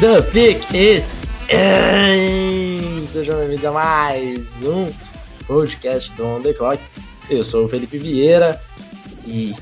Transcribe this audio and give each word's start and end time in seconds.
The 0.00 0.22
Pick 0.32 0.72
is 0.72 1.17
in! 1.48 3.06
Seja 3.06 3.34
bem-vindo 3.36 3.68
a 3.68 3.72
mais 3.72 4.62
um 4.62 4.92
podcast 5.46 6.12
do 6.12 6.26
On 6.26 6.42
The 6.42 6.52
Clock. 6.52 6.82
Eu 7.30 7.42
sou 7.42 7.64
o 7.64 7.68
Felipe 7.68 7.96
Vieira 7.96 8.60
e 9.26 9.54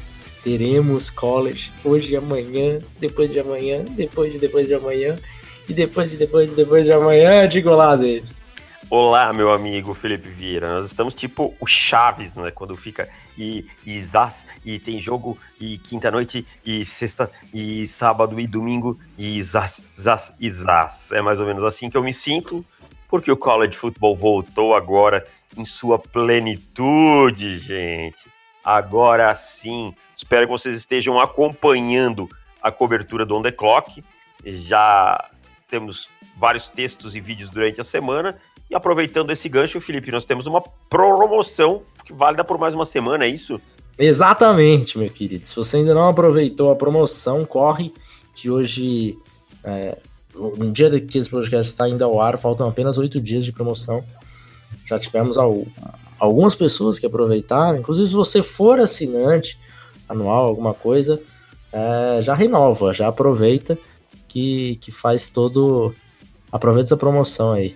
teremos 0.42 1.10
college 1.10 1.70
hoje 1.84 2.12
e 2.12 2.16
amanhã, 2.16 2.80
depois 2.98 3.30
de 3.30 3.38
amanhã, 3.38 3.84
depois 3.90 4.32
de 4.32 4.38
depois 4.38 4.66
de 4.66 4.74
amanhã 4.74 5.16
e 5.68 5.72
depois 5.72 6.10
de 6.10 6.16
depois 6.16 6.50
de 6.50 6.56
depois 6.56 6.84
de 6.84 6.92
amanhã. 6.92 7.48
Diga 7.48 7.70
lá, 7.70 7.94
Davis. 7.94 8.42
Olá, 8.90 9.32
meu 9.32 9.52
amigo 9.52 9.94
Felipe 9.94 10.28
Vieira. 10.28 10.74
Nós 10.74 10.86
estamos 10.86 11.14
tipo 11.14 11.54
o 11.60 11.66
Chaves, 11.66 12.36
né? 12.36 12.50
Quando 12.50 12.76
fica 12.76 13.08
e, 13.36 13.66
e 13.84 14.02
Zaz, 14.02 14.46
e 14.64 14.78
tem 14.78 14.98
jogo, 14.98 15.38
e 15.60 15.78
quinta-noite, 15.78 16.46
e 16.64 16.84
sexta, 16.84 17.30
e 17.52 17.86
sábado, 17.86 18.38
e 18.38 18.46
domingo, 18.46 18.98
e 19.18 19.40
Zaz, 19.42 19.82
Zaz, 19.94 20.32
e 20.40 20.48
Zaz. 20.48 21.12
É 21.12 21.20
mais 21.20 21.40
ou 21.40 21.46
menos 21.46 21.64
assim 21.64 21.90
que 21.90 21.96
eu 21.96 22.02
me 22.02 22.12
sinto, 22.12 22.64
porque 23.08 23.30
o 23.30 23.36
college 23.36 23.76
football 23.76 24.16
voltou 24.16 24.74
agora 24.74 25.26
em 25.56 25.64
sua 25.64 25.98
plenitude, 25.98 27.58
gente. 27.58 28.26
Agora 28.64 29.34
sim. 29.36 29.94
Espero 30.16 30.46
que 30.46 30.52
vocês 30.52 30.74
estejam 30.74 31.20
acompanhando 31.20 32.28
a 32.60 32.72
cobertura 32.72 33.24
do 33.24 33.36
On 33.36 33.42
The 33.42 33.52
Clock. 33.52 34.02
Já 34.44 35.30
temos 35.68 36.08
vários 36.38 36.68
textos 36.68 37.14
e 37.14 37.20
vídeos 37.20 37.50
durante 37.50 37.80
a 37.80 37.84
semana 37.84 38.36
e 38.70 38.74
aproveitando 38.74 39.30
esse 39.30 39.48
gancho, 39.48 39.80
Felipe, 39.80 40.10
nós 40.10 40.24
temos 40.24 40.46
uma 40.46 40.60
promoção 40.88 41.82
que 42.04 42.12
válida 42.12 42.44
por 42.44 42.58
mais 42.58 42.74
uma 42.74 42.84
semana, 42.84 43.24
é 43.24 43.28
isso? 43.28 43.60
Exatamente, 43.98 44.98
meu 44.98 45.10
querido. 45.10 45.46
Se 45.46 45.56
você 45.56 45.78
ainda 45.78 45.94
não 45.94 46.08
aproveitou 46.08 46.70
a 46.70 46.76
promoção, 46.76 47.44
corre 47.44 47.92
que 48.34 48.50
hoje, 48.50 49.18
é, 49.64 49.96
um 50.36 50.70
dia 50.70 51.00
que 51.00 51.18
esse 51.18 51.30
podcast 51.30 51.72
está 51.72 51.88
indo 51.88 52.04
ao 52.04 52.20
ar, 52.20 52.38
faltam 52.38 52.68
apenas 52.68 52.98
oito 52.98 53.20
dias 53.20 53.44
de 53.44 53.52
promoção. 53.52 54.04
Já 54.84 54.98
tivemos 54.98 55.38
ao, 55.38 55.66
algumas 56.18 56.54
pessoas 56.54 56.98
que 56.98 57.06
aproveitaram, 57.06 57.78
inclusive 57.78 58.08
se 58.08 58.14
você 58.14 58.42
for 58.42 58.78
assinante 58.78 59.58
anual, 60.08 60.46
alguma 60.46 60.74
coisa, 60.74 61.20
é, 61.72 62.20
já 62.22 62.34
renova, 62.34 62.92
já 62.92 63.08
aproveita 63.08 63.78
que, 64.36 64.76
que 64.76 64.92
faz 64.92 65.30
todo. 65.30 65.94
Aproveita 66.52 66.88
essa 66.88 66.96
promoção 66.96 67.52
aí. 67.52 67.74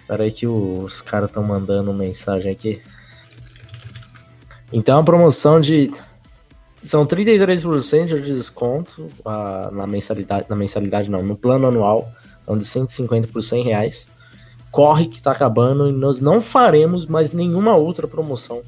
Espera 0.00 0.24
aí 0.24 0.32
que 0.32 0.46
os 0.46 1.00
caras 1.00 1.30
estão 1.30 1.44
mandando 1.44 1.94
mensagem 1.94 2.50
aqui. 2.50 2.82
Então 4.72 4.98
a 4.98 5.04
promoção 5.04 5.60
de. 5.60 5.92
São 6.76 7.06
33% 7.06 8.22
de 8.22 8.34
desconto 8.34 9.02
uh, 9.24 9.72
na 9.72 9.86
mensalidade. 9.86 10.46
Na 10.48 10.56
mensalidade 10.56 11.08
não, 11.08 11.22
no 11.22 11.36
plano 11.36 11.68
anual. 11.68 12.10
Então 12.42 12.58
de 12.58 12.64
150 12.64 13.28
por 13.28 13.42
100 13.42 13.62
reais. 13.62 14.10
Corre 14.72 15.06
que 15.06 15.16
está 15.16 15.30
acabando 15.30 15.88
e 15.88 15.92
nós 15.92 16.18
não 16.18 16.40
faremos 16.40 17.06
mais 17.06 17.30
nenhuma 17.30 17.76
outra 17.76 18.08
promoção 18.08 18.62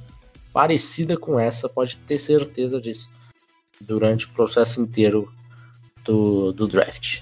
parecida 0.53 1.17
com 1.17 1.39
essa, 1.39 1.69
pode 1.69 1.97
ter 1.99 2.19
certeza 2.19 2.81
disso. 2.81 3.09
Durante 3.81 4.27
o 4.27 4.31
processo 4.31 4.81
inteiro 4.81 5.31
do, 6.05 6.53
do 6.53 6.67
draft. 6.67 7.21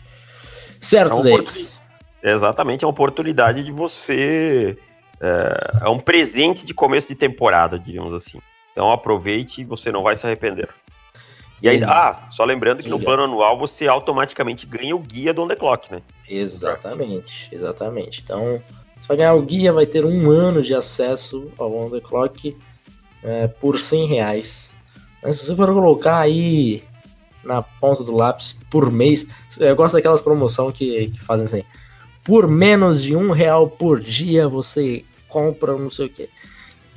Certo, 0.80 1.26
é 1.26 1.36
Davis? 1.36 1.78
Exatamente, 2.22 2.84
é 2.84 2.86
uma 2.86 2.92
oportunidade 2.92 3.64
de 3.64 3.72
você. 3.72 4.76
É, 5.20 5.84
é, 5.84 5.88
um 5.88 5.98
presente 5.98 6.64
de 6.64 6.72
começo 6.72 7.08
de 7.08 7.14
temporada, 7.14 7.78
diríamos 7.78 8.14
assim. 8.14 8.38
Então 8.72 8.92
aproveite 8.92 9.62
e 9.62 9.64
você 9.64 9.90
não 9.90 10.02
vai 10.02 10.16
se 10.16 10.26
arrepender. 10.26 10.68
E 11.60 11.68
aí, 11.68 11.82
ah, 11.82 12.28
só 12.30 12.44
lembrando 12.44 12.84
que 12.84 12.88
no 12.88 13.00
plano 13.00 13.24
anual 13.24 13.58
você 13.58 13.88
automaticamente 13.88 14.64
ganha 14.64 14.94
o 14.94 15.00
guia 15.00 15.34
do 15.34 15.42
On 15.42 15.48
The 15.48 15.56
Clock, 15.56 15.90
né? 15.90 16.02
Exatamente, 16.28 17.48
exatamente. 17.52 18.20
Então, 18.22 18.62
você 19.00 19.08
vai 19.08 19.16
ganhar 19.16 19.34
o 19.34 19.42
guia, 19.42 19.72
vai 19.72 19.84
ter 19.84 20.04
um 20.04 20.30
ano 20.30 20.62
de 20.62 20.72
acesso 20.72 21.50
ao 21.58 21.74
On 21.74 21.90
The 21.90 22.00
Clock 22.00 22.56
é, 23.24 23.48
por 23.48 23.80
100 23.80 24.06
reais. 24.06 24.76
Mas 25.20 25.36
se 25.36 25.46
você 25.46 25.56
for 25.56 25.72
colocar 25.72 26.20
aí 26.20 26.84
na 27.44 27.62
ponta 27.62 28.02
do 28.04 28.14
lápis 28.14 28.58
por 28.70 28.90
mês, 28.90 29.28
eu 29.58 29.74
gosto 29.76 29.94
daquelas 29.94 30.20
promoções 30.20 30.76
que, 30.76 31.10
que 31.10 31.20
fazem 31.20 31.46
assim 31.46 31.64
por 32.28 32.46
menos 32.46 33.02
de 33.02 33.16
um 33.16 33.30
real 33.30 33.70
por 33.70 34.00
dia 34.00 34.46
você 34.46 35.02
compra 35.30 35.72
não 35.78 35.90
sei 35.90 36.06
o 36.06 36.10
que. 36.10 36.28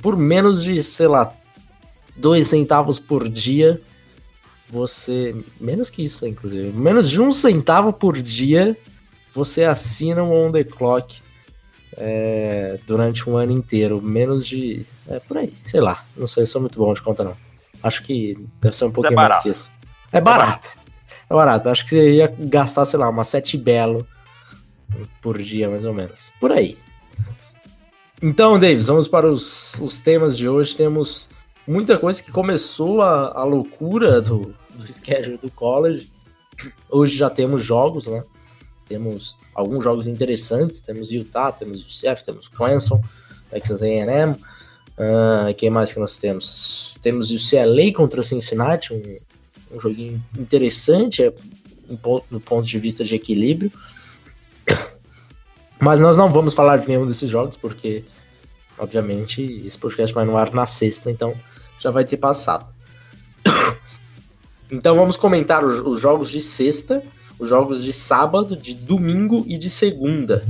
Por 0.02 0.14
menos 0.14 0.62
de, 0.62 0.82
sei 0.82 1.08
lá, 1.08 1.32
dois 2.14 2.48
centavos 2.48 2.98
por 2.98 3.26
dia, 3.26 3.80
você. 4.68 5.34
Menos 5.58 5.88
que 5.88 6.02
isso, 6.02 6.26
inclusive. 6.26 6.70
Menos 6.72 7.08
de 7.08 7.18
um 7.18 7.32
centavo 7.32 7.94
por 7.94 8.20
dia, 8.20 8.76
você 9.32 9.64
assina 9.64 10.22
um 10.22 10.34
On 10.34 10.52
The 10.52 10.64
Clock 10.64 11.22
é, 11.96 12.78
durante 12.86 13.30
um 13.30 13.38
ano 13.38 13.52
inteiro. 13.52 14.02
Menos 14.02 14.46
de. 14.46 14.84
É 15.08 15.18
por 15.18 15.38
aí, 15.38 15.54
sei 15.64 15.80
lá. 15.80 16.04
Não 16.14 16.26
sei, 16.26 16.44
sou 16.44 16.60
muito 16.60 16.78
bom 16.78 16.92
de 16.92 17.00
conta, 17.00 17.24
não. 17.24 17.36
Acho 17.82 18.02
que 18.02 18.36
deve 18.60 18.76
ser 18.76 18.84
um 18.84 18.90
pouquinho 18.90 19.14
é 19.14 19.28
mais 19.28 19.42
que 19.42 19.48
isso. 19.48 19.71
É 20.12 20.20
barato. 20.20 20.68
É 21.28 21.34
barato. 21.34 21.68
Acho 21.68 21.84
que 21.84 21.90
você 21.90 22.12
ia 22.12 22.34
gastar, 22.38 22.84
sei 22.84 22.98
lá, 22.98 23.08
uma 23.08 23.24
sete 23.24 23.56
belo 23.56 24.06
por 25.20 25.40
dia, 25.40 25.70
mais 25.70 25.86
ou 25.86 25.94
menos. 25.94 26.30
Por 26.38 26.52
aí. 26.52 26.76
Então, 28.22 28.58
Davis, 28.58 28.86
vamos 28.86 29.08
para 29.08 29.28
os, 29.28 29.74
os 29.80 29.98
temas 29.98 30.36
de 30.36 30.48
hoje. 30.48 30.76
Temos 30.76 31.30
muita 31.66 31.98
coisa 31.98 32.22
que 32.22 32.30
começou 32.30 33.02
a, 33.02 33.32
a 33.40 33.44
loucura 33.44 34.20
do, 34.20 34.54
do 34.70 34.86
schedule 34.92 35.38
do 35.38 35.50
college. 35.50 36.12
Hoje 36.90 37.16
já 37.16 37.30
temos 37.30 37.62
jogos, 37.64 38.06
né? 38.06 38.22
Temos 38.86 39.36
alguns 39.54 39.82
jogos 39.82 40.06
interessantes. 40.06 40.80
Temos 40.80 41.10
Utah, 41.10 41.50
temos 41.50 41.80
UCF, 41.80 42.22
temos 42.24 42.48
Clemson, 42.48 43.02
Texas 43.50 43.82
A&M. 43.82 44.32
Uh, 44.32 45.54
quem 45.56 45.70
mais 45.70 45.92
que 45.92 45.98
nós 45.98 46.16
temos? 46.18 46.98
Temos 47.00 47.30
o 47.30 47.50
CLA 47.50 47.92
contra 47.94 48.22
Cincinnati, 48.22 48.92
um, 48.92 49.16
um 49.72 49.80
joguinho 49.80 50.22
interessante 50.38 51.22
é, 51.22 51.32
do 52.30 52.40
ponto 52.40 52.66
de 52.66 52.78
vista 52.78 53.04
de 53.04 53.14
equilíbrio. 53.14 53.72
Mas 55.80 55.98
nós 55.98 56.16
não 56.16 56.28
vamos 56.28 56.54
falar 56.54 56.76
de 56.76 56.88
nenhum 56.88 57.06
desses 57.06 57.28
jogos, 57.28 57.56
porque, 57.56 58.04
obviamente, 58.78 59.42
esse 59.66 59.76
podcast 59.76 60.14
vai 60.14 60.24
no 60.24 60.36
ar 60.36 60.52
na 60.52 60.64
sexta, 60.64 61.10
então 61.10 61.34
já 61.80 61.90
vai 61.90 62.04
ter 62.04 62.18
passado. 62.18 62.66
então 64.70 64.94
vamos 64.94 65.16
comentar 65.16 65.64
os 65.64 66.00
jogos 66.00 66.30
de 66.30 66.40
sexta, 66.40 67.02
os 67.38 67.48
jogos 67.48 67.82
de 67.82 67.92
sábado, 67.92 68.56
de 68.56 68.74
domingo 68.74 69.42
e 69.48 69.58
de 69.58 69.68
segunda. 69.68 70.46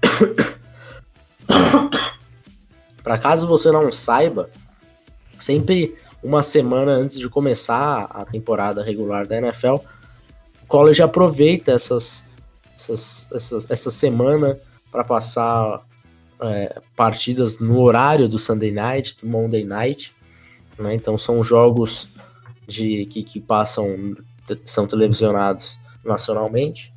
Para 3.04 3.18
caso 3.18 3.46
você 3.46 3.70
não 3.70 3.92
saiba, 3.92 4.48
sempre 5.38 5.94
uma 6.22 6.42
semana 6.42 6.92
antes 6.92 7.18
de 7.18 7.28
começar 7.28 8.04
a 8.10 8.24
temporada 8.24 8.82
regular 8.82 9.26
da 9.26 9.38
NFL, 9.38 9.74
o 10.62 10.66
college 10.66 11.02
aproveita 11.02 11.72
essas 11.72 12.30
essas, 12.74 13.30
essas, 13.32 13.70
essa 13.70 13.90
semana 13.90 14.58
para 14.90 15.04
passar 15.04 15.82
é, 16.40 16.80
partidas 16.96 17.58
no 17.58 17.80
horário 17.80 18.28
do 18.28 18.38
Sunday 18.38 18.72
Night, 18.72 19.16
do 19.20 19.26
Monday 19.26 19.64
Night. 19.64 20.12
Né? 20.78 20.94
Então 20.94 21.16
são 21.16 21.42
jogos 21.42 22.08
de 22.66 23.06
que, 23.06 23.22
que 23.22 23.40
passam, 23.40 24.16
são 24.64 24.86
televisionados 24.86 25.78
nacionalmente. 26.04 26.92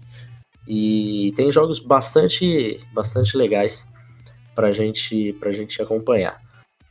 E 0.67 1.31
tem 1.35 1.51
jogos 1.51 1.79
bastante, 1.79 2.79
bastante 2.91 3.37
legais 3.37 3.87
para 4.55 4.71
gente, 4.71 5.37
a 5.43 5.51
gente 5.51 5.81
acompanhar. 5.81 6.41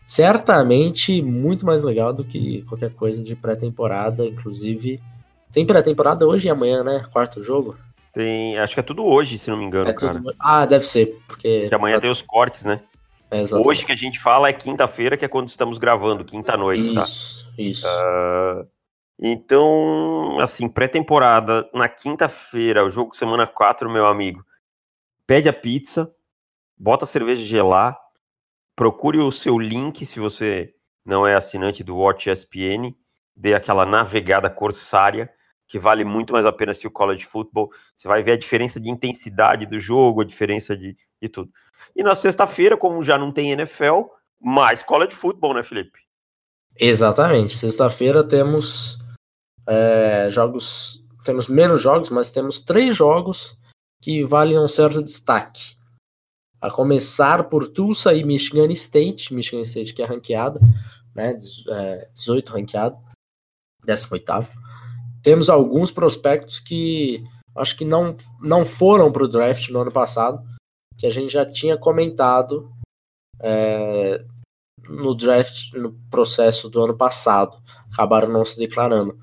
Certamente 0.07 1.23
muito 1.23 1.65
mais 1.65 1.83
legal 1.83 2.13
do 2.13 2.25
que 2.25 2.63
qualquer 2.63 2.93
coisa 2.93 3.23
de 3.23 3.35
pré-temporada, 3.35 4.25
inclusive. 4.25 5.01
Tem 5.51 5.67
pré-temporada 5.67 6.27
hoje 6.27 6.49
e 6.49 6.51
amanhã, 6.51 6.85
né? 6.85 7.07
Quarto 7.13 7.41
jogo. 7.41 7.77
Tem, 8.13 8.59
acho 8.59 8.75
que 8.75 8.81
é 8.81 8.83
tudo 8.83 9.05
hoje, 9.05 9.39
se 9.39 9.51
não 9.51 9.57
me 9.57 9.65
engano, 9.65 9.91
é 9.91 9.95
cara. 9.95 10.19
Tudo... 10.19 10.35
Ah, 10.39 10.67
deve 10.67 10.87
ser, 10.87 11.19
porque... 11.27 11.63
porque 11.63 11.75
amanhã 11.75 11.99
tem 11.99 12.11
os 12.11 12.23
cortes, 12.23 12.65
né? 12.65 12.81
É, 13.31 13.43
hoje 13.57 13.85
que 13.85 13.91
a 13.91 13.97
gente 13.97 14.21
fala 14.21 14.49
é 14.49 14.53
quinta-feira, 14.53 15.17
que 15.17 15.25
é 15.25 15.29
quando 15.29 15.49
estamos 15.49 15.79
gravando, 15.79 16.25
quinta-noite, 16.25 16.95
tá? 16.95 17.05
Isso, 17.05 17.53
isso. 17.59 17.87
Uh, 17.87 18.69
então, 19.19 20.39
assim, 20.41 20.69
pré-temporada, 20.69 21.69
na 21.75 21.89
quinta-feira, 21.89 22.85
o 22.85 22.91
jogo 22.91 23.17
semana 23.17 23.47
4, 23.47 23.91
meu 23.91 24.07
amigo. 24.07 24.45
pede 25.27 25.49
a 25.49 25.53
pizza, 25.53 26.13
bota 26.77 27.05
a 27.05 27.09
cerveja 27.09 27.43
gelar, 27.43 27.99
procure 28.77 29.19
o 29.19 29.33
seu 29.33 29.59
link 29.59 30.05
se 30.05 30.21
você 30.21 30.75
não 31.05 31.27
é 31.27 31.35
assinante 31.35 31.85
do 31.85 31.97
Watch 31.97 32.31
ESPN, 32.31 32.95
dê 33.37 33.55
aquela 33.55 33.85
navegada 33.85 34.49
corsária, 34.49 35.31
que 35.67 35.79
vale 35.79 36.05
muito 36.05 36.33
mais 36.33 36.47
a 36.47 36.53
pena 36.53 36.75
se 36.75 36.87
o 36.87 36.91
college 36.91 37.25
football. 37.25 37.71
Você 37.97 38.09
vai 38.09 38.23
ver 38.23 38.33
a 38.33 38.39
diferença 38.39 38.81
de 38.81 38.91
intensidade 38.91 39.67
do 39.67 39.79
jogo, 39.79 40.23
a 40.23 40.25
diferença 40.25 40.77
de, 40.77 40.97
de 41.21 41.29
tudo. 41.29 41.51
E 41.95 42.03
na 42.03 42.15
sexta-feira, 42.15 42.77
como 42.77 43.03
já 43.03 43.19
não 43.19 43.33
tem 43.33 43.51
NFL, 43.53 44.03
mais 44.41 44.83
college 44.83 45.15
football, 45.15 45.55
né, 45.55 45.63
Felipe? 45.63 45.99
Exatamente. 46.79 47.57
Sexta-feira 47.57 48.27
temos 48.27 48.99
é, 49.67 50.29
jogos. 50.31 51.03
Temos 51.25 51.49
menos 51.49 51.81
jogos, 51.81 52.11
mas 52.11 52.31
temos 52.31 52.61
três 52.61 52.95
jogos 52.95 53.57
que 54.03 54.23
valem 54.25 54.59
um 54.59 54.69
certo 54.69 55.03
destaque. 55.03 55.77
A 56.65 56.71
começar 56.71 57.45
por 57.51 57.69
Tulsa 57.69 58.15
e 58.15 58.25
Michigan 58.25 58.73
State. 58.73 59.35
Michigan 59.35 59.61
State 59.63 59.93
que 59.93 60.03
é 60.03 60.07
ranqueada, 60.07 60.59
né? 61.15 61.35
18 61.35 61.69
é, 61.69 62.59
ranqueado, 62.59 62.97
18. 63.85 64.25
Temos 65.23 65.51
alguns 65.51 65.91
prospectos 65.91 66.59
que 66.59 67.23
acho 67.55 67.77
que 67.77 67.85
não, 67.85 68.17
não 68.41 68.65
foram 68.65 69.13
para 69.13 69.25
o 69.25 69.29
draft 69.29 69.69
no 69.69 69.81
ano 69.81 69.93
passado, 69.93 70.43
que 70.97 71.07
a 71.07 71.11
gente 71.11 71.33
já 71.33 71.45
tinha 71.45 71.77
comentado 71.77 72.73
é, 73.41 74.25
no 74.89 75.15
draft, 75.15 75.73
no 75.75 75.93
processo 76.11 76.69
do 76.71 76.83
ano 76.83 76.97
passado. 76.97 77.59
Acabaram 77.93 78.29
não 78.29 78.45
se 78.45 78.59
declarando. 78.59 79.19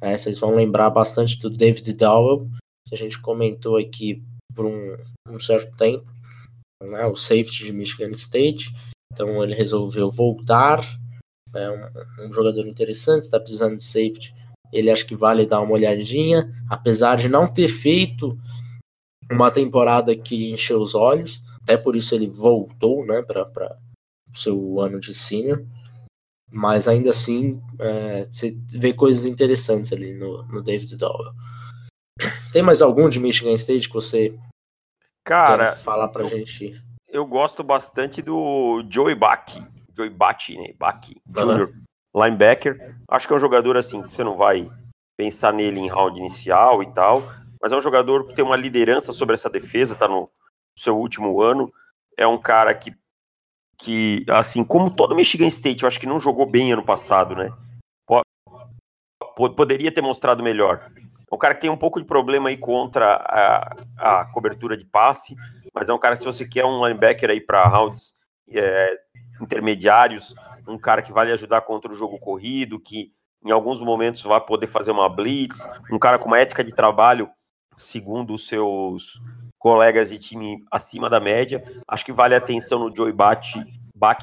É, 0.00 0.18
vocês 0.18 0.38
vão 0.38 0.54
lembrar 0.54 0.90
bastante 0.90 1.38
do 1.38 1.48
David 1.48 1.92
Dowell, 1.92 2.50
que 2.88 2.94
a 2.94 2.98
gente 2.98 3.20
comentou 3.20 3.76
aqui 3.76 4.20
por 4.54 4.66
um, 4.66 4.96
um 5.28 5.40
certo 5.40 5.76
tempo, 5.76 6.11
né, 6.82 7.06
o 7.06 7.16
safety 7.16 7.64
de 7.64 7.72
Michigan 7.72 8.10
State. 8.12 8.74
Então 9.12 9.42
ele 9.42 9.54
resolveu 9.54 10.10
voltar. 10.10 10.80
É 11.54 11.70
um, 11.70 12.26
um 12.26 12.32
jogador 12.32 12.66
interessante, 12.66 13.22
está 13.22 13.38
precisando 13.38 13.76
de 13.76 13.84
safety. 13.84 14.34
Ele 14.72 14.90
acho 14.90 15.06
que 15.06 15.14
vale 15.14 15.44
dar 15.44 15.60
uma 15.60 15.74
olhadinha, 15.74 16.50
apesar 16.68 17.16
de 17.16 17.28
não 17.28 17.46
ter 17.46 17.68
feito 17.68 18.38
uma 19.30 19.50
temporada 19.50 20.16
que 20.16 20.50
encheu 20.50 20.80
os 20.80 20.94
olhos. 20.94 21.42
Até 21.62 21.76
por 21.76 21.94
isso 21.94 22.14
ele 22.14 22.28
voltou 22.28 23.04
né, 23.04 23.22
para 23.22 23.78
o 24.34 24.38
seu 24.38 24.80
ano 24.80 24.98
de 24.98 25.14
senior. 25.14 25.64
Mas 26.50 26.88
ainda 26.88 27.10
assim, 27.10 27.62
é, 27.78 28.24
você 28.24 28.56
vê 28.68 28.92
coisas 28.92 29.24
interessantes 29.24 29.92
ali 29.92 30.12
no, 30.14 30.42
no 30.44 30.62
David 30.62 30.96
Dowell. 30.96 31.32
Tem 32.52 32.62
mais 32.62 32.82
algum 32.82 33.08
de 33.08 33.18
Michigan 33.18 33.54
State 33.54 33.88
que 33.88 33.94
você 33.94 34.38
Cara, 35.24 35.72
quer 35.72 35.78
falar 35.82 36.08
pra 36.08 36.22
eu, 36.22 36.28
gente? 36.28 36.82
Eu 37.10 37.26
gosto 37.26 37.62
bastante 37.62 38.22
do 38.22 38.84
Joey 38.88 39.14
Bach. 39.14 39.46
Joey 39.96 40.10
Bach, 40.10 40.48
né? 40.50 40.72
Bach 40.78 41.00
Jr. 41.26 41.72
Linebacker. 42.14 42.96
Acho 43.08 43.26
que 43.26 43.32
é 43.32 43.36
um 43.36 43.40
jogador 43.40 43.76
assim 43.76 44.02
que 44.02 44.12
você 44.12 44.24
não 44.24 44.36
vai 44.36 44.70
pensar 45.16 45.52
nele 45.52 45.80
em 45.80 45.88
round 45.88 46.18
inicial 46.18 46.82
e 46.82 46.92
tal, 46.92 47.22
mas 47.60 47.70
é 47.70 47.76
um 47.76 47.80
jogador 47.80 48.26
que 48.26 48.34
tem 48.34 48.44
uma 48.44 48.56
liderança 48.56 49.12
sobre 49.12 49.34
essa 49.34 49.48
defesa, 49.48 49.94
tá 49.94 50.08
no 50.08 50.28
seu 50.76 50.96
último 50.96 51.40
ano. 51.40 51.72
É 52.16 52.26
um 52.26 52.38
cara 52.38 52.74
que 52.74 52.94
que, 53.78 54.24
assim, 54.28 54.62
como 54.62 54.94
todo 54.94 55.14
Michigan 55.14 55.46
State, 55.46 55.82
eu 55.82 55.88
acho 55.88 55.98
que 55.98 56.06
não 56.06 56.18
jogou 56.18 56.46
bem 56.46 56.72
ano 56.72 56.84
passado, 56.84 57.34
né? 57.34 57.52
Poderia 59.56 59.92
ter 59.92 60.02
mostrado 60.02 60.42
melhor. 60.42 60.90
É 61.32 61.34
um 61.34 61.38
cara 61.38 61.54
que 61.54 61.62
tem 61.62 61.70
um 61.70 61.76
pouco 61.78 61.98
de 61.98 62.06
problema 62.06 62.50
aí 62.50 62.58
contra 62.58 63.14
a, 63.14 64.20
a 64.20 64.24
cobertura 64.26 64.76
de 64.76 64.84
passe, 64.84 65.34
mas 65.74 65.88
é 65.88 65.94
um 65.94 65.98
cara, 65.98 66.14
se 66.14 66.26
você 66.26 66.46
quer 66.46 66.66
um 66.66 66.86
linebacker 66.86 67.30
aí 67.30 67.40
para 67.40 67.66
rounds 67.66 68.18
é, 68.50 68.98
intermediários, 69.40 70.34
um 70.68 70.76
cara 70.76 71.00
que 71.00 71.10
vai 71.10 71.24
lhe 71.24 71.32
ajudar 71.32 71.62
contra 71.62 71.90
o 71.90 71.94
jogo 71.94 72.18
corrido, 72.18 72.78
que 72.78 73.12
em 73.42 73.50
alguns 73.50 73.80
momentos 73.80 74.22
vai 74.22 74.40
poder 74.42 74.66
fazer 74.66 74.90
uma 74.90 75.08
blitz, 75.08 75.66
um 75.90 75.98
cara 75.98 76.18
com 76.18 76.26
uma 76.26 76.38
ética 76.38 76.62
de 76.62 76.74
trabalho, 76.74 77.30
segundo 77.78 78.34
os 78.34 78.46
seus 78.46 79.18
colegas 79.58 80.10
de 80.10 80.18
time 80.18 80.62
acima 80.70 81.08
da 81.08 81.18
média. 81.18 81.64
Acho 81.88 82.04
que 82.04 82.12
vale 82.12 82.34
a 82.34 82.38
atenção 82.38 82.78
no 82.78 82.94
Joey 82.94 83.12
Bach, 83.12 83.40
Bach 83.96 84.22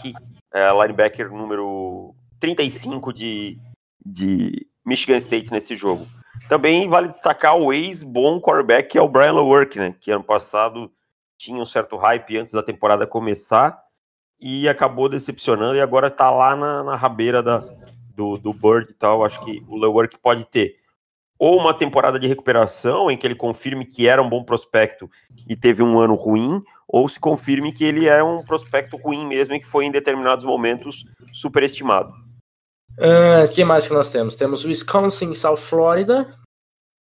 é, 0.54 0.72
linebacker 0.72 1.32
número 1.32 2.14
35 2.40 3.12
de, 3.12 3.60
de 4.06 4.68
Michigan 4.86 5.18
State 5.18 5.52
nesse 5.52 5.76
jogo. 5.76 6.08
Também 6.50 6.90
vale 6.90 7.08
destacar 7.08 7.56
o 7.56 7.72
ex-bom 7.72 8.42
quarterback, 8.42 8.90
que 8.90 8.98
é 8.98 9.02
o 9.02 9.08
Brian 9.08 9.34
Lewerke, 9.34 9.78
né, 9.78 9.96
que 10.02 10.12
ano 10.12 10.24
passado 10.24 10.92
tinha 11.38 11.62
um 11.62 11.66
certo 11.66 11.96
hype 11.96 12.38
antes 12.38 12.54
da 12.54 12.64
temporada 12.64 13.06
começar 13.06 13.80
e 14.42 14.68
acabou 14.68 15.08
decepcionando 15.08 15.76
e 15.76 15.82
agora 15.82 16.08
está 16.08 16.32
lá 16.32 16.56
na, 16.56 16.84
na 16.84 16.96
rabeira 16.96 17.44
da, 17.44 17.64
do, 18.16 18.38
do 18.38 18.52
Bird 18.52 18.92
e 18.92 18.96
tal. 18.96 19.24
Acho 19.24 19.40
que 19.46 19.64
o 19.68 19.78
Lewerke 19.78 20.18
pode 20.18 20.44
ter 20.46 20.80
ou 21.38 21.58
uma 21.58 21.74
temporada 21.74 22.20
de 22.20 22.28
recuperação 22.28 23.10
em 23.10 23.16
que 23.16 23.26
ele 23.26 23.36
confirme 23.36 23.86
que 23.86 24.08
era 24.08 24.22
um 24.22 24.28
bom 24.28 24.44
prospecto 24.44 25.10
e 25.48 25.56
teve 25.56 25.82
um 25.82 25.98
ano 25.98 26.16
ruim, 26.16 26.62
ou 26.86 27.08
se 27.08 27.18
confirme 27.18 27.72
que 27.72 27.86
ele 27.86 28.08
é 28.08 28.22
um 28.22 28.44
prospecto 28.44 28.98
ruim 28.98 29.26
mesmo 29.26 29.54
e 29.54 29.60
que 29.60 29.66
foi 29.66 29.86
em 29.86 29.92
determinados 29.92 30.44
momentos 30.44 31.06
superestimado. 31.32 32.12
O 32.98 33.46
uh, 33.46 33.48
que 33.48 33.64
mais 33.64 33.88
que 33.88 33.94
nós 33.94 34.12
temos? 34.12 34.36
Temos 34.36 34.66
Wisconsin 34.66 35.34
South 35.34 35.58
Florida. 35.58 36.39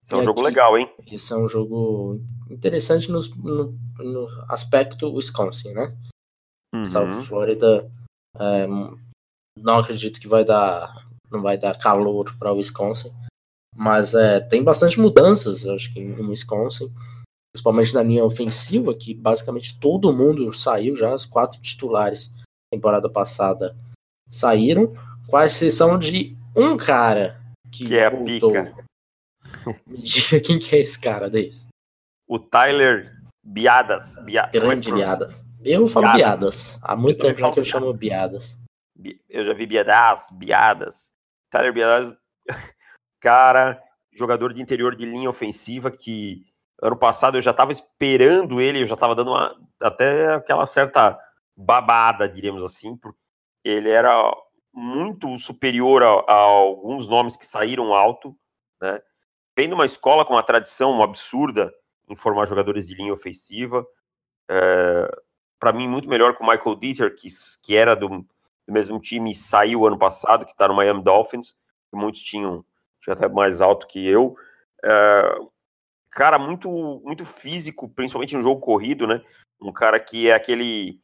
Esse 0.03 0.13
é 0.15 0.17
um 0.17 0.23
jogo 0.23 0.39
aqui, 0.39 0.49
legal, 0.49 0.77
hein? 0.77 0.91
Esse 1.11 1.33
é 1.33 1.35
um 1.35 1.47
jogo 1.47 2.21
interessante 2.49 3.11
no, 3.11 3.19
no, 3.37 3.77
no 3.99 4.27
aspecto 4.47 5.13
Wisconsin, 5.13 5.73
né? 5.73 5.95
Uhum. 6.73 6.85
South 6.85 7.23
Florida, 7.25 7.89
é, 8.35 8.67
não 9.57 9.79
acredito 9.79 10.19
que 10.19 10.27
vai 10.27 10.43
dar, 10.43 10.93
não 11.31 11.41
vai 11.41 11.57
dar 11.57 11.77
calor 11.77 12.35
para 12.37 12.53
Wisconsin. 12.53 13.11
Mas 13.75 14.13
é, 14.13 14.39
tem 14.39 14.63
bastante 14.63 14.99
mudanças, 14.99 15.67
acho 15.67 15.93
que 15.93 15.99
em 15.99 16.27
Wisconsin, 16.27 16.91
principalmente 17.53 17.93
na 17.93 18.03
linha 18.03 18.25
ofensiva, 18.25 18.93
que 18.95 19.13
basicamente 19.13 19.79
todo 19.79 20.13
mundo 20.13 20.53
saiu 20.53 20.95
já, 20.95 21.13
os 21.13 21.25
quatro 21.25 21.61
titulares 21.61 22.31
temporada 22.71 23.09
passada 23.09 23.75
saíram, 24.29 24.93
com 25.27 25.37
a 25.37 25.45
exceção 25.45 25.97
de 25.97 26.37
um 26.55 26.77
cara 26.77 27.39
que, 27.71 27.85
que 27.85 27.95
é 27.95 28.09
voltou. 28.09 28.57
a 28.57 28.63
pica. 28.63 28.88
Me 29.85 29.97
diga 29.97 30.39
quem 30.41 30.59
que 30.59 30.75
é 30.75 30.79
esse 30.79 30.99
cara, 30.99 31.29
Davis. 31.29 31.67
O 32.27 32.39
Tyler 32.39 33.15
Biadas. 33.43 34.15
Bia... 34.23 34.49
Grande 34.51 34.91
Biadas. 34.91 35.45
Eu 35.63 35.87
falo 35.87 36.13
Biadas. 36.13 36.39
Biadas. 36.39 36.79
Há 36.83 36.95
muito 36.95 37.19
eu 37.19 37.29
tempo 37.29 37.39
já 37.39 37.51
que 37.51 37.59
eu 37.59 37.63
chamo 37.63 37.93
Biadas. 37.93 38.59
Eu 39.29 39.45
já 39.45 39.53
vi 39.53 39.65
Biadas, 39.65 40.29
Biadas. 40.33 41.11
Tyler 41.49 41.73
Biadas 41.73 42.15
cara, 43.19 43.81
jogador 44.13 44.53
de 44.53 44.61
interior 44.61 44.95
de 44.95 45.05
linha 45.05 45.29
ofensiva 45.29 45.91
que 45.91 46.45
ano 46.81 46.97
passado 46.97 47.37
eu 47.37 47.41
já 47.41 47.51
estava 47.51 47.71
esperando 47.71 48.61
ele, 48.61 48.81
eu 48.81 48.87
já 48.87 48.93
estava 48.93 49.15
dando 49.15 49.31
uma, 49.31 49.55
até 49.81 50.33
aquela 50.33 50.65
certa 50.65 51.19
babada, 51.55 52.27
diríamos 52.27 52.63
assim, 52.63 52.95
porque 52.95 53.19
ele 53.63 53.89
era 53.89 54.13
muito 54.73 55.37
superior 55.37 56.03
a, 56.03 56.31
a 56.31 56.33
alguns 56.33 57.07
nomes 57.07 57.35
que 57.35 57.45
saíram 57.45 57.93
alto, 57.93 58.35
né? 58.81 59.01
Vem 59.59 59.67
de 59.67 59.75
uma 59.75 59.85
escola 59.85 60.23
com 60.23 60.35
uma 60.35 60.41
tradição 60.41 61.03
absurda 61.03 61.69
em 62.07 62.15
formar 62.15 62.45
jogadores 62.45 62.87
de 62.87 62.95
linha 62.95 63.11
ofensiva. 63.11 63.85
É, 64.49 65.11
para 65.59 65.73
mim, 65.73 65.85
muito 65.85 66.07
melhor 66.07 66.33
que 66.33 66.41
o 66.41 66.47
Michael 66.47 66.77
Dieter, 66.77 67.13
que, 67.13 67.27
que 67.61 67.75
era 67.75 67.93
do, 67.93 68.07
do 68.07 68.25
mesmo 68.69 69.01
time 69.01 69.31
e 69.31 69.35
saiu 69.35 69.85
ano 69.85 69.99
passado, 69.99 70.45
que 70.45 70.51
está 70.51 70.65
no 70.65 70.73
Miami 70.73 71.03
Dolphins, 71.03 71.57
que 71.91 71.97
muitos 71.97 72.21
tinham 72.21 72.63
tinha 73.01 73.13
até 73.13 73.27
mais 73.27 73.59
alto 73.59 73.85
que 73.85 74.07
eu. 74.07 74.33
É, 74.81 75.35
cara, 76.09 76.39
muito, 76.39 77.01
muito 77.03 77.25
físico, 77.25 77.89
principalmente 77.89 78.37
no 78.37 78.41
jogo 78.41 78.61
corrido, 78.61 79.05
né? 79.05 79.21
Um 79.61 79.73
cara 79.73 79.99
que 79.99 80.29
é 80.29 80.33
aquele 80.35 81.01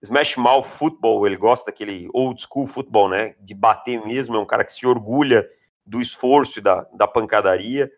smash 0.00 0.34
mouth 0.36 0.64
football, 0.64 1.26
ele 1.26 1.36
gosta 1.36 1.70
daquele 1.70 2.08
old 2.14 2.40
school 2.40 2.66
futebol, 2.66 3.10
né? 3.10 3.34
De 3.38 3.52
bater 3.52 4.02
mesmo, 4.06 4.34
é 4.34 4.38
um 4.38 4.46
cara 4.46 4.64
que 4.64 4.72
se 4.72 4.86
orgulha 4.86 5.46
do 5.84 6.00
esforço 6.00 6.58
e 6.58 6.62
da, 6.62 6.86
da 6.94 7.06
pancadaria. 7.06 7.90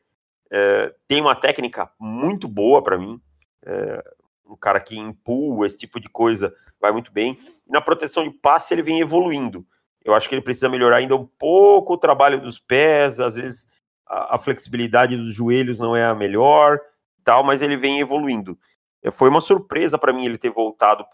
É, 0.50 0.94
tem 1.06 1.20
uma 1.20 1.34
técnica 1.34 1.90
muito 1.98 2.48
boa 2.48 2.82
para 2.82 2.98
mim. 2.98 3.20
É, 3.64 4.02
um 4.46 4.56
cara 4.56 4.80
que 4.80 4.98
empurra 4.98 5.66
esse 5.66 5.78
tipo 5.78 6.00
de 6.00 6.08
coisa 6.08 6.54
vai 6.80 6.92
muito 6.92 7.12
bem. 7.12 7.38
E 7.66 7.70
na 7.70 7.80
proteção 7.80 8.24
de 8.24 8.30
passe 8.30 8.74
ele 8.74 8.82
vem 8.82 9.00
evoluindo. 9.00 9.66
Eu 10.04 10.14
acho 10.14 10.28
que 10.28 10.34
ele 10.34 10.42
precisa 10.42 10.68
melhorar 10.68 10.96
ainda 10.96 11.14
um 11.14 11.26
pouco 11.26 11.94
o 11.94 11.98
trabalho 11.98 12.40
dos 12.40 12.58
pés, 12.58 13.20
às 13.20 13.36
vezes 13.36 13.68
a, 14.06 14.34
a 14.34 14.38
flexibilidade 14.38 15.16
dos 15.16 15.34
joelhos 15.34 15.78
não 15.78 15.94
é 15.94 16.04
a 16.04 16.14
melhor, 16.14 16.80
tal, 17.22 17.44
mas 17.44 17.62
ele 17.62 17.76
vem 17.76 18.00
evoluindo. 18.00 18.58
É, 19.02 19.10
foi 19.10 19.28
uma 19.28 19.40
surpresa 19.40 19.98
para 19.98 20.12
mim 20.12 20.24
ele 20.24 20.38
ter 20.38 20.50
voltado 20.50 21.06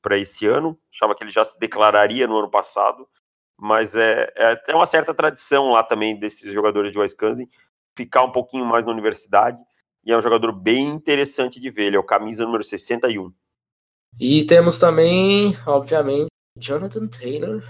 para 0.00 0.18
esse 0.18 0.46
ano. 0.46 0.78
Achava 0.94 1.14
que 1.14 1.24
ele 1.24 1.30
já 1.30 1.44
se 1.44 1.58
declararia 1.58 2.26
no 2.26 2.38
ano 2.38 2.50
passado, 2.50 3.08
mas 3.56 3.96
é, 3.96 4.32
é 4.36 4.52
até 4.52 4.74
uma 4.74 4.86
certa 4.86 5.12
tradição 5.12 5.70
lá 5.70 5.82
também 5.82 6.18
desses 6.18 6.52
jogadores 6.52 6.92
de 6.92 6.98
Wisconsin 6.98 7.48
ficar 7.98 8.22
um 8.22 8.30
pouquinho 8.30 8.64
mais 8.64 8.84
na 8.84 8.92
universidade. 8.92 9.58
e 10.04 10.12
é 10.12 10.16
um 10.16 10.22
jogador 10.22 10.52
bem 10.52 10.86
interessante 10.86 11.60
de 11.60 11.70
ver. 11.70 11.86
Ele 11.86 11.96
é 11.96 11.98
o 11.98 12.04
camisa 12.04 12.44
número 12.44 12.62
61. 12.62 13.32
E 14.18 14.44
temos 14.46 14.78
também, 14.78 15.54
obviamente, 15.66 16.28
Jonathan 16.56 17.08
Taylor, 17.08 17.62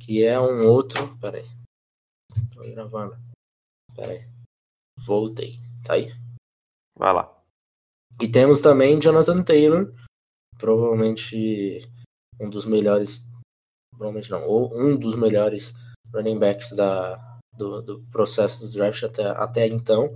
que 0.00 0.24
é 0.24 0.40
um 0.40 0.66
outro. 0.66 1.16
Peraí. 1.20 1.44
Tô 2.52 2.62
gravando. 2.62 3.16
Peraí. 3.94 4.26
Voltei. 5.06 5.60
Tá 5.84 5.94
aí? 5.94 6.12
Vai 6.96 7.12
lá. 7.12 7.30
E 8.20 8.28
temos 8.28 8.60
também 8.60 9.00
Jonathan 9.00 9.42
Taylor, 9.42 9.94
provavelmente 10.58 11.88
um 12.40 12.48
dos 12.48 12.64
melhores. 12.66 13.26
Provavelmente 13.90 14.30
não, 14.30 14.48
ou 14.48 14.74
um 14.74 14.96
dos 14.96 15.14
melhores 15.14 15.74
running 16.12 16.38
backs 16.38 16.74
da, 16.74 17.31
do, 17.56 17.82
do 17.82 18.00
processo 18.10 18.60
do 18.60 18.72
draft 18.72 19.02
até, 19.02 19.26
até 19.26 19.66
então. 19.66 20.14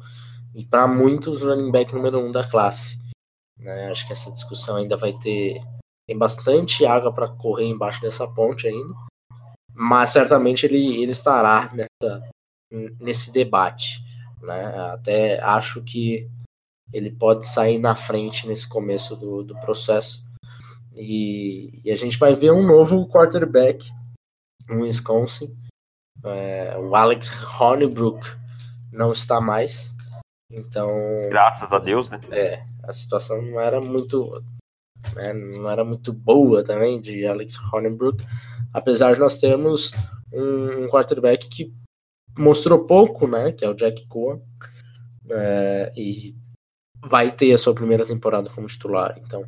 E 0.54 0.64
para 0.64 0.88
muitos, 0.88 1.42
running 1.42 1.70
back 1.70 1.94
número 1.94 2.18
um 2.18 2.32
da 2.32 2.48
classe. 2.48 2.98
Né? 3.58 3.90
Acho 3.90 4.06
que 4.06 4.12
essa 4.12 4.32
discussão 4.32 4.76
ainda 4.76 4.96
vai 4.96 5.12
ter. 5.12 5.60
Tem 6.06 6.16
bastante 6.16 6.86
água 6.86 7.12
para 7.12 7.28
correr 7.28 7.66
embaixo 7.66 8.00
dessa 8.00 8.26
ponte 8.26 8.66
ainda. 8.66 8.94
Mas 9.74 10.10
certamente 10.10 10.64
ele, 10.64 11.02
ele 11.02 11.12
estará 11.12 11.70
nessa, 11.74 12.22
nesse 13.00 13.32
debate. 13.32 14.00
Né? 14.40 14.64
Até 14.92 15.40
acho 15.40 15.82
que 15.82 16.28
ele 16.92 17.10
pode 17.10 17.46
sair 17.46 17.78
na 17.78 17.94
frente 17.94 18.46
nesse 18.46 18.68
começo 18.68 19.16
do, 19.16 19.42
do 19.42 19.54
processo. 19.56 20.24
E, 20.96 21.80
e 21.84 21.90
a 21.90 21.94
gente 21.94 22.18
vai 22.18 22.34
ver 22.34 22.52
um 22.52 22.66
novo 22.66 23.06
quarterback 23.08 23.90
no 24.68 24.84
Wisconsin. 24.84 25.54
É, 26.26 26.76
o 26.78 26.94
Alex 26.94 27.30
Hornibrook 27.60 28.26
não 28.92 29.12
está 29.12 29.40
mais. 29.40 29.94
Então. 30.50 30.88
Graças 31.28 31.72
a 31.72 31.78
Deus, 31.78 32.10
né? 32.10 32.20
É, 32.30 32.62
a 32.82 32.92
situação 32.92 33.42
não 33.42 33.60
era 33.60 33.80
muito. 33.80 34.42
Né, 35.14 35.32
não 35.32 35.70
era 35.70 35.84
muito 35.84 36.12
boa 36.12 36.64
também 36.64 37.00
de 37.00 37.26
Alex 37.26 37.56
Hornibrook. 37.72 38.24
Apesar 38.72 39.14
de 39.14 39.20
nós 39.20 39.38
termos 39.38 39.92
um, 40.32 40.84
um 40.84 40.88
quarterback 40.88 41.48
que 41.48 41.72
mostrou 42.36 42.86
pouco, 42.86 43.26
né? 43.26 43.52
Que 43.52 43.64
é 43.64 43.68
o 43.68 43.74
Jack 43.74 44.06
Cohen. 44.06 44.40
É, 45.30 45.92
e 45.96 46.34
vai 47.04 47.30
ter 47.30 47.52
a 47.52 47.58
sua 47.58 47.74
primeira 47.74 48.04
temporada 48.04 48.50
como 48.50 48.66
titular. 48.66 49.18
Então, 49.24 49.44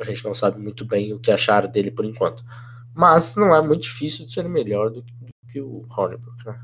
a 0.00 0.04
gente 0.04 0.24
não 0.24 0.34
sabe 0.34 0.58
muito 0.60 0.84
bem 0.84 1.12
o 1.12 1.20
que 1.20 1.30
achar 1.30 1.66
dele 1.66 1.90
por 1.90 2.04
enquanto. 2.04 2.44
Mas 2.94 3.36
não 3.36 3.54
é 3.54 3.60
muito 3.60 3.82
difícil 3.82 4.26
de 4.26 4.32
ser 4.32 4.48
melhor 4.48 4.90
do, 4.90 5.04
que 5.52 5.60
o 5.60 5.86
Hornibrook, 5.90 6.46
né? 6.46 6.60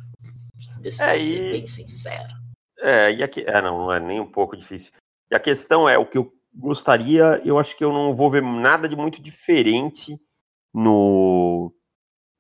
É, 1.01 1.19
e... 1.19 1.53
bem 1.53 1.67
sincero. 1.67 2.33
É, 2.81 3.13
e 3.13 3.23
aqui, 3.23 3.43
é, 3.47 3.61
não, 3.61 3.79
não 3.79 3.93
é 3.93 4.01
nem 4.01 4.21
um 4.21 4.31
pouco 4.31 4.57
difícil. 4.57 4.93
E 5.31 5.35
a 5.35 5.41
questão 5.41 5.89
é, 5.89 5.99
o 5.99 6.07
que 6.07 6.19
eu 6.19 6.33
gostaria, 6.55 7.41
eu 7.45 7.59
acho 7.59 7.77
que 7.77 7.85
eu 7.85 7.93
não 7.93 8.15
vou 8.15 8.31
ver 8.31 8.43
nada 8.43 8.89
de 8.89 8.97
muito 8.97 9.21
diferente 9.21 10.19
no, 10.73 11.73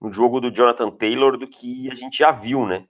no 0.00 0.12
jogo 0.12 0.40
do 0.40 0.50
Jonathan 0.50 0.90
Taylor 0.90 1.36
do 1.36 1.46
que 1.46 1.90
a 1.90 1.94
gente 1.94 2.18
já 2.18 2.32
viu, 2.32 2.66
né? 2.66 2.86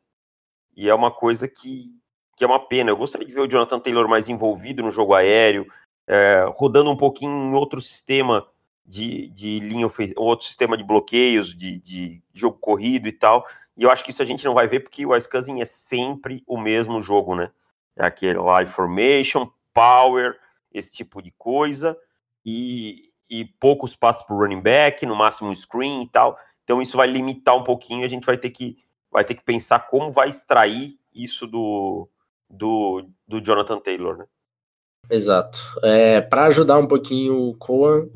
E 0.76 0.88
é 0.88 0.94
uma 0.94 1.10
coisa 1.10 1.48
que, 1.48 1.94
que 2.36 2.44
é 2.44 2.46
uma 2.46 2.60
pena. 2.60 2.90
Eu 2.90 2.96
gostaria 2.96 3.26
de 3.26 3.34
ver 3.34 3.40
o 3.40 3.48
Jonathan 3.48 3.80
Taylor 3.80 4.08
mais 4.08 4.28
envolvido 4.28 4.82
no 4.82 4.90
jogo 4.90 5.14
aéreo, 5.14 5.66
é, 6.06 6.44
rodando 6.56 6.90
um 6.90 6.96
pouquinho 6.96 7.50
em 7.50 7.54
outro 7.54 7.80
sistema 7.80 8.46
de, 8.88 9.28
de 9.28 9.60
linha, 9.60 9.86
outro 10.16 10.46
sistema 10.46 10.74
de 10.74 10.82
bloqueios, 10.82 11.54
de, 11.54 11.78
de 11.78 12.22
jogo 12.32 12.56
corrido 12.58 13.06
e 13.06 13.12
tal. 13.12 13.46
E 13.76 13.82
eu 13.82 13.90
acho 13.90 14.02
que 14.02 14.10
isso 14.10 14.22
a 14.22 14.24
gente 14.24 14.46
não 14.46 14.54
vai 14.54 14.66
ver 14.66 14.80
porque 14.80 15.04
o 15.04 15.14
Ice 15.14 15.28
Cousin 15.28 15.60
é 15.60 15.66
sempre 15.66 16.42
o 16.46 16.58
mesmo 16.58 17.02
jogo, 17.02 17.34
né? 17.34 17.50
É 17.94 18.06
aquele 18.06 18.38
live 18.38 18.70
formation, 18.70 19.50
power, 19.74 20.38
esse 20.72 20.96
tipo 20.96 21.20
de 21.20 21.30
coisa, 21.32 21.98
e, 22.44 23.02
e 23.30 23.44
poucos 23.60 23.94
passos 23.94 24.22
para 24.22 24.34
o 24.34 24.38
running 24.38 24.62
back, 24.62 25.04
no 25.04 25.14
máximo 25.14 25.54
screen 25.54 26.02
e 26.02 26.08
tal. 26.08 26.38
Então 26.64 26.80
isso 26.80 26.96
vai 26.96 27.06
limitar 27.06 27.56
um 27.56 27.64
pouquinho, 27.64 28.06
a 28.06 28.08
gente 28.08 28.24
vai 28.24 28.38
ter 28.38 28.50
que, 28.50 28.78
vai 29.10 29.22
ter 29.22 29.34
que 29.34 29.44
pensar 29.44 29.80
como 29.80 30.10
vai 30.10 30.30
extrair 30.30 30.98
isso 31.14 31.46
do, 31.46 32.08
do, 32.48 33.06
do 33.26 33.40
Jonathan 33.40 33.80
Taylor, 33.80 34.16
né? 34.16 34.24
Exato. 35.10 35.60
É, 35.82 36.22
para 36.22 36.46
ajudar 36.46 36.78
um 36.78 36.86
pouquinho 36.86 37.48
o 37.48 37.54
Cohen, 37.56 38.10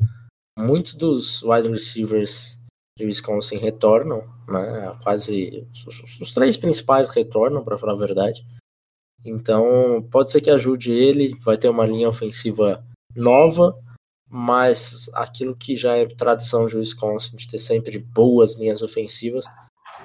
muitos 0.57 0.93
dos 0.93 1.41
wide 1.43 1.69
receivers 1.69 2.57
de 2.97 3.05
Wisconsin 3.05 3.57
retornam, 3.57 4.23
né? 4.47 4.97
Quase 5.03 5.67
os, 5.87 6.21
os 6.21 6.33
três 6.33 6.57
principais 6.57 7.09
retornam, 7.09 7.63
para 7.63 7.77
falar 7.77 7.93
a 7.93 7.97
verdade. 7.97 8.45
Então, 9.25 10.05
pode 10.11 10.31
ser 10.31 10.41
que 10.41 10.49
ajude 10.49 10.91
ele, 10.91 11.35
vai 11.39 11.57
ter 11.57 11.69
uma 11.69 11.85
linha 11.85 12.09
ofensiva 12.09 12.85
nova, 13.15 13.77
mas 14.29 15.09
aquilo 15.13 15.55
que 15.55 15.77
já 15.77 15.95
é 15.95 16.05
tradição 16.05 16.67
de 16.67 16.75
Wisconsin, 16.75 17.37
de 17.37 17.47
ter 17.47 17.59
sempre 17.59 17.99
boas 17.99 18.55
linhas 18.55 18.81
ofensivas, 18.81 19.45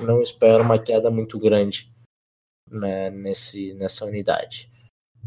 não 0.00 0.22
espero 0.22 0.62
uma 0.62 0.78
queda 0.78 1.10
muito 1.10 1.38
grande 1.38 1.90
né, 2.70 3.10
nesse, 3.10 3.74
nessa 3.74 4.04
unidade. 4.04 4.70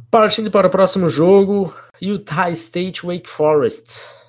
Partindo 0.09 0.49
para 0.49 0.67
o 0.67 0.71
próximo 0.71 1.09
jogo, 1.09 1.75
Utah 2.01 2.49
State 2.51 3.05
Wake 3.05 3.29
Forest. 3.29 4.20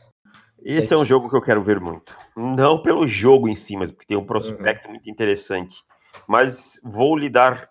Esse 0.65 0.95
é 0.95 0.97
um 0.97 1.05
jogo 1.05 1.29
que 1.29 1.37
eu 1.37 1.43
quero 1.43 1.63
ver 1.63 1.81
muito. 1.81 2.17
Não 2.37 2.81
pelo 2.81 3.07
jogo 3.07 3.49
em 3.49 3.55
si, 3.55 3.77
mas 3.77 3.91
porque 3.91 4.07
tem 4.07 4.17
um 4.17 4.25
prospecto 4.25 4.87
uhum. 4.87 4.93
muito 4.93 5.11
interessante. 5.11 5.83
Mas 6.29 6.81
vou 6.85 7.17
lhe 7.17 7.29
dar 7.29 7.69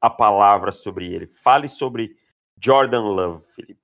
a 0.00 0.10
palavra 0.10 0.72
sobre 0.72 1.12
ele. 1.12 1.26
Fale 1.26 1.68
sobre 1.68 2.16
Jordan 2.60 3.02
Love, 3.02 3.44
Felipe. 3.54 3.80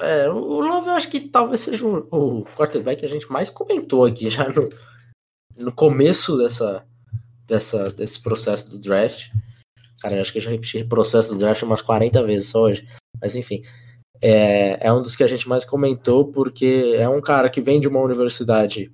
É, 0.00 0.28
o 0.28 0.60
Love 0.60 0.88
eu 0.88 0.94
acho 0.94 1.08
que 1.08 1.20
talvez 1.20 1.60
seja 1.60 1.86
o, 1.86 2.08
o 2.10 2.44
quarterback 2.56 3.00
que 3.00 3.06
a 3.06 3.08
gente 3.08 3.30
mais 3.30 3.50
comentou 3.50 4.04
aqui 4.04 4.28
já 4.28 4.48
no, 4.48 4.68
no 5.56 5.72
começo 5.72 6.36
dessa, 6.38 6.84
dessa, 7.46 7.90
desse 7.90 8.20
processo 8.20 8.68
do 8.70 8.78
draft. 8.78 9.28
Cara, 10.00 10.16
eu 10.16 10.20
acho 10.20 10.32
que 10.32 10.38
eu 10.38 10.42
já 10.42 10.50
repeti 10.50 10.84
processo 10.84 11.32
do 11.32 11.38
draft 11.38 11.62
umas 11.62 11.82
40 11.82 12.22
vezes 12.24 12.48
só 12.48 12.62
hoje. 12.62 12.88
Mas 13.20 13.34
enfim 13.34 13.62
é, 14.20 14.86
é 14.86 14.92
um 14.92 15.02
dos 15.02 15.16
que 15.16 15.24
a 15.24 15.26
gente 15.26 15.48
mais 15.48 15.64
comentou, 15.64 16.30
porque 16.30 16.94
é 16.96 17.08
um 17.08 17.20
cara 17.20 17.50
que 17.50 17.60
vem 17.60 17.80
de 17.80 17.88
uma 17.88 18.00
universidade 18.00 18.92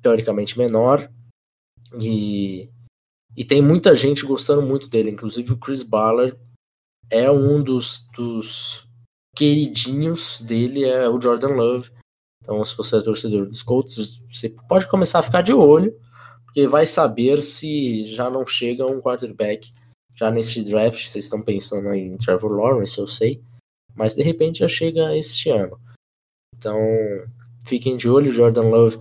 teoricamente 0.00 0.58
menor 0.58 1.10
e, 2.00 2.68
e 3.36 3.44
tem 3.44 3.62
muita 3.62 3.94
gente 3.94 4.24
gostando 4.24 4.62
muito 4.62 4.88
dele, 4.88 5.10
inclusive 5.10 5.52
o 5.52 5.58
Chris 5.58 5.82
Ballard 5.82 6.36
é 7.10 7.30
um 7.30 7.62
dos, 7.62 8.06
dos 8.14 8.86
queridinhos 9.34 10.40
dele, 10.40 10.84
é 10.84 11.08
o 11.08 11.20
Jordan 11.20 11.54
Love. 11.54 11.90
Então, 12.42 12.64
se 12.64 12.76
você 12.76 12.96
é 12.96 13.02
torcedor 13.02 13.46
dos 13.46 13.62
Colts, 13.62 14.18
você 14.30 14.48
pode 14.68 14.88
começar 14.88 15.20
a 15.20 15.22
ficar 15.22 15.42
de 15.42 15.52
olho, 15.52 15.96
porque 16.44 16.66
vai 16.66 16.86
saber 16.86 17.42
se 17.42 18.06
já 18.06 18.30
não 18.30 18.46
chega 18.46 18.86
um 18.86 19.00
quarterback 19.00 19.72
já 20.14 20.30
nesse 20.30 20.62
draft. 20.64 21.06
Vocês 21.06 21.24
estão 21.24 21.42
pensando 21.42 21.92
em 21.92 22.16
Trevor 22.16 22.52
Lawrence, 22.52 22.98
eu 22.98 23.06
sei 23.06 23.42
mas 23.96 24.14
de 24.14 24.22
repente 24.22 24.60
já 24.60 24.68
chega 24.68 25.16
este 25.16 25.50
ano. 25.50 25.80
Então, 26.56 26.78
fiquem 27.66 27.96
de 27.96 28.08
olho, 28.08 28.30
Jordan 28.30 28.68
Love 28.68 29.00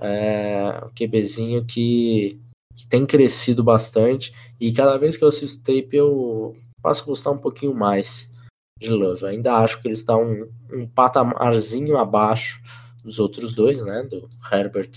é 0.00 0.84
um 0.84 0.90
QBzinho 0.90 1.64
que, 1.64 2.40
que 2.74 2.86
tem 2.86 3.06
crescido 3.06 3.64
bastante 3.64 4.32
e 4.60 4.72
cada 4.72 4.96
vez 4.98 5.16
que 5.16 5.24
eu 5.24 5.28
assisto 5.28 5.62
tape 5.62 5.96
eu 5.96 6.54
passo 6.82 7.02
a 7.02 7.06
gostar 7.06 7.30
um 7.30 7.38
pouquinho 7.38 7.74
mais 7.74 8.32
de 8.78 8.90
Love. 8.90 9.26
Ainda 9.26 9.56
acho 9.56 9.80
que 9.80 9.88
ele 9.88 9.94
está 9.94 10.16
um, 10.16 10.50
um 10.70 10.86
patamarzinho 10.86 11.96
abaixo 11.96 12.60
dos 13.02 13.18
outros 13.18 13.54
dois, 13.54 13.82
né, 13.82 14.02
do 14.02 14.28
Herbert 14.52 14.90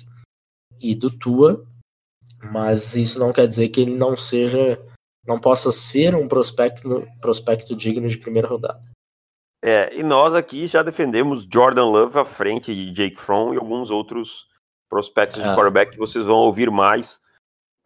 e 0.81 0.95
do 0.95 1.09
Tua, 1.09 1.65
mas 2.51 2.95
isso 2.95 3.19
não 3.19 3.31
quer 3.31 3.47
dizer 3.47 3.69
que 3.69 3.81
ele 3.81 3.95
não 3.95 4.17
seja, 4.17 4.81
não 5.25 5.39
possa 5.39 5.71
ser 5.71 6.15
um 6.15 6.27
prospecto, 6.27 7.07
prospecto 7.21 7.75
digno 7.75 8.07
de 8.07 8.17
primeira 8.17 8.47
rodada. 8.47 8.88
É, 9.61 9.93
e 9.97 10.03
nós 10.03 10.33
aqui 10.33 10.67
já 10.67 10.81
defendemos 10.81 11.47
Jordan 11.51 11.85
Love 11.85 12.19
à 12.19 12.25
frente 12.25 12.73
de 12.73 12.91
Jake 12.91 13.19
Fromm 13.19 13.53
e 13.53 13.57
alguns 13.57 13.91
outros 13.91 14.47
prospectos 14.89 15.41
de 15.41 15.47
ah. 15.47 15.55
quarterback 15.55 15.91
que 15.91 15.97
vocês 15.97 16.25
vão 16.25 16.37
ouvir 16.37 16.71
mais, 16.71 17.21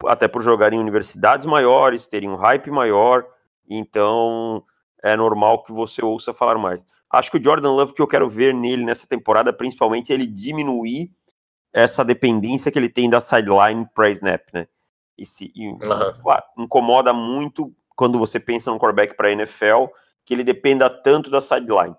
até 0.06 0.28
por 0.28 0.42
jogar 0.42 0.72
em 0.72 0.78
universidades 0.78 1.46
maiores, 1.46 2.06
terem 2.06 2.30
um 2.30 2.36
hype 2.36 2.70
maior, 2.70 3.26
então 3.68 4.62
é 5.02 5.16
normal 5.16 5.62
que 5.64 5.72
você 5.72 6.04
ouça 6.04 6.32
falar 6.32 6.56
mais. 6.58 6.84
Acho 7.10 7.30
que 7.30 7.38
o 7.38 7.44
Jordan 7.44 7.72
Love 7.72 7.94
que 7.94 8.02
eu 8.02 8.06
quero 8.06 8.28
ver 8.28 8.54
nele 8.54 8.84
nessa 8.84 9.06
temporada, 9.06 9.52
principalmente, 9.52 10.12
é 10.12 10.14
ele 10.14 10.26
diminuir 10.26 11.10
essa 11.72 12.04
dependência 12.04 12.70
que 12.70 12.78
ele 12.78 12.88
tem 12.88 13.10
da 13.10 13.20
sideline 13.20 13.86
para 13.94 14.10
snap, 14.10 14.48
né? 14.52 14.66
E 15.18 15.26
se, 15.26 15.52
e, 15.54 15.68
uhum. 15.68 15.78
claro, 15.78 16.44
incomoda 16.56 17.12
muito 17.12 17.74
quando 17.96 18.18
você 18.18 18.40
pensa 18.40 18.70
num 18.70 18.78
quarterback 18.78 19.16
para 19.16 19.30
NFL, 19.30 19.86
que 20.24 20.34
ele 20.34 20.44
dependa 20.44 20.88
tanto 20.88 21.30
da 21.30 21.40
sideline. 21.40 21.94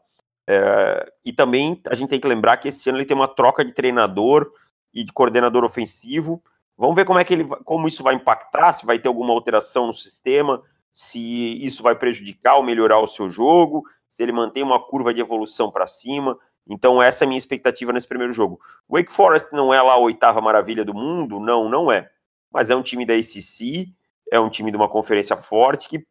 É, 0.48 1.12
e 1.24 1.34
também 1.34 1.82
a 1.88 1.96
gente 1.96 2.10
tem 2.10 2.20
que 2.20 2.28
lembrar 2.28 2.58
que 2.58 2.68
esse 2.68 2.90
ano 2.90 3.00
ele 3.00 3.06
tem 3.06 3.18
uma 3.18 3.28
troca 3.28 3.66
de 3.66 3.74
treinador 3.74 4.52
e 4.94 5.04
de 5.04 5.12
coordenador 5.12 5.64
ofensivo. 5.64 6.42
Vamos 6.78 6.96
ver 6.96 7.06
como 7.06 7.20
é 7.20 7.24
que 7.24 7.34
ele, 7.34 7.46
como 7.64 7.88
isso 7.88 8.04
vai 8.04 8.16
impactar, 8.16 8.74
se 8.74 8.86
vai 8.86 9.00
ter 9.00 9.08
alguma 9.08 9.34
alteração 9.34 9.88
no 9.88 9.94
sistema, 9.94 10.62
se 10.92 11.66
isso 11.66 11.82
vai 11.84 11.96
prejudicar 11.96 12.56
ou 12.56 12.64
melhorar 12.64 13.00
o 13.00 13.08
seu 13.08 13.30
jogo. 13.30 13.84
se 14.08 14.24
ele 14.24 14.32
mantém 14.32 14.64
uma 14.64 14.80
curva 14.80 15.14
de 15.14 15.20
evolução 15.20 15.70
para 15.70 15.88
cima. 15.88 16.38
Então, 16.68 17.02
essa 17.02 17.24
é 17.24 17.26
a 17.26 17.28
minha 17.28 17.38
expectativa 17.38 17.92
nesse 17.92 18.08
primeiro 18.08 18.32
jogo. 18.32 18.60
Wake 18.90 19.12
Forest 19.12 19.52
não 19.52 19.74
é 19.74 19.82
lá 19.82 19.94
a 19.94 19.98
oitava 19.98 20.40
maravilha 20.42 20.86
do 20.86 20.94
mundo? 20.94 21.40
Não, 21.40 21.68
não 21.68 21.92
é. 21.92 22.10
Mas 22.52 22.70
é 22.70 22.76
um 22.76 22.82
time 22.82 23.06
da 23.06 23.14
ACC, 23.14 23.94
é 24.32 24.40
um 24.40 24.50
time 24.50 24.72
de 24.72 24.78
uma 24.78 24.88
conferência 24.88 25.36
forte, 25.36 25.90
que, 25.90 26.06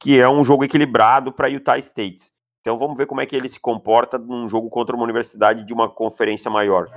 que 0.00 0.18
é 0.18 0.28
um 0.28 0.44
jogo 0.44 0.64
equilibrado 0.64 1.32
para 1.32 1.48
Utah 1.48 1.78
State. 1.78 2.30
Então, 2.60 2.78
vamos 2.78 2.96
ver 2.96 3.06
como 3.06 3.20
é 3.20 3.26
que 3.26 3.34
ele 3.34 3.48
se 3.48 3.58
comporta 3.58 4.18
num 4.18 4.48
jogo 4.48 4.68
contra 4.68 4.94
uma 4.94 5.04
universidade 5.04 5.64
de 5.64 5.72
uma 5.72 5.88
conferência 5.88 6.50
maior. 6.50 6.88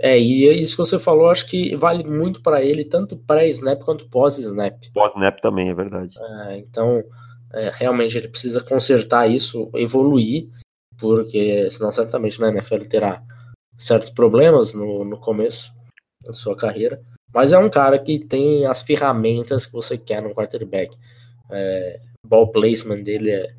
É, 0.00 0.18
e 0.18 0.48
é 0.48 0.52
isso 0.52 0.76
que 0.76 0.88
você 0.88 0.98
falou, 0.98 1.28
acho 1.28 1.46
que 1.46 1.74
vale 1.74 2.04
muito 2.04 2.40
para 2.40 2.62
ele, 2.62 2.84
tanto 2.84 3.16
pré-snap 3.16 3.82
quanto 3.82 4.08
pós-snap. 4.08 4.74
Pós-snap 4.94 5.40
também, 5.40 5.70
é 5.70 5.74
verdade. 5.74 6.14
É, 6.20 6.58
então, 6.58 7.02
é, 7.52 7.70
realmente 7.74 8.16
ele 8.16 8.28
precisa 8.28 8.62
consertar 8.62 9.28
isso, 9.28 9.68
evoluir, 9.74 10.48
porque 10.98 11.68
senão 11.70 11.92
certamente 11.92 12.40
na 12.40 12.48
NFL 12.48 12.74
ele 12.74 12.88
terá 12.88 13.22
certos 13.76 14.10
problemas 14.10 14.72
no, 14.72 15.04
no 15.04 15.18
começo 15.18 15.72
da 16.24 16.32
sua 16.32 16.56
carreira. 16.56 17.00
Mas 17.34 17.52
é 17.52 17.58
um 17.58 17.68
cara 17.68 17.98
que 17.98 18.18
tem 18.18 18.66
as 18.66 18.82
ferramentas 18.82 19.66
que 19.66 19.72
você 19.72 19.98
quer 19.98 20.22
no 20.22 20.34
quarterback. 20.34 20.96
É, 21.50 22.00
ball 22.28 22.50
placement 22.50 23.02
dele 23.02 23.30
é, 23.30 23.54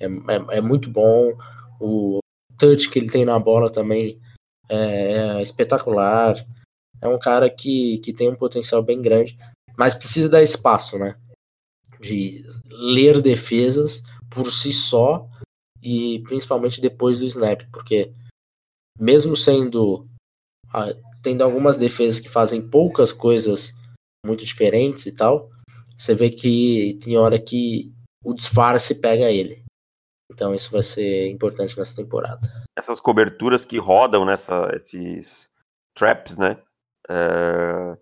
é, 0.00 0.06
é, 0.06 0.58
é 0.58 0.60
muito 0.60 0.90
bom, 0.90 1.36
o 1.80 2.18
touch 2.58 2.90
que 2.90 2.98
ele 2.98 3.10
tem 3.10 3.24
na 3.24 3.38
bola 3.38 3.70
também 3.70 4.20
é, 4.68 5.38
é, 5.38 5.42
espetacular. 5.42 6.36
É 7.00 7.08
um 7.08 7.18
cara 7.18 7.48
que, 7.48 7.98
que 7.98 8.12
tem 8.12 8.28
um 8.28 8.36
potencial 8.36 8.82
bem 8.82 9.00
grande, 9.00 9.38
mas 9.76 9.94
precisa 9.94 10.28
dar 10.28 10.42
espaço, 10.42 10.98
né? 10.98 11.16
De 11.98 12.44
ler 12.70 13.20
defesas 13.22 14.02
por 14.30 14.52
si 14.52 14.72
só 14.72 15.26
e 15.82 16.20
principalmente 16.20 16.80
depois 16.80 17.18
do 17.18 17.26
snap, 17.26 17.62
porque 17.72 18.12
mesmo 18.98 19.34
sendo 19.34 20.06
tendo 21.22 21.42
algumas 21.42 21.76
defesas 21.76 22.20
que 22.20 22.28
fazem 22.28 22.66
poucas 22.66 23.12
coisas 23.12 23.74
muito 24.24 24.44
diferentes 24.44 25.06
e 25.06 25.12
tal, 25.12 25.50
você 25.96 26.14
vê 26.14 26.30
que 26.30 26.98
tem 27.02 27.16
hora 27.16 27.38
que 27.38 27.92
o 28.24 28.34
disfarce 28.34 28.94
pega 29.00 29.30
ele. 29.30 29.64
Então 30.30 30.54
isso 30.54 30.70
vai 30.70 30.82
ser 30.82 31.30
importante 31.30 31.76
nessa 31.76 31.96
temporada. 31.96 32.40
Essas 32.76 33.00
coberturas 33.00 33.64
que 33.64 33.78
rodam 33.78 34.24
nessa, 34.24 34.70
esses 34.74 35.50
traps, 35.94 36.36
né? 36.36 36.56
É, 37.08 37.98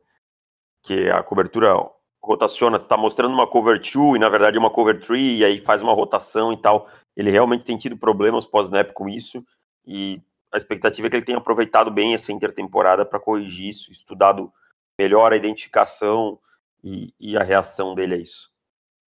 que 0.83 1.11
a 1.11 1.23
cobertura 1.23 1.75
rotaciona, 2.23 2.77
está 2.77 2.97
mostrando 2.97 3.33
uma 3.33 3.47
cover 3.47 3.81
2 3.81 4.17
e 4.17 4.19
na 4.19 4.29
verdade 4.29 4.57
é 4.57 4.61
uma 4.61 4.71
cover 4.71 5.01
3 5.01 5.41
e 5.41 5.45
aí 5.45 5.59
faz 5.59 5.81
uma 5.81 5.95
rotação 5.95 6.53
e 6.53 6.57
tal. 6.61 6.89
Ele 7.17 7.31
realmente 7.31 7.65
tem 7.65 7.79
tido 7.79 7.97
problemas 7.97 8.45
pós-snap 8.45 8.93
com 8.93 9.09
isso 9.09 9.43
e 9.87 10.21
a 10.53 10.57
expectativa 10.57 11.07
é 11.07 11.11
que 11.11 11.17
ele 11.17 11.25
tenha 11.25 11.39
aproveitado 11.39 11.91
bem 11.91 12.15
essa 12.15 12.33
intertemporada 12.33 13.05
para 13.05 13.21
corrigir 13.21 13.71
isso, 13.71 13.93
estudado 13.93 14.53
melhor 14.99 15.33
a 15.33 15.37
identificação 15.37 16.39
e, 16.83 17.13
e, 17.19 17.37
a 17.37 17.43
reação 17.43 17.95
dele 17.95 18.15
a 18.15 18.19
isso. 18.19 18.51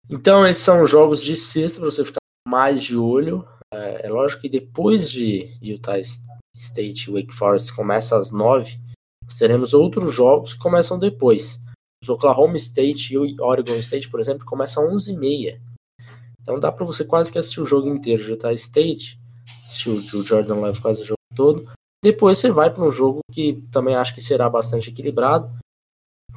Então 0.08 0.46
esses 0.46 0.62
são 0.62 0.86
jogos 0.86 1.22
de 1.22 1.36
sexta 1.36 1.80
para 1.80 1.90
você 1.90 2.04
ficar 2.04 2.20
mais 2.46 2.82
de 2.82 2.96
olho. 2.96 3.46
É, 3.72 4.06
é, 4.06 4.10
lógico 4.10 4.42
que 4.42 4.48
depois 4.48 5.10
de 5.10 5.56
Utah 5.62 6.00
State 6.56 7.08
e 7.08 7.12
Wake 7.12 7.34
Forest 7.34 7.72
começa 7.74 8.16
às 8.16 8.30
nove, 8.30 8.78
teremos 9.38 9.72
outros 9.72 10.12
jogos 10.12 10.54
que 10.54 10.60
começam 10.60 10.98
depois. 10.98 11.60
Os 12.02 12.08
Oklahoma 12.08 12.56
State 12.56 13.14
e 13.14 13.40
Oregon 13.40 13.76
State, 13.76 14.08
por 14.10 14.20
exemplo, 14.20 14.44
começam 14.44 14.88
às 14.88 15.06
11h30. 15.06 15.60
Então 16.40 16.58
dá 16.58 16.72
para 16.72 16.84
você 16.84 17.04
quase 17.04 17.30
que 17.30 17.38
assistir 17.38 17.60
o 17.60 17.66
jogo 17.66 17.88
inteiro 17.88 18.24
de 18.24 18.30
Utah 18.30 18.52
State, 18.54 19.20
assistir 19.62 19.90
o 19.90 20.22
Jordan 20.22 20.56
Love 20.56 20.80
quase 20.80 21.02
o 21.02 21.06
jogo 21.06 21.18
todo. 21.34 21.70
Depois 22.02 22.38
você 22.38 22.50
vai 22.50 22.72
para 22.72 22.82
um 22.82 22.90
jogo 22.90 23.20
que 23.30 23.62
também 23.70 23.94
acho 23.94 24.14
que 24.14 24.22
será 24.22 24.48
bastante 24.48 24.90
equilibrado. 24.90 25.52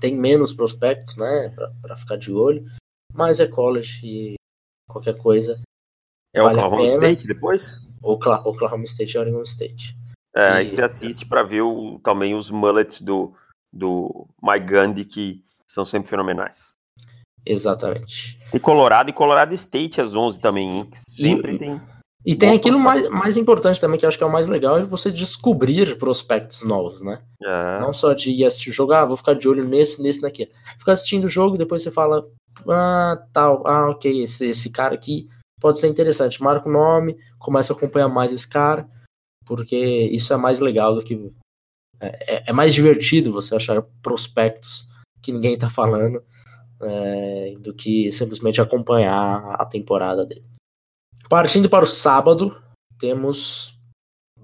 Tem 0.02 0.15
menos 0.15 0.52
prospectos, 0.52 1.15
né, 1.15 1.49
para 1.82 1.95
ficar 1.95 2.17
de 2.17 2.32
olho, 2.34 2.65
mas 3.13 3.39
é 3.39 3.47
college 3.47 3.99
e 4.04 4.34
qualquer 4.88 5.17
coisa 5.17 5.62
é 6.34 6.41
vale 6.41 6.56
Oklahoma 6.56 6.84
State 6.86 7.28
depois? 7.28 7.78
Oklahoma 8.02 8.84
State 8.84 9.15
e 9.15 9.19
Oregon 9.19 9.43
State. 9.43 9.95
É, 10.36 10.41
e... 10.41 10.54
aí 10.58 10.67
você 10.67 10.82
assiste 10.82 11.26
para 11.26 11.43
ver 11.43 11.62
o, 11.62 11.99
também 11.99 12.36
os 12.36 12.49
mullets 12.49 13.02
do, 13.02 13.34
do 13.71 14.28
Mike 14.41 14.65
Gandhi, 14.65 15.06
que 15.06 15.43
são 15.67 15.86
sempre 15.86 16.10
fenomenais. 16.10 16.71
Exatamente. 17.45 18.39
E 18.54 18.60
Colorado 18.60 19.10
e 19.10 19.13
Colorado 19.13 19.54
State 19.54 20.02
às 20.02 20.15
11 20.15 20.39
também, 20.39 20.78
hein? 20.78 20.89
sempre 20.93 21.56
e, 21.56 21.58
tem. 21.58 21.82
E 22.26 22.36
tem 22.36 22.52
aquilo 22.52 22.80
mais, 22.80 23.10
mais 23.10 23.36
importante 23.36 23.82
também, 23.82 23.99
que 23.99 24.06
eu 24.06 24.10
acho 24.10 24.17
que 24.17 24.23
é 24.23 24.28
o 24.28 24.32
mais 24.32 24.47
legal, 24.47 24.78
é 24.78 24.84
você 24.84 25.12
descobrir 25.12 25.97
prospectos 25.97 26.63
novos, 26.63 27.02
né? 27.02 27.21
É. 27.43 27.80
Não 27.82 27.91
só 27.91 28.13
de 28.13 28.32
ir 28.32 28.45
assistir 28.45 28.71
jogar, 28.71 29.02
ah, 29.02 29.06
vou 29.06 29.17
ficar 29.17 29.34
de 29.34 29.47
olho 29.47 29.67
nesse, 29.67 30.02
nesse, 30.02 30.21
naquele. 30.21 30.52
Ficar 30.80 30.93
assistindo 30.93 31.26
o 31.26 31.30
jogo, 31.30 31.58
depois 31.58 31.84
você 31.84 31.91
fala, 31.91 32.26
ah, 32.68 33.28
tal, 33.32 33.66
ah, 33.68 33.89
ok, 33.89 34.24
esse, 34.24 34.46
esse 34.46 34.70
cara 34.70 34.96
aqui 34.96 35.28
pode 35.60 35.80
ser 35.80 35.88
interessante. 35.88 36.42
Marca 36.42 36.68
o 36.68 36.72
nome, 36.72 37.18
começa 37.39 37.74
a 37.74 37.76
acompanhar 37.76 38.08
mais 38.08 38.34
esse 38.34 38.48
cara, 38.48 38.89
porque 39.46 39.78
isso 39.78 40.34
é 40.34 40.38
mais 40.38 40.60
legal 40.60 40.96
do 40.96 41.04
que. 41.04 41.32
É, 42.00 42.36
é, 42.36 42.44
é 42.48 42.54
mais 42.54 42.74
divertido 42.74 43.32
você 43.32 43.56
achar 43.56 43.82
prospectos 44.02 44.88
que 45.22 45.32
ninguém 45.32 45.58
tá 45.58 45.70
falando 45.70 46.22
é, 46.82 47.56
do 47.60 47.74
que 47.74 48.12
simplesmente 48.12 48.62
acompanhar 48.62 49.56
a 49.58 49.66
temporada 49.66 50.26
dele. 50.26 50.46
Partindo 51.30 51.70
para 51.70 51.86
o 51.86 51.88
sábado, 51.88 52.62
temos 53.00 53.80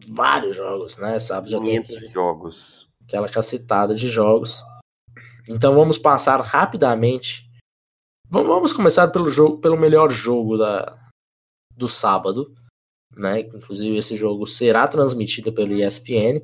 vários 0.08 0.56
jogos, 0.56 0.98
né? 0.98 1.20
Sábado 1.20 1.50
já 1.50 1.60
tem 1.60 1.84
jogos. 2.12 2.88
Aquela 3.04 3.28
cacetada 3.28 3.94
de 3.94 4.10
jogos. 4.10 4.64
Então 5.48 5.74
vamos 5.74 5.98
passar 5.98 6.40
rapidamente. 6.42 7.49
Vamos 8.32 8.74
começar 8.74 9.08
pelo 9.08 9.32
jogo, 9.32 9.58
pelo 9.58 9.76
melhor 9.76 10.12
jogo 10.12 10.56
da, 10.56 10.96
do 11.76 11.90
sábado, 11.90 12.54
né? 13.16 13.40
Inclusive 13.40 13.98
esse 13.98 14.16
jogo 14.16 14.46
será 14.46 14.88
transmitido 14.88 15.52
pelo 15.52 15.74
ESPN, 15.74 16.40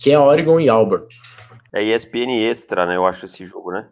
que 0.00 0.10
é 0.10 0.18
Oregon 0.18 0.58
e 0.58 0.70
Auburn. 0.70 1.06
É 1.72 1.82
ESPN 1.82 2.30
Extra, 2.48 2.86
né? 2.86 2.96
Eu 2.96 3.04
acho 3.04 3.26
esse 3.26 3.44
jogo, 3.44 3.72
né? 3.72 3.90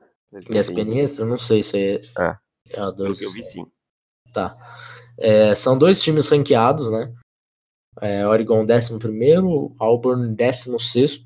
ESPN 0.51 0.98
Extra? 0.98 1.27
Não 1.27 1.37
sei 1.37 1.62
se 1.62 1.79
é. 1.79 2.01
É. 2.18 2.37
é 2.70 2.81
a 2.81 2.90
dois... 2.90 3.20
Eu 3.20 3.31
vi 3.33 3.42
sim. 3.42 3.66
Tá. 4.33 4.57
É, 5.18 5.55
são 5.55 5.77
dois 5.77 6.01
times 6.03 6.29
ranqueados, 6.29 6.90
né? 6.90 7.12
É, 8.01 8.27
Oregon 8.27 8.62
11, 8.62 9.74
Auburn 9.79 10.35
16. 10.35 11.22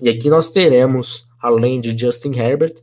E 0.00 0.08
aqui 0.08 0.30
nós 0.30 0.50
teremos, 0.50 1.26
além 1.40 1.80
de 1.80 1.96
Justin 1.96 2.32
Herbert, 2.32 2.74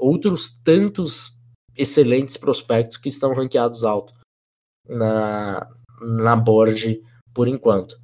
outros 0.00 0.58
tantos 0.62 1.38
excelentes 1.76 2.36
prospectos 2.36 2.96
que 2.96 3.08
estão 3.08 3.34
ranqueados 3.34 3.84
alto 3.84 4.12
na, 4.88 5.68
na 6.00 6.36
board 6.36 7.00
por 7.32 7.48
enquanto. 7.48 7.96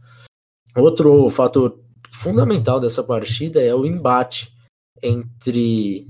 Outro 0.76 1.28
fator 1.30 1.80
fundamental 2.12 2.78
dessa 2.80 3.02
partida 3.02 3.62
é 3.62 3.74
o 3.74 3.86
embate 3.86 4.54
entre, 5.02 6.06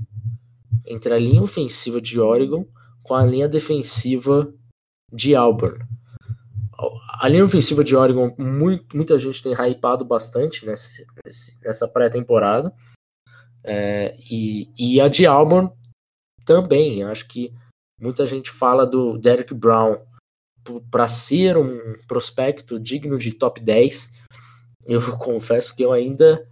entre 0.85 1.13
a 1.13 1.19
linha 1.19 1.41
ofensiva 1.41 1.99
de 2.01 2.19
Oregon 2.19 2.65
com 3.03 3.15
a 3.15 3.25
linha 3.25 3.47
defensiva 3.47 4.53
de 5.11 5.35
Auburn. 5.35 5.79
A 7.19 7.27
linha 7.27 7.45
ofensiva 7.45 7.83
de 7.83 7.95
Oregon, 7.95 8.35
muito, 8.37 8.95
muita 8.95 9.17
gente 9.17 9.41
tem 9.41 9.53
hypado 9.53 10.05
bastante 10.05 10.65
nessa, 10.65 11.03
nessa 11.63 11.87
pré-temporada. 11.87 12.73
É, 13.63 14.15
e, 14.31 14.69
e 14.77 15.01
a 15.01 15.07
de 15.07 15.23
também. 16.45 17.03
Acho 17.03 17.27
que 17.27 17.53
muita 17.99 18.25
gente 18.25 18.49
fala 18.49 18.85
do 18.85 19.17
Derek 19.17 19.53
Brown 19.53 19.97
para 20.91 21.07
ser 21.07 21.57
um 21.57 21.95
prospecto 22.07 22.79
digno 22.79 23.17
de 23.17 23.33
top 23.33 23.61
10, 23.61 24.11
eu 24.87 25.01
confesso 25.17 25.75
que 25.75 25.83
eu 25.83 25.91
ainda 25.91 26.47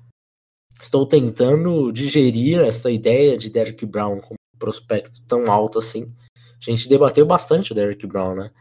estou 0.79 1.07
tentando 1.07 1.91
digerir 1.91 2.59
essa 2.59 2.91
ideia 2.91 3.37
de 3.37 3.49
Derrick 3.49 3.85
Brown 3.85 4.19
como 4.19 4.35
prospecto 4.59 5.21
tão 5.27 5.49
alto 5.51 5.79
assim. 5.79 6.13
A 6.65 6.71
gente 6.71 6.89
debateu 6.89 7.25
bastante 7.25 7.71
o 7.71 7.75
Derrick 7.75 8.05
Brown, 8.07 8.35
né? 8.35 8.51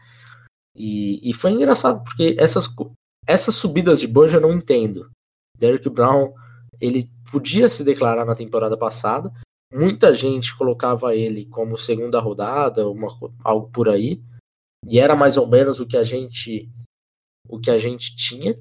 E, 0.75 1.29
e 1.29 1.33
foi 1.33 1.51
engraçado, 1.51 2.03
porque 2.03 2.35
essas, 2.37 2.67
essas 3.25 3.55
subidas 3.55 3.99
de 3.99 4.07
board 4.07 4.33
eu 4.33 4.41
não 4.41 4.53
entendo. 4.53 5.09
Derrick 5.57 5.89
Brown, 5.89 6.33
ele 6.79 7.09
podia 7.31 7.67
se 7.69 7.83
declarar 7.83 8.25
na 8.25 8.35
temporada 8.35 8.77
passada, 8.77 9.31
muita 9.73 10.13
gente 10.13 10.55
colocava 10.55 11.15
ele 11.15 11.45
como 11.47 11.77
segunda 11.77 12.19
rodada, 12.19 12.87
uma, 12.89 13.07
algo 13.43 13.69
por 13.71 13.89
aí, 13.89 14.21
e 14.87 14.99
era 14.99 15.15
mais 15.15 15.37
ou 15.37 15.47
menos 15.47 15.79
o 15.79 15.87
que 15.87 15.97
a 15.97 16.03
gente 16.03 16.69
o 17.47 17.59
que 17.59 17.69
a 17.69 17.77
gente 17.77 18.15
tinha 18.15 18.59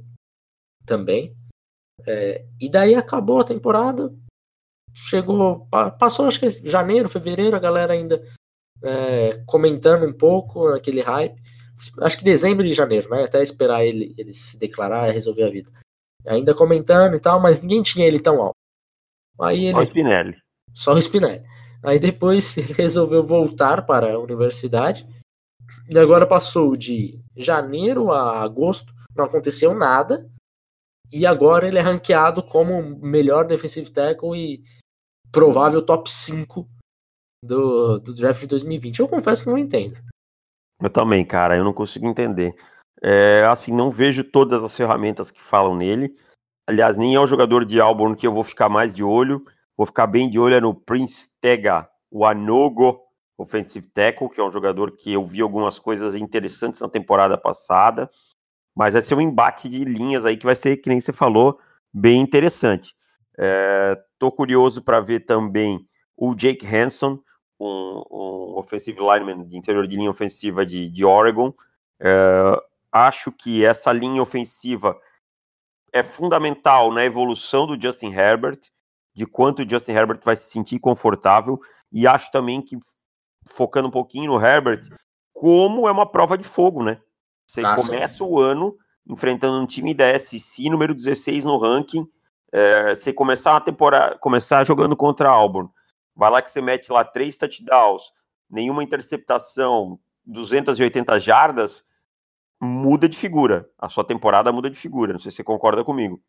também. 0.84 1.34
É, 2.06 2.44
e 2.60 2.68
daí 2.68 2.94
acabou 2.94 3.40
a 3.40 3.44
temporada, 3.44 4.14
chegou, 4.92 5.66
passou 5.98 6.26
acho 6.26 6.40
que 6.40 6.50
janeiro, 6.68 7.08
fevereiro, 7.08 7.56
a 7.56 7.60
galera 7.60 7.92
ainda 7.92 8.22
é, 8.82 9.38
comentando 9.46 10.06
um 10.06 10.12
pouco 10.12 10.70
naquele 10.70 11.00
hype. 11.00 11.40
acho 12.02 12.18
que 12.18 12.24
dezembro 12.24 12.66
e 12.66 12.72
janeiro, 12.72 13.08
né? 13.10 13.24
Até 13.24 13.42
esperar 13.42 13.84
ele, 13.84 14.14
ele 14.18 14.32
se 14.32 14.58
declarar 14.58 15.08
e 15.08 15.12
resolver 15.12 15.44
a 15.44 15.50
vida. 15.50 15.72
Ainda 16.26 16.54
comentando 16.54 17.14
e 17.16 17.20
tal, 17.20 17.40
mas 17.40 17.60
ninguém 17.60 17.82
tinha 17.82 18.06
ele 18.06 18.18
tão 18.18 18.40
alto. 18.40 18.56
Aí 19.40 19.70
Só 19.70 19.78
ele, 19.78 19.80
o 19.80 19.82
Spinelli. 19.82 20.36
só 20.72 20.94
o 20.94 20.98
Spinelli. 20.98 21.42
Aí 21.82 21.98
depois 21.98 22.56
ele 22.58 22.72
resolveu 22.72 23.22
voltar 23.22 23.84
para 23.84 24.14
a 24.14 24.18
universidade. 24.18 25.06
E 25.88 25.98
agora 25.98 26.26
passou 26.26 26.76
de 26.76 27.20
janeiro 27.36 28.10
a 28.10 28.42
agosto, 28.42 28.92
não 29.14 29.24
aconteceu 29.24 29.74
nada. 29.74 30.28
E 31.12 31.26
agora 31.26 31.68
ele 31.68 31.78
é 31.78 31.82
ranqueado 31.82 32.42
como 32.42 32.82
melhor 33.00 33.46
defensive 33.46 33.90
tackle 33.90 34.36
e 34.36 34.62
provável 35.30 35.84
top 35.84 36.10
5 36.10 36.66
do, 37.44 37.98
do 37.98 38.14
draft 38.14 38.40
de 38.40 38.46
2020. 38.46 39.00
Eu 39.00 39.08
confesso 39.08 39.44
que 39.44 39.50
não 39.50 39.58
entendo. 39.58 39.98
Eu 40.80 40.90
também, 40.90 41.24
cara, 41.24 41.56
eu 41.56 41.64
não 41.64 41.72
consigo 41.72 42.06
entender. 42.06 42.54
É, 43.02 43.44
assim, 43.50 43.72
não 43.72 43.90
vejo 43.90 44.24
todas 44.24 44.62
as 44.64 44.76
ferramentas 44.76 45.30
que 45.30 45.42
falam 45.42 45.76
nele. 45.76 46.14
Aliás, 46.66 46.96
nem 46.96 47.14
é 47.14 47.20
o 47.20 47.26
jogador 47.26 47.64
de 47.64 47.80
Auburn 47.80 48.16
que 48.16 48.26
eu 48.26 48.32
vou 48.32 48.44
ficar 48.44 48.68
mais 48.68 48.94
de 48.94 49.04
olho. 49.04 49.44
Vou 49.76 49.86
ficar 49.86 50.06
bem 50.06 50.30
de 50.30 50.38
olho 50.38 50.54
é 50.54 50.60
no 50.60 50.74
Prince 50.74 51.30
Tega 51.40 51.88
Wanogo, 52.12 53.00
offensive 53.36 53.88
tackle, 53.88 54.30
que 54.30 54.40
é 54.40 54.44
um 54.44 54.52
jogador 54.52 54.92
que 54.92 55.12
eu 55.12 55.24
vi 55.24 55.40
algumas 55.40 55.78
coisas 55.78 56.14
interessantes 56.14 56.80
na 56.80 56.88
temporada 56.88 57.36
passada. 57.36 58.08
Mas 58.74 58.92
vai 58.92 59.02
ser 59.02 59.14
um 59.14 59.20
embate 59.20 59.68
de 59.68 59.84
linhas 59.84 60.24
aí 60.24 60.36
que 60.36 60.46
vai 60.46 60.54
ser, 60.54 60.76
que 60.78 60.88
nem 60.88 61.00
você 61.00 61.12
falou, 61.12 61.58
bem 61.92 62.20
interessante. 62.20 62.94
É, 63.38 64.00
tô 64.18 64.30
curioso 64.30 64.82
para 64.82 65.00
ver 65.00 65.20
também 65.20 65.86
o 66.16 66.34
Jake 66.34 66.66
Hanson, 66.66 67.18
um, 67.58 68.02
um 68.10 68.56
offensive 68.56 68.98
lineman 69.00 69.46
de 69.46 69.56
interior 69.56 69.86
de 69.86 69.96
linha 69.96 70.10
ofensiva 70.10 70.64
de, 70.64 70.88
de 70.88 71.04
Oregon. 71.04 71.52
É, 72.00 72.62
acho 72.94 73.32
que 73.32 73.64
essa 73.64 73.92
linha 73.92 74.22
ofensiva 74.22 74.96
é 75.92 76.04
fundamental 76.04 76.92
na 76.92 77.04
evolução 77.04 77.66
do 77.66 77.80
Justin 77.80 78.12
Herbert, 78.12 78.60
de 79.12 79.26
quanto 79.26 79.62
o 79.62 79.68
Justin 79.68 79.92
Herbert 79.92 80.20
vai 80.22 80.36
se 80.36 80.50
sentir 80.50 80.78
confortável, 80.78 81.60
e 81.92 82.06
acho 82.06 82.30
também 82.30 82.62
que, 82.62 82.78
focando 83.48 83.88
um 83.88 83.90
pouquinho 83.90 84.32
no 84.32 84.40
Herbert, 84.40 84.88
como 85.32 85.88
é 85.88 85.92
uma 85.92 86.08
prova 86.08 86.38
de 86.38 86.44
fogo, 86.44 86.84
né? 86.84 87.00
Você 87.48 87.62
Nossa. 87.62 87.84
começa 87.84 88.22
o 88.22 88.38
ano 88.38 88.76
enfrentando 89.06 89.60
um 89.60 89.66
time 89.66 89.92
da 89.92 90.18
SC, 90.18 90.70
número 90.70 90.94
16 90.94 91.44
no 91.44 91.58
ranking, 91.58 92.06
é, 92.52 92.94
você 92.94 93.12
começar 93.12 93.56
a 93.56 93.60
temporada, 93.60 94.16
começar 94.18 94.64
jogando 94.64 94.96
contra 94.96 95.28
a 95.28 95.32
Auburn, 95.32 95.68
vai 96.14 96.30
lá 96.30 96.40
que 96.40 96.50
você 96.50 96.62
mete 96.62 96.90
lá 96.90 97.04
três 97.04 97.36
touchdowns, 97.36 98.04
nenhuma 98.48 98.84
interceptação, 98.84 99.98
280 100.24 101.18
jardas, 101.20 101.84
muda 102.64 103.08
de 103.08 103.16
figura. 103.16 103.68
A 103.78 103.88
sua 103.88 104.04
temporada 104.04 104.52
muda 104.52 104.70
de 104.70 104.76
figura. 104.76 105.12
Não 105.12 105.20
sei 105.20 105.30
se 105.30 105.36
você 105.36 105.44
concorda 105.44 105.84
comigo. 105.84 106.20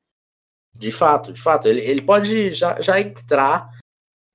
De 0.76 0.92
fato, 0.92 1.32
de 1.32 1.42
fato. 1.42 1.68
Ele, 1.68 1.82
ele 1.82 2.02
pode 2.02 2.54
já, 2.54 2.82
já 2.82 3.00
entrar 3.00 3.72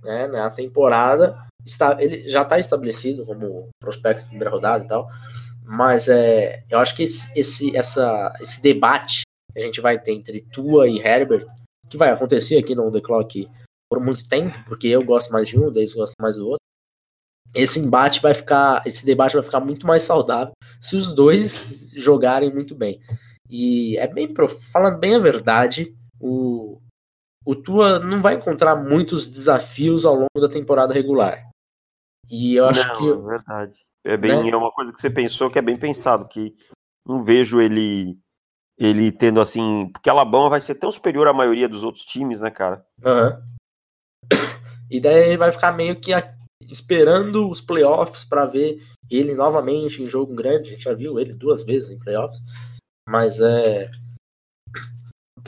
né, 0.03 0.27
na 0.27 0.51
temporada. 0.51 1.39
Está, 1.65 2.03
ele 2.03 2.29
já 2.29 2.43
está 2.43 2.59
estabelecido 2.59 3.27
como 3.27 3.69
prospecto 3.79 4.23
de 4.23 4.29
primeira 4.31 4.51
rodada 4.51 4.85
e 4.85 4.89
tal. 4.89 5.09
Mas 5.65 6.09
é, 6.09 6.65
eu 6.69 6.79
acho 6.79 6.97
que 6.97 7.05
esse, 7.05 7.31
esse, 7.39 7.77
essa, 7.77 8.35
esse 8.41 8.63
debate 8.63 9.23
que 9.53 9.61
a 9.61 9.65
gente 9.65 9.81
vai 9.81 10.01
ter 10.01 10.13
entre 10.13 10.41
Tua 10.41 10.89
e 10.89 10.99
Herbert, 10.99 11.47
que 11.89 11.97
vai 11.97 12.11
acontecer 12.11 12.59
aqui 12.59 12.75
no 12.75 12.91
The 12.91 13.01
Clock 13.01 13.49
por 13.91 14.01
muito 14.01 14.29
tempo, 14.29 14.59
porque 14.67 14.89
eu 14.89 15.05
gosto 15.05 15.33
mais 15.33 15.49
de 15.49 15.59
um, 15.59 15.67
o 15.67 15.71
Davis 15.71 15.95
gosta 15.95 16.15
mais 16.21 16.37
do 16.37 16.47
outro. 16.47 16.61
Esse 17.55 17.81
embate 17.81 18.21
vai 18.21 18.35
ficar, 18.35 18.83
esse 18.87 19.05
debate 19.05 19.35
vai 19.35 19.43
ficar 19.43 19.61
muito 19.61 19.87
mais 19.87 20.03
saudável 20.03 20.53
se 20.81 20.97
os 20.97 21.15
dois 21.15 21.91
jogarem 21.95 22.53
muito 22.53 22.75
bem. 22.75 23.01
E 23.49 23.97
é 23.99 24.07
bem, 24.07 24.33
falando 24.73 24.99
bem 24.99 25.17
a 25.17 25.19
verdade, 25.19 25.95
o, 26.21 26.81
o 27.45 27.57
Tua 27.57 27.99
não 27.99 28.23
vai 28.23 28.35
encontrar 28.35 28.77
muitos 28.77 29.29
desafios 29.29 30.05
ao 30.05 30.15
longo 30.15 30.41
da 30.41 30.49
temporada 30.49 30.95
regular. 30.95 31.49
E 32.31 32.55
eu 32.55 32.67
acho 32.67 32.87
não, 32.87 32.97
que. 32.97 33.09
É 33.09 33.27
verdade. 33.27 33.75
É, 34.07 34.17
bem, 34.17 34.45
né? 34.45 34.51
é 34.51 34.57
uma 34.57 34.71
coisa 34.71 34.93
que 34.93 35.01
você 35.01 35.11
pensou 35.11 35.51
que 35.51 35.59
é 35.59 35.63
bem 35.63 35.77
pensado, 35.77 36.29
que 36.29 36.55
não 37.07 37.25
vejo 37.25 37.61
ele 37.61 38.17
ele 38.79 39.13
tendo 39.13 39.41
assim. 39.41 39.91
Porque 39.93 40.09
Alabama 40.09 40.49
vai 40.49 40.61
ser 40.61 40.77
tão 40.77 40.91
superior 40.91 41.27
à 41.27 41.33
maioria 41.33 41.69
dos 41.69 41.83
outros 41.83 42.05
times, 42.05 42.41
né, 42.41 42.51
cara? 42.51 42.85
Uhum. 43.05 43.43
E 44.93 45.01
daí 45.01 45.29
ele 45.29 45.37
vai 45.37 45.53
ficar 45.53 45.71
meio 45.71 46.01
que 46.01 46.13
esperando 46.63 47.49
os 47.49 47.61
playoffs 47.61 48.25
para 48.25 48.47
ver 48.47 48.83
ele 49.11 49.35
novamente 49.35 50.03
em 50.03 50.07
jogo 50.07 50.35
grande. 50.35 50.69
A 50.69 50.73
gente 50.73 50.85
já 50.85 50.95
viu 50.95 51.19
ele 51.19 51.35
duas 51.35 51.63
vezes 51.63 51.91
em 51.91 51.99
playoffs. 51.99 52.43
Mas 53.09 53.41
é. 53.41 53.91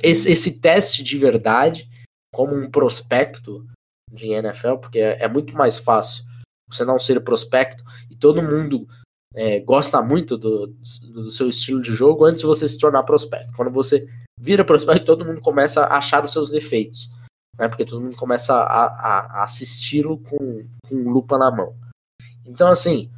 Esse, 0.03 0.33
esse 0.33 0.59
teste 0.59 1.05
de 1.05 1.19
verdade, 1.19 1.89
como 2.33 2.55
um 2.55 2.71
prospecto 2.71 3.67
de 4.11 4.31
NFL, 4.31 4.77
porque 4.77 4.99
é, 4.99 5.25
é 5.25 5.29
muito 5.29 5.55
mais 5.55 5.79
fácil 5.79 6.25
você 6.69 6.85
não 6.85 6.99
ser 6.99 7.21
prospecto 7.21 7.85
e 8.11 8.17
todo 8.17 8.43
mundo 8.43 8.89
é, 9.35 9.61
gosta 9.61 10.03
muito 10.03 10.37
do, 10.37 10.67
do, 11.13 11.31
seu 11.31 11.49
estilo 11.49 11.81
de 11.81 11.95
jogo 11.95 12.25
antes 12.25 12.41
de 12.41 12.47
você 12.47 12.69
se 12.69 12.79
tornar 12.79 13.03
prospecto. 13.03 13.53
Quando 13.55 13.71
você 13.71 14.09
vira 14.39 14.65
prospecto, 14.65 15.05
todo 15.05 15.25
mundo 15.25 15.41
começa 15.41 15.85
a 15.85 15.99
achar 15.99 16.25
os 16.25 16.33
seus 16.33 16.51
defeitos, 16.51 17.11
né? 17.59 17.69
Porque 17.69 17.85
todo 17.85 18.01
mundo 18.01 18.17
começa 18.17 18.55
a, 18.55 18.87
a, 18.87 19.45
assisti-lo 19.45 20.19
com, 20.19 20.67
com 20.89 21.11
lupa 21.11 21.39
na 21.39 21.51
mão. 21.51 21.75
Então, 22.45 22.69
assim, 22.69 23.11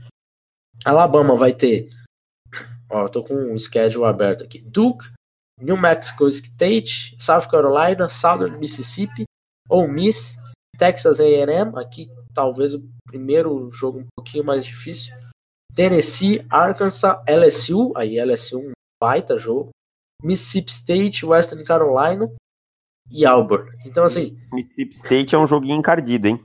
Alabama 0.85 1.37
vai 1.37 1.53
ter. 1.53 1.88
Ó, 2.90 3.09
tô 3.09 3.23
com 3.23 3.35
um 3.35 3.59
schedule 3.59 4.05
aberto 4.05 4.44
aqui: 4.44 4.61
Duke, 4.61 5.11
New 5.61 5.77
Mexico 5.77 6.29
State, 6.29 7.16
South 7.18 7.49
Carolina, 7.51 8.09
Southern 8.09 8.59
Mississippi, 8.59 9.25
Ole 9.68 9.90
Miss, 9.90 10.37
Texas 10.77 11.20
A&M. 11.20 11.73
Aqui, 11.77 12.09
talvez 12.35 12.75
o 12.75 12.87
primeiro 13.07 13.70
jogo 13.70 14.01
um 14.01 14.07
pouquinho 14.16 14.44
mais 14.44 14.64
difícil. 14.64 15.14
Tennessee, 15.75 16.44
Arkansas, 16.51 17.20
LSU, 17.29 17.92
aí 17.97 18.23
LSU 18.25 18.61
um 18.61 18.73
baita 19.03 19.37
jogo, 19.37 19.70
Mississippi 20.23 20.70
State, 20.70 21.27
Western 21.27 21.64
Carolina 21.64 22.31
e 23.11 23.25
Auburn. 23.25 23.71
Então 23.85 24.05
assim, 24.05 24.37
Mississippi 24.53 24.95
State 24.95 25.35
é 25.35 25.38
um 25.38 25.47
joguinho 25.47 25.79
encardido, 25.79 26.29
hein? 26.29 26.40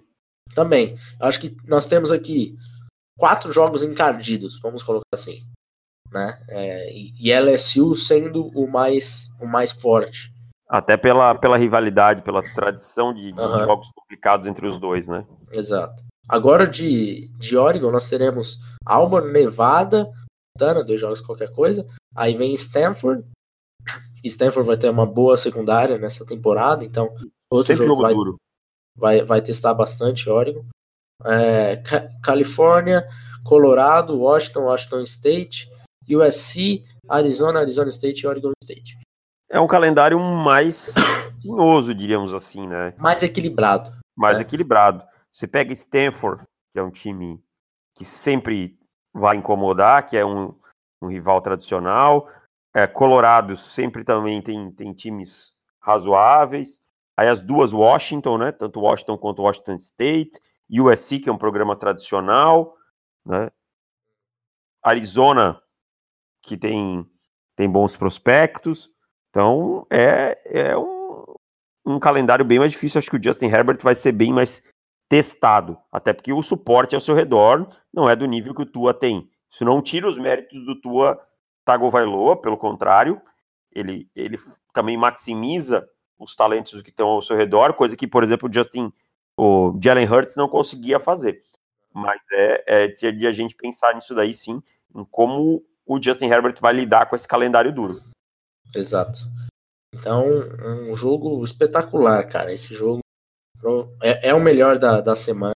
Também. 0.53 0.97
Eu 1.19 1.27
acho 1.27 1.39
que 1.39 1.55
nós 1.67 1.87
temos 1.87 2.11
aqui 2.11 2.55
quatro 3.17 3.51
jogos 3.51 3.83
encardidos, 3.83 4.59
vamos 4.61 4.83
colocar 4.83 5.05
assim, 5.13 5.43
né? 6.11 6.39
É, 6.49 6.91
e 6.93 7.31
LSU 7.33 7.95
sendo 7.95 8.47
o 8.55 8.67
mais 8.67 9.29
o 9.39 9.45
mais 9.45 9.71
forte. 9.71 10.33
Até 10.67 10.95
pela, 10.95 11.33
pela 11.33 11.57
rivalidade, 11.57 12.21
pela 12.21 12.43
tradição 12.53 13.11
de, 13.13 13.31
de 13.31 13.41
uhum. 13.41 13.57
jogos 13.57 13.89
complicados 13.95 14.45
entre 14.45 14.67
os 14.67 14.77
dois, 14.77 15.07
né? 15.07 15.25
Exato. 15.51 16.03
Agora 16.27 16.67
de, 16.67 17.27
de 17.39 17.57
Oregon 17.57 17.91
nós 17.91 18.07
teremos 18.07 18.59
Auburn, 18.85 19.31
Nevada, 19.31 20.07
Montana, 20.55 20.83
dois 20.83 21.01
jogos 21.01 21.21
qualquer 21.21 21.51
coisa. 21.51 21.87
Aí 22.15 22.35
vem 22.35 22.53
Stanford. 22.53 23.23
Stanford 24.27 24.67
vai 24.67 24.77
ter 24.77 24.89
uma 24.89 25.05
boa 25.05 25.37
secundária 25.37 25.97
nessa 25.97 26.25
temporada, 26.25 26.83
então 26.83 27.13
outro 27.49 27.67
Sempre 27.67 27.85
jogo, 27.85 28.01
vai, 28.01 28.13
duro. 28.13 28.35
vai, 28.95 29.23
vai 29.23 29.41
testar 29.41 29.73
bastante 29.73 30.29
Oregon. 30.29 30.65
É, 31.25 31.77
Ca 31.77 32.09
Califórnia, 32.23 33.05
Colorado, 33.43 34.17
Washington, 34.17 34.61
Washington 34.61 35.01
State, 35.01 35.69
USC, 36.09 36.85
Arizona, 37.07 37.59
Arizona 37.59 37.89
State 37.89 38.21
e 38.21 38.27
Oregon 38.27 38.51
State. 38.63 38.97
É 39.49 39.59
um 39.59 39.67
calendário 39.67 40.19
mais 40.19 40.93
tinhoso, 41.41 41.93
diríamos 41.93 42.33
assim, 42.33 42.67
né? 42.67 42.93
Mais 42.97 43.21
equilibrado. 43.23 43.91
Mais 44.15 44.37
né? 44.37 44.43
equilibrado. 44.43 45.03
Você 45.31 45.47
pega 45.47 45.73
Stanford, 45.73 46.43
que 46.73 46.79
é 46.79 46.83
um 46.83 46.91
time 46.91 47.43
que 47.97 48.05
sempre 48.05 48.77
vai 49.13 49.35
incomodar, 49.35 50.05
que 50.05 50.15
é 50.15 50.25
um, 50.25 50.53
um 51.01 51.07
rival 51.07 51.41
tradicional. 51.41 52.29
É, 52.79 52.87
Colorado 52.87 53.57
sempre 53.57 54.05
também 54.05 54.41
tem, 54.41 54.71
tem 54.71 54.93
times 54.93 55.51
razoáveis. 55.81 56.79
Aí 57.17 57.27
as 57.27 57.41
duas 57.41 57.73
Washington, 57.73 58.37
né? 58.37 58.51
Tanto 58.53 58.79
Washington 58.79 59.17
quanto 59.17 59.41
Washington 59.41 59.75
State. 59.75 60.39
USC, 60.69 61.19
que 61.19 61.29
é 61.29 61.31
um 61.31 61.37
programa 61.37 61.75
tradicional, 61.75 62.77
né? 63.25 63.49
Arizona, 64.83 65.59
que 66.43 66.55
tem, 66.55 67.05
tem 67.55 67.69
bons 67.69 67.97
prospectos. 67.97 68.89
Então, 69.29 69.85
é, 69.91 70.39
é 70.45 70.77
um, 70.77 71.25
um 71.85 71.99
calendário 71.99 72.45
bem 72.45 72.59
mais 72.59 72.71
difícil. 72.71 72.99
Acho 72.99 73.09
que 73.09 73.17
o 73.17 73.23
Justin 73.23 73.47
Herbert 73.47 73.79
vai 73.81 73.95
ser 73.95 74.13
bem 74.13 74.31
mais 74.31 74.63
testado, 75.09 75.77
até 75.91 76.13
porque 76.13 76.31
o 76.31 76.43
suporte 76.43 76.93
ao 76.93 77.01
seu 77.01 77.15
redor 77.15 77.67
não 77.91 78.07
é 78.07 78.15
do 78.15 78.27
nível 78.27 78.53
que 78.53 78.61
o 78.61 78.65
Tua 78.65 78.93
tem. 78.93 79.29
Isso 79.49 79.65
não 79.65 79.81
tira 79.81 80.07
os 80.07 80.17
méritos 80.17 80.63
do 80.63 80.79
Tua 80.79 81.19
Tagovailoa, 81.65 82.41
pelo 82.41 82.57
contrário, 82.57 83.21
ele, 83.71 84.09
ele 84.15 84.37
também 84.73 84.97
maximiza 84.97 85.87
os 86.17 86.35
talentos 86.35 86.81
que 86.81 86.89
estão 86.89 87.07
ao 87.07 87.21
seu 87.21 87.35
redor, 87.35 87.73
coisa 87.73 87.95
que, 87.95 88.07
por 88.07 88.23
exemplo, 88.23 88.49
o 88.49 88.53
Justin, 88.53 88.91
o 89.37 89.77
Jalen 89.81 90.07
Hurts 90.07 90.35
não 90.35 90.49
conseguia 90.49 90.99
fazer. 90.99 91.41
Mas 91.93 92.23
é, 92.31 92.85
é 92.85 92.87
de 92.87 93.25
a 93.25 93.31
gente 93.31 93.55
pensar 93.55 93.95
nisso 93.95 94.13
daí 94.13 94.33
sim, 94.33 94.61
em 94.93 95.05
como 95.05 95.63
o 95.85 96.01
Justin 96.01 96.27
Herbert 96.27 96.55
vai 96.61 96.73
lidar 96.73 97.07
com 97.07 97.15
esse 97.15 97.27
calendário 97.27 97.73
duro. 97.73 98.03
Exato. 98.75 99.19
Então, 99.95 100.25
um 100.87 100.95
jogo 100.95 101.43
espetacular, 101.43 102.27
cara. 102.27 102.53
Esse 102.53 102.75
jogo 102.75 102.99
é, 104.01 104.29
é 104.29 104.33
o 104.33 104.41
melhor 104.41 104.77
da, 104.77 105.01
da 105.01 105.15
semana. 105.15 105.53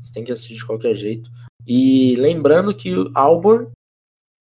Você 0.00 0.12
tem 0.12 0.24
que 0.24 0.32
assistir 0.32 0.56
de 0.56 0.66
qualquer 0.66 0.94
jeito. 0.94 1.30
E 1.66 2.16
lembrando 2.16 2.74
que 2.74 2.96
o 2.96 3.10
Auburn 3.14 3.70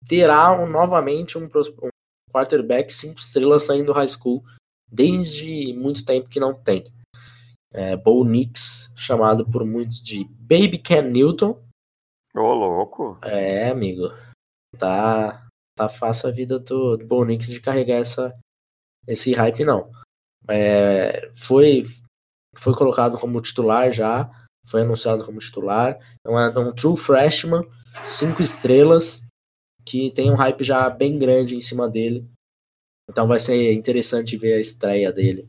terá 0.08 0.52
um, 0.52 0.66
novamente 0.66 1.38
um, 1.38 1.44
um 1.44 1.88
quarterback 2.32 2.92
cinco 2.92 3.20
estrelas 3.20 3.64
saindo 3.64 3.86
do 3.86 3.92
high 3.92 4.08
school 4.08 4.44
desde 4.90 5.72
muito 5.74 6.04
tempo 6.04 6.28
que 6.28 6.40
não 6.40 6.54
tem. 6.54 6.92
É, 7.72 7.96
Bo 7.96 8.24
Nix, 8.24 8.92
chamado 8.94 9.44
por 9.50 9.64
muitos 9.64 10.00
de 10.00 10.24
Baby 10.38 10.78
Ken 10.78 11.02
Newton. 11.02 11.60
Ô, 12.34 12.40
oh, 12.40 12.54
louco! 12.54 13.18
É, 13.22 13.68
amigo. 13.68 14.12
Tá, 14.78 15.46
tá 15.76 15.88
fácil 15.88 16.28
a 16.28 16.32
vida 16.32 16.58
do, 16.58 16.96
do 16.96 17.06
Bo 17.06 17.24
Nix 17.24 17.48
de 17.48 17.60
carregar 17.60 17.96
essa, 17.96 18.36
esse 19.06 19.32
hype, 19.32 19.64
não. 19.64 19.90
É, 20.48 21.30
foi, 21.34 21.84
foi 22.54 22.74
colocado 22.74 23.18
como 23.18 23.40
titular 23.40 23.90
já, 23.90 24.30
foi 24.66 24.82
anunciado 24.82 25.24
como 25.24 25.38
titular. 25.38 25.98
Então 26.20 26.38
é 26.38 26.58
um 26.58 26.72
true 26.72 26.96
freshman, 26.96 27.68
cinco 28.04 28.42
estrelas, 28.42 29.22
que 29.84 30.10
tem 30.10 30.30
um 30.30 30.36
hype 30.36 30.64
já 30.64 30.88
bem 30.88 31.18
grande 31.18 31.54
em 31.54 31.60
cima 31.60 31.88
dele. 31.88 32.28
Então 33.10 33.28
vai 33.28 33.38
ser 33.38 33.72
interessante 33.72 34.36
ver 34.36 34.54
a 34.54 34.60
estreia 34.60 35.12
dele. 35.12 35.48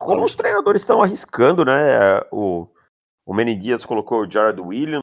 Como 0.00 0.24
os 0.24 0.34
treinadores 0.34 0.80
estão 0.82 1.02
arriscando, 1.02 1.64
né? 1.64 2.20
O, 2.32 2.66
o 3.26 3.34
Manny 3.34 3.54
Dias 3.54 3.84
colocou 3.84 4.22
o 4.22 4.30
Jared 4.30 4.60
Williams 4.60 5.02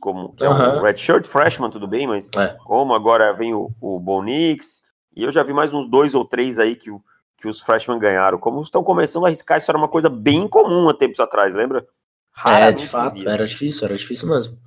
como 0.00 0.32
que 0.32 0.44
é 0.44 0.48
um 0.48 0.80
redshirt 0.80 1.26
freshman, 1.26 1.70
tudo 1.70 1.86
bem, 1.86 2.06
mas 2.06 2.30
é. 2.34 2.56
como 2.64 2.94
agora 2.94 3.32
vem 3.34 3.52
o, 3.52 3.70
o 3.80 4.00
Bonix, 4.00 4.82
e 5.14 5.22
eu 5.22 5.30
já 5.30 5.42
vi 5.42 5.52
mais 5.52 5.72
uns 5.72 5.88
dois 5.88 6.14
ou 6.14 6.24
três 6.24 6.58
aí 6.58 6.74
que, 6.74 6.90
que 7.36 7.46
os 7.46 7.60
freshmen 7.60 7.98
ganharam. 7.98 8.38
Como 8.38 8.62
estão 8.62 8.82
começando 8.82 9.24
a 9.24 9.28
arriscar, 9.28 9.58
isso 9.58 9.70
era 9.70 9.78
uma 9.78 9.88
coisa 9.88 10.08
bem 10.08 10.48
comum 10.48 10.88
há 10.88 10.94
tempos 10.94 11.20
atrás, 11.20 11.54
lembra? 11.54 11.86
é, 12.46 12.72
de 12.72 12.88
fato, 12.88 13.28
era 13.28 13.46
difícil, 13.46 13.84
era 13.86 13.96
difícil 13.96 14.28
mesmo. 14.28 14.58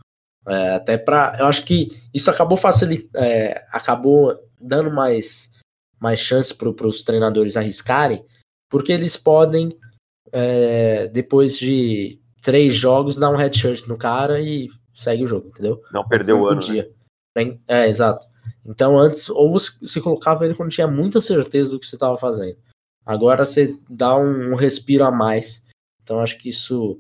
É, 0.48 0.76
até 0.76 0.98
para, 0.98 1.38
eu 1.40 1.46
acho 1.46 1.66
que 1.66 1.92
isso 2.14 2.30
acabou 2.32 2.58
facilitando, 2.58 3.24
é, 3.24 3.66
acabou 3.72 4.36
dando 4.60 4.92
mais, 4.92 5.52
mais 6.00 6.20
chance 6.20 6.54
para 6.54 6.88
os 6.88 7.04
treinadores 7.04 7.58
arriscarem, 7.58 8.26
porque 8.70 8.92
eles 8.92 9.16
podem 9.16 9.78
é, 10.32 11.08
depois 11.08 11.58
de 11.58 12.20
três 12.42 12.74
jogos 12.74 13.18
dar 13.18 13.30
um 13.30 13.36
headshirt 13.36 13.86
no 13.88 13.98
cara 13.98 14.40
e 14.40 14.70
segue 14.94 15.24
o 15.24 15.28
jogo, 15.28 15.50
entendeu? 15.50 15.82
Não 15.92 16.08
perdeu 16.08 16.40
o 16.40 16.48
ano. 16.48 16.62
Né? 16.74 16.88
É, 17.68 17.88
exato. 17.88 18.28
Então 18.66 18.98
antes, 18.98 19.30
ou 19.30 19.52
você 19.52 20.02
colocava 20.02 20.46
ele 20.46 20.56
quando 20.56 20.72
tinha 20.72 20.88
muita 20.88 21.22
certeza 21.22 21.72
do 21.72 21.80
que 21.80 21.88
você 21.88 21.96
estava 21.96 22.18
fazendo. 22.18 22.58
Agora 23.06 23.46
você 23.46 23.76
dá 23.90 24.16
um, 24.18 24.52
um 24.52 24.56
respiro 24.56 25.04
a 25.04 25.12
mais. 25.12 25.64
Então 26.04 26.20
acho 26.20 26.38
que 26.38 26.50
isso 26.50 27.00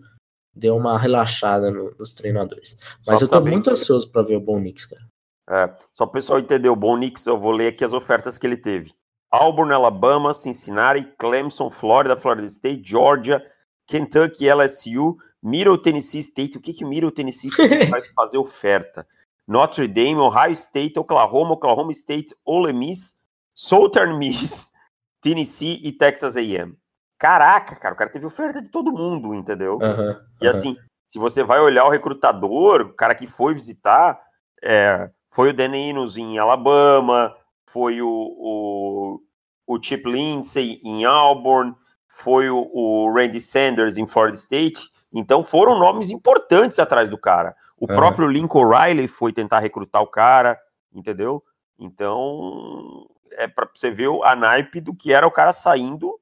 deu 0.59 0.75
uma 0.75 0.97
relaxada 0.99 1.71
no, 1.71 1.95
nos 1.97 2.11
treinadores. 2.11 2.77
Mas 3.07 3.19
só 3.19 3.25
eu 3.25 3.29
tô 3.29 3.41
muito 3.41 3.69
ansioso 3.69 4.11
para 4.11 4.21
ver 4.21 4.35
o 4.35 4.41
Bonix, 4.41 4.85
cara. 4.85 5.01
É, 5.49 5.73
só 5.93 6.03
o 6.03 6.07
pessoal 6.07 6.39
entender 6.39 6.69
o 6.69 6.75
Bonix, 6.75 7.25
eu 7.25 7.39
vou 7.39 7.51
ler 7.51 7.69
aqui 7.69 7.83
as 7.83 7.93
ofertas 7.93 8.37
que 8.37 8.45
ele 8.45 8.57
teve. 8.57 8.93
Auburn, 9.31 9.73
Alabama, 9.73 10.33
Cincinnati, 10.33 11.07
Clemson, 11.17 11.69
Florida, 11.69 12.17
Florida 12.17 12.45
State, 12.45 12.83
Georgia, 12.83 13.43
Kentucky, 13.87 14.47
LSU, 14.51 15.17
Middle 15.41 15.77
Tennessee 15.81 16.19
State. 16.19 16.57
O 16.57 16.61
que 16.61 16.73
que 16.73 16.85
Middle 16.85 17.11
Tennessee 17.11 17.49
State 17.49 17.85
vai 17.89 18.01
fazer 18.15 18.37
oferta? 18.37 19.07
Notre 19.47 19.87
Dame, 19.87 20.19
Ohio 20.19 20.51
State, 20.53 20.99
Oklahoma, 20.99 21.53
Oklahoma 21.53 21.91
State, 21.91 22.35
Ole 22.45 22.71
Miss, 22.71 23.15
Southern 23.55 24.17
Miss, 24.17 24.71
Tennessee 25.21 25.79
e 25.83 25.91
Texas 25.91 26.35
A&M. 26.35 26.75
Caraca, 27.19 27.75
cara, 27.75 27.93
o 27.93 27.97
cara 27.97 28.09
teve 28.09 28.25
oferta 28.25 28.61
de 28.61 28.69
todo 28.69 28.93
mundo, 28.93 29.35
entendeu? 29.35 29.73
Uhum, 29.75 30.15
e 30.41 30.45
uhum. 30.45 30.49
assim, 30.49 30.77
se 31.05 31.19
você 31.19 31.43
vai 31.43 31.59
olhar 31.59 31.83
o 31.83 31.89
recrutador, 31.89 32.81
o 32.81 32.93
cara 32.93 33.13
que 33.13 33.27
foi 33.27 33.53
visitar, 33.53 34.17
é, 34.63 35.09
foi 35.27 35.49
o 35.49 35.53
Deninos 35.53 36.17
em 36.17 36.39
Alabama, 36.39 37.35
foi 37.69 38.01
o, 38.01 38.07
o, 38.09 39.19
o 39.67 39.83
Chip 39.83 40.09
Lindsay 40.09 40.79
em 40.83 41.03
Auburn, 41.03 41.75
foi 42.07 42.49
o, 42.49 42.69
o 42.73 43.13
Randy 43.13 43.41
Sanders 43.41 43.97
em 43.97 44.07
Florida 44.07 44.37
State. 44.37 44.89
Então 45.13 45.43
foram 45.43 45.77
nomes 45.77 46.09
importantes 46.09 46.79
atrás 46.79 47.09
do 47.09 47.17
cara. 47.17 47.55
O 47.77 47.89
uhum. 47.89 47.95
próprio 47.95 48.27
Lincoln 48.27 48.67
Riley 48.67 49.07
foi 49.07 49.33
tentar 49.33 49.59
recrutar 49.59 50.01
o 50.01 50.07
cara, 50.07 50.59
entendeu? 50.93 51.43
Então 51.77 53.07
é 53.33 53.47
para 53.47 53.69
você 53.73 53.91
ver 53.91 54.09
a 54.23 54.35
naipe 54.35 54.79
do 54.79 54.95
que 54.95 55.13
era 55.13 55.27
o 55.27 55.31
cara 55.31 55.51
saindo 55.51 56.18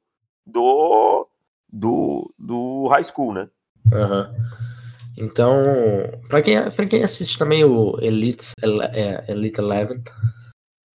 do, 0.48 1.28
do, 1.72 2.34
do 2.40 2.88
high 2.88 3.04
school, 3.04 3.34
né? 3.34 3.50
Uhum. 3.92 4.48
Então, 5.18 5.64
para 6.30 6.42
quem, 6.42 6.72
pra 6.72 6.86
quem 6.86 7.04
assiste 7.04 7.38
também 7.38 7.64
o 7.66 7.98
Elite, 8.00 8.52
é, 8.94 9.32
Elite 9.32 9.60
Eleven 9.60 10.04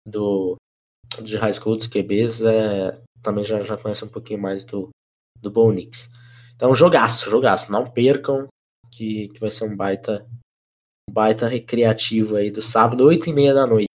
do, 0.07 0.55
de 1.21 1.37
high 1.37 1.53
school 1.53 1.75
dos 1.75 1.87
QBs, 1.87 2.43
é, 2.43 3.01
também 3.21 3.43
já, 3.43 3.59
já 3.61 3.75
conhece 3.77 4.05
um 4.05 4.09
pouquinho 4.09 4.41
mais 4.41 4.63
do, 4.63 4.89
do 5.39 5.51
Bonix. 5.51 6.09
Então, 6.55 6.73
jogaço, 6.75 7.29
jogaço. 7.29 7.71
Não 7.71 7.85
percam, 7.85 8.47
que, 8.91 9.29
que 9.29 9.39
vai 9.39 9.49
ser 9.49 9.65
um 9.65 9.75
baita, 9.75 10.27
um 11.09 11.13
baita 11.13 11.47
recreativo 11.47 12.35
aí 12.35 12.51
do 12.51 12.61
sábado, 12.61 13.05
8 13.05 13.29
e 13.29 13.33
meia 13.33 13.53
da 13.53 13.65
noite. 13.65 13.87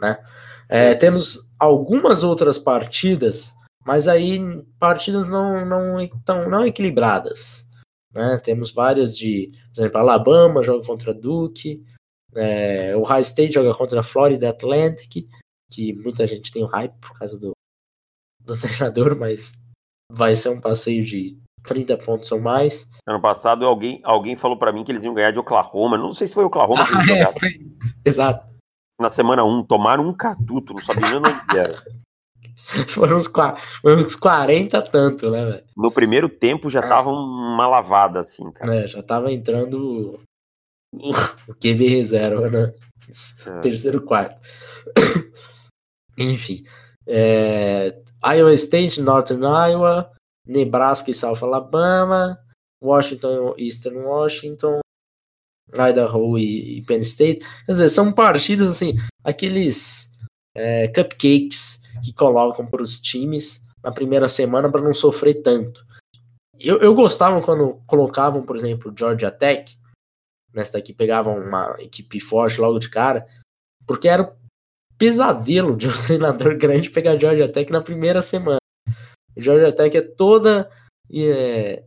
Né? 0.00 0.22
É, 0.68 0.94
temos 0.94 1.48
algumas 1.58 2.24
outras 2.24 2.58
partidas 2.58 3.54
mas 3.84 4.08
aí 4.08 4.38
partidas 4.78 5.28
não, 5.28 5.64
não, 5.64 6.08
tão, 6.24 6.48
não 6.48 6.64
equilibradas. 6.64 7.68
Né? 8.12 8.38
Temos 8.42 8.72
várias 8.72 9.16
de, 9.16 9.52
por 9.74 9.80
exemplo, 9.80 9.98
Alabama 9.98 10.62
joga 10.62 10.86
contra 10.86 11.14
Duke, 11.14 11.82
é, 12.34 12.96
o 12.96 13.02
High 13.02 13.22
State 13.22 13.52
joga 13.52 13.74
contra 13.74 14.00
a 14.00 14.04
Florida 14.04 14.50
Atlantic, 14.50 15.28
que 15.70 15.92
muita 15.94 16.26
gente 16.26 16.52
tem 16.52 16.62
o 16.62 16.68
hype 16.68 16.94
por 17.00 17.18
causa 17.18 17.38
do, 17.38 17.52
do 18.40 18.56
treinador, 18.60 19.16
mas 19.16 19.54
vai 20.10 20.36
ser 20.36 20.50
um 20.50 20.60
passeio 20.60 21.04
de 21.04 21.38
30 21.64 21.96
pontos 21.98 22.30
ou 22.32 22.40
mais. 22.40 22.88
Ano 23.06 23.20
passado 23.20 23.66
alguém, 23.66 24.00
alguém 24.04 24.36
falou 24.36 24.58
para 24.58 24.72
mim 24.72 24.84
que 24.84 24.92
eles 24.92 25.04
iam 25.04 25.14
ganhar 25.14 25.30
de 25.30 25.38
Oklahoma, 25.38 25.96
não 25.96 26.12
sei 26.12 26.26
se 26.26 26.34
foi 26.34 26.44
Oklahoma 26.44 26.86
que 26.86 26.92
eles 26.92 27.10
ah, 27.10 27.32
é, 27.46 28.08
Exato. 28.08 28.52
Na 29.00 29.10
semana 29.10 29.42
1, 29.42 29.64
tomaram 29.64 30.06
um 30.06 30.14
catuto, 30.14 30.74
não 30.74 30.82
sabia 30.82 31.08
nem 31.08 31.18
onde 31.18 31.58
era. 31.58 31.82
Foram 32.88 33.16
uns, 33.16 33.30
uns 33.84 34.16
40 34.16 34.82
tanto, 34.82 35.30
né, 35.30 35.44
velho? 35.44 35.64
No 35.76 35.90
primeiro 35.90 36.28
tempo 36.28 36.70
já 36.70 36.86
tava 36.86 37.10
uma 37.10 37.66
lavada, 37.66 38.20
assim, 38.20 38.50
cara. 38.52 38.84
É, 38.84 38.88
já 38.88 39.02
tava 39.02 39.32
entrando 39.32 40.20
o, 40.92 41.12
o 41.48 41.54
QB 41.54 41.88
reserva, 41.88 42.48
né? 42.48 42.72
É. 43.46 43.60
Terceiro 43.60 44.02
quarto. 44.02 44.40
Enfim. 46.16 46.64
É, 47.06 48.00
Iowa 48.24 48.54
State, 48.54 49.00
Northern 49.00 49.44
Iowa, 49.44 50.10
Nebraska 50.46 51.10
e 51.10 51.14
South 51.14 51.38
Alabama, 51.42 52.38
Washington 52.82 53.54
e 53.58 53.64
Eastern 53.66 53.98
Washington, 53.98 54.80
Idaho 55.72 56.38
e, 56.38 56.78
e 56.78 56.84
Penn 56.84 57.00
State. 57.00 57.40
Quer 57.66 57.72
dizer, 57.72 57.88
são 57.88 58.12
partidas 58.12 58.70
assim, 58.70 58.94
aqueles 59.24 60.11
é, 60.54 60.88
cupcakes 60.88 61.82
que 62.04 62.12
colocam 62.12 62.66
para 62.66 62.82
os 62.82 63.00
times 63.00 63.66
na 63.82 63.90
primeira 63.90 64.28
semana 64.28 64.70
para 64.70 64.80
não 64.80 64.94
sofrer 64.94 65.42
tanto. 65.42 65.84
Eu, 66.58 66.78
eu 66.78 66.94
gostava 66.94 67.40
quando 67.42 67.80
colocavam, 67.86 68.42
por 68.42 68.56
exemplo, 68.56 68.94
Georgia 68.96 69.30
Tech, 69.30 69.76
nessa 70.54 70.74
daqui 70.74 70.92
pegavam 70.92 71.38
uma 71.38 71.76
equipe 71.80 72.20
forte 72.20 72.60
logo 72.60 72.78
de 72.78 72.88
cara, 72.88 73.26
porque 73.86 74.08
era 74.08 74.22
o 74.22 74.32
pesadelo 74.96 75.76
de 75.76 75.88
um 75.88 75.92
treinador 76.06 76.56
grande 76.56 76.90
pegar 76.90 77.18
Georgia 77.18 77.50
Tech 77.50 77.72
na 77.72 77.80
primeira 77.80 78.22
semana. 78.22 78.58
Georgia 79.36 79.72
Tech 79.72 79.96
é 79.96 80.02
toda. 80.02 80.70
É, 81.12 81.84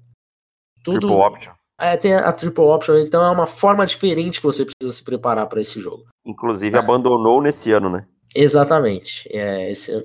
tudo, 0.84 1.00
triple 1.00 1.16
option. 1.16 1.54
É, 1.80 1.98
tem 1.98 2.14
a 2.14 2.32
triple 2.32 2.64
option, 2.64 2.98
então 2.98 3.24
é 3.24 3.30
uma 3.30 3.48
forma 3.48 3.86
diferente 3.86 4.40
que 4.40 4.46
você 4.46 4.66
precisa 4.66 4.96
se 4.96 5.04
preparar 5.04 5.48
para 5.48 5.62
esse 5.62 5.80
jogo. 5.80 6.06
Inclusive 6.26 6.76
é. 6.76 6.80
abandonou 6.80 7.42
nesse 7.42 7.72
ano, 7.72 7.90
né? 7.90 8.08
Exatamente. 8.36 9.30
É, 9.32 9.72
esse, 9.72 10.04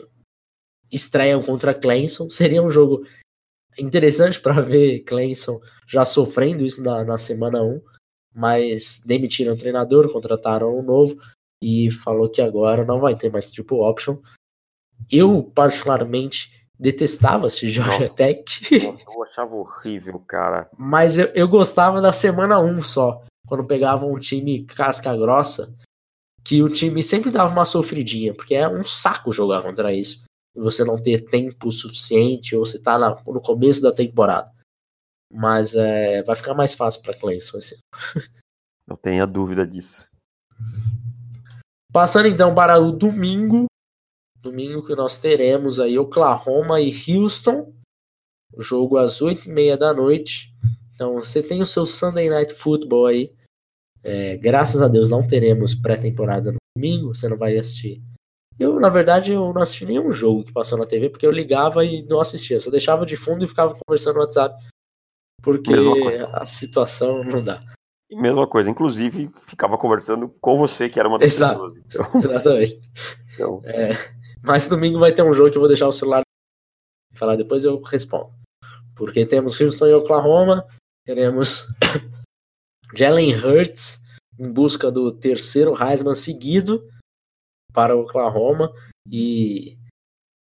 estreia 0.91 1.39
contra 1.43 1.75
Clemson. 1.75 2.29
Seria 2.31 2.63
um 2.63 2.71
jogo 2.71 3.05
interessante 3.79 4.41
para 4.41 4.61
ver 4.61 5.01
Clemson 5.01 5.61
já 5.87 6.05
sofrendo 6.05 6.65
isso 6.65 6.83
na, 6.83 7.05
na 7.05 7.19
semana 7.19 7.63
1. 7.63 7.81
Mas 8.33 9.03
demitiram 9.05 9.55
o 9.55 9.59
treinador, 9.59 10.13
contrataram 10.13 10.79
um 10.79 10.83
novo 10.83 11.21
e 11.63 11.91
falou 11.91 12.29
que 12.29 12.41
agora 12.41 12.85
não 12.85 13.01
vai 13.01 13.17
ter 13.17 13.31
mais 13.31 13.51
triple 13.51 13.79
option. 13.79 14.19
Eu, 15.11 15.43
particularmente, 15.43 16.65
detestava 16.79 17.49
esse 17.49 17.69
Georgia 17.69 18.01
nossa, 18.01 18.17
Tech. 18.17 18.85
Nossa, 18.85 19.05
eu 19.11 19.23
achava 19.25 19.55
horrível, 19.57 20.21
cara. 20.21 20.71
Mas 20.79 21.19
eu, 21.19 21.27
eu 21.35 21.49
gostava 21.49 22.01
da 22.01 22.13
semana 22.13 22.61
1 22.61 22.83
só. 22.83 23.25
Quando 23.49 23.67
pegava 23.67 24.07
um 24.07 24.19
time 24.19 24.65
casca 24.65 25.17
grossa 25.17 25.75
que 26.45 26.63
o 26.63 26.69
time 26.69 27.03
sempre 27.03 27.31
dava 27.31 27.53
uma 27.53 27.65
sofridinha, 27.65 28.35
porque 28.35 28.55
é 28.55 28.69
um 28.69 28.85
saco 28.85 29.33
jogar 29.33 29.63
contra 29.63 29.93
isso. 29.93 30.23
Você 30.55 30.85
não 30.85 31.01
ter 31.01 31.25
tempo 31.27 31.71
suficiente, 31.71 32.57
ou 32.57 32.65
você 32.65 32.79
tá 32.79 32.99
na, 32.99 33.11
no 33.27 33.41
começo 33.41 33.81
da 33.81 33.93
temporada. 33.93 34.51
Mas 35.33 35.75
é, 35.75 36.23
vai 36.25 36.35
ficar 36.35 36.55
mais 36.55 36.75
fácil 36.75 37.03
para 37.03 37.15
Clemson 37.15 37.59
esse 37.59 37.79
Não 38.87 38.97
tenha 38.97 39.25
dúvida 39.27 39.65
disso. 39.65 40.09
Passando 41.93 42.27
então 42.27 42.53
para 42.55 42.79
o 42.79 42.91
domingo. 42.91 43.67
Domingo 44.41 44.85
que 44.85 44.97
nós 44.97 45.19
teremos 45.19 45.79
aí 45.79 45.97
Oklahoma 45.99 46.81
e 46.81 46.93
Houston. 47.09 47.73
Jogo 48.59 48.97
às 48.97 49.23
oito 49.23 49.49
e 49.49 49.53
meia 49.53 49.77
da 49.77 49.95
noite. 49.95 50.53
Então 50.93 51.15
você 51.15 51.43
tem 51.43 51.63
o 51.63 51.67
seu 51.67 51.87
Sunday 51.87 52.29
Night 52.29 52.55
Football 52.55 53.07
aí. 53.07 53.33
É, 54.03 54.37
graças 54.37 54.81
a 54.81 54.89
Deus 54.89 55.09
não 55.09 55.27
teremos 55.27 55.75
pré-temporada 55.75 56.53
no 56.53 56.59
domingo. 56.77 57.15
Você 57.15 57.29
não 57.29 57.37
vai 57.37 57.57
assistir. 57.57 58.03
Eu, 58.59 58.79
na 58.79 58.91
verdade, 58.91 59.33
eu 59.33 59.53
não 59.55 59.63
assisti 59.63 59.87
nenhum 59.87 60.11
jogo 60.11 60.45
que 60.45 60.53
passou 60.53 60.77
na 60.77 60.85
TV, 60.85 61.09
porque 61.09 61.27
eu 61.27 61.31
ligava 61.31 61.85
e 61.85 62.03
não 62.03 62.21
assistia. 62.21 62.59
Eu 62.59 62.61
só 62.61 62.71
deixava 62.71 63.07
de 63.07 63.17
fundo 63.17 63.45
e 63.45 63.49
ficava 63.49 63.75
conversando 63.87 64.17
no 64.17 64.21
WhatsApp. 64.21 64.63
Porque 65.43 65.73
a 66.35 66.45
situação 66.45 67.25
não 67.25 67.43
dá. 67.43 67.59
E 68.11 68.17
mesma 68.17 68.47
coisa, 68.47 68.69
inclusive 68.69 69.31
ficava 69.47 69.79
conversando 69.79 70.29
com 70.41 70.59
você, 70.59 70.89
que 70.89 70.99
era 70.99 71.09
uma 71.09 71.19
das 71.19 71.31
Exato. 71.31 71.73
pessoas. 71.75 71.85
Então... 71.87 72.21
Exatamente. 72.31 72.81
Então... 73.33 73.63
É, 73.65 73.93
mas 74.43 74.69
domingo 74.69 74.99
vai 74.99 75.13
ter 75.13 75.23
um 75.23 75.33
jogo 75.33 75.51
que 75.51 75.57
eu 75.57 75.61
vou 75.61 75.69
deixar 75.69 75.89
o 75.89 75.93
celular 75.93 76.23
falar 77.15 77.37
depois 77.37 77.65
eu 77.65 77.81
respondo. 77.81 78.31
Porque 78.97 79.25
temos 79.25 79.61
Houston 79.61 79.87
e 79.87 79.95
Oklahoma, 79.95 80.67
teremos 81.07 81.67
Jalen 82.95 83.35
Hurts 83.35 84.01
em 84.39 84.53
busca 84.53 84.91
do 84.91 85.13
terceiro 85.13 85.75
Heisman 85.81 86.15
seguido 86.15 86.89
para 87.73 87.97
o 87.97 88.01
Oklahoma 88.01 88.73
e 89.07 89.79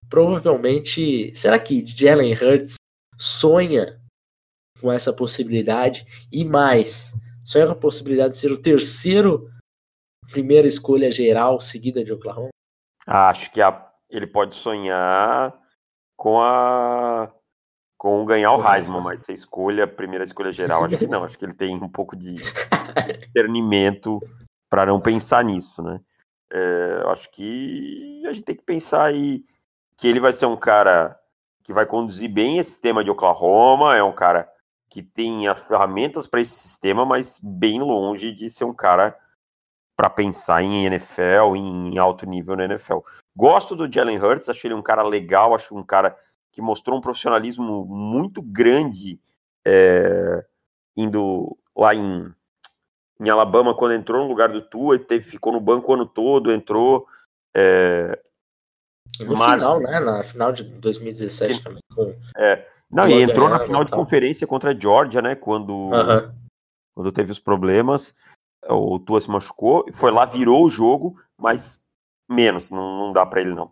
provavelmente 0.09 1.35
será 1.35 1.59
que 1.59 1.85
Jalen 1.87 2.35
Hurts 2.35 2.75
sonha 3.19 4.01
com 4.81 4.93
essa 4.93 5.13
possibilidade 5.13 6.05
e 6.31 6.45
mais 6.45 7.15
sonha 7.45 7.67
com 7.67 7.73
a 7.73 7.77
possibilidade 7.77 8.35
de 8.35 8.41
ser 8.41 8.53
o 8.53 8.61
terceiro 8.61 9.51
primeira 10.31 10.67
escolha 10.67 11.11
geral 11.11 11.61
seguida 11.61 12.05
de 12.05 12.13
Oklahoma? 12.13 12.51
Acho 13.07 13.51
que 13.51 13.61
a, 13.61 13.93
ele 14.11 14.27
pode 14.27 14.55
sonhar 14.55 15.59
com 16.17 16.41
a 16.41 17.33
com 17.99 18.25
ganhar 18.25 18.53
o 18.53 18.75
Heisman, 18.75 19.01
mas 19.01 19.23
se 19.23 19.33
escolha 19.33 19.85
a 19.85 19.89
primeira 19.89 20.25
escolha 20.25 20.53
geral, 20.53 20.85
acho 20.85 20.99
que 20.99 21.07
não. 21.07 21.25
Acho 21.25 21.39
que 21.39 21.45
ele 21.45 21.55
tem 21.55 21.75
um 21.77 21.89
pouco 21.89 22.15
de 22.15 22.37
discernimento 23.21 24.21
para 24.69 24.85
não 24.87 25.01
pensar 25.01 25.43
nisso, 25.45 25.83
né? 25.83 26.01
É, 26.53 27.03
acho 27.07 27.31
que 27.31 28.23
a 28.27 28.33
gente 28.33 28.45
tem 28.45 28.57
que 28.57 28.65
pensar 28.65 29.05
aí 29.05 29.45
que 29.97 30.07
ele 30.07 30.21
vai 30.21 30.33
ser 30.33 30.47
um 30.47 30.57
cara 30.57 31.19
que 31.65 31.73
vai 31.73 31.87
conduzir 31.87 32.31
bem 32.31 32.59
esse 32.59 32.71
sistema 32.71 33.03
de 33.03 33.11
Oklahoma, 33.11 33.97
é 33.97 34.03
um 34.03 34.15
cara 34.15 34.49
que 34.89 35.03
tem 35.03 35.49
as 35.49 35.59
ferramentas 35.59 36.27
para 36.27 36.41
esse 36.41 36.55
sistema, 36.55 37.05
mas 37.05 37.41
bem 37.43 37.81
longe 37.81 38.31
de 38.31 38.49
ser 38.49 38.65
um 38.65 38.75
cara 38.75 39.19
para 39.97 40.11
pensar 40.11 40.63
em 40.63 40.85
NFL, 40.85 41.57
em 41.57 41.99
alto 41.99 42.27
nível 42.27 42.55
na 42.55 42.67
NFL. 42.67 42.99
Gosto 43.37 43.75
do 43.75 43.91
Jalen 43.91 44.19
Hurts, 44.19 44.49
acho 44.49 44.67
ele 44.67 44.75
um 44.75 44.83
cara 44.83 45.03
legal, 45.03 45.55
acho 45.55 45.77
um 45.77 45.83
cara 45.83 46.17
que 46.57 46.63
mostrou 46.63 46.97
um 46.97 47.03
profissionalismo 47.03 47.85
muito 47.85 48.41
grande 48.41 49.21
é, 49.67 50.43
indo 50.97 51.55
lá 51.77 51.95
em, 51.95 52.33
em 53.21 53.29
Alabama 53.29 53.77
quando 53.77 53.93
entrou 53.93 54.23
no 54.23 54.29
lugar 54.29 54.49
do 54.49 54.63
Tua, 54.63 54.99
teve, 54.99 55.23
ficou 55.23 55.53
no 55.53 55.61
banco 55.61 55.93
o 55.93 55.95
ano 55.95 56.07
todo, 56.07 56.51
entrou. 56.51 57.07
É, 57.55 58.19
no 59.21 59.37
mas, 59.37 59.61
final, 59.61 59.81
né? 59.81 60.01
Na 60.01 60.25
final 60.25 60.51
de 60.51 60.65
2017 60.65 61.63
também. 61.63 61.83
Com... 61.95 62.17
É, 62.39 62.67
não, 62.91 63.07
e 63.07 63.21
entrou 63.21 63.51
na 63.51 63.61
final 63.61 63.85
de 63.85 63.93
conferência 63.93 64.47
contra 64.47 64.71
a 64.71 64.79
Georgia, 64.79 65.21
né? 65.21 65.35
Quando, 65.35 65.91
uh 65.91 65.93
-huh. 65.93 66.35
quando 66.95 67.13
teve 67.13 67.33
os 67.33 67.39
problemas, 67.39 68.15
o 68.67 68.99
Tua 68.99 69.21
se 69.21 69.29
machucou, 69.29 69.85
foi 69.93 70.11
lá, 70.11 70.25
virou 70.25 70.65
o 70.65 70.71
jogo, 70.71 71.21
mas 71.37 71.87
menos, 72.27 72.71
não, 72.71 72.97
não 72.99 73.13
dá 73.13 73.27
para 73.27 73.43
ele 73.43 73.55
não. 73.55 73.71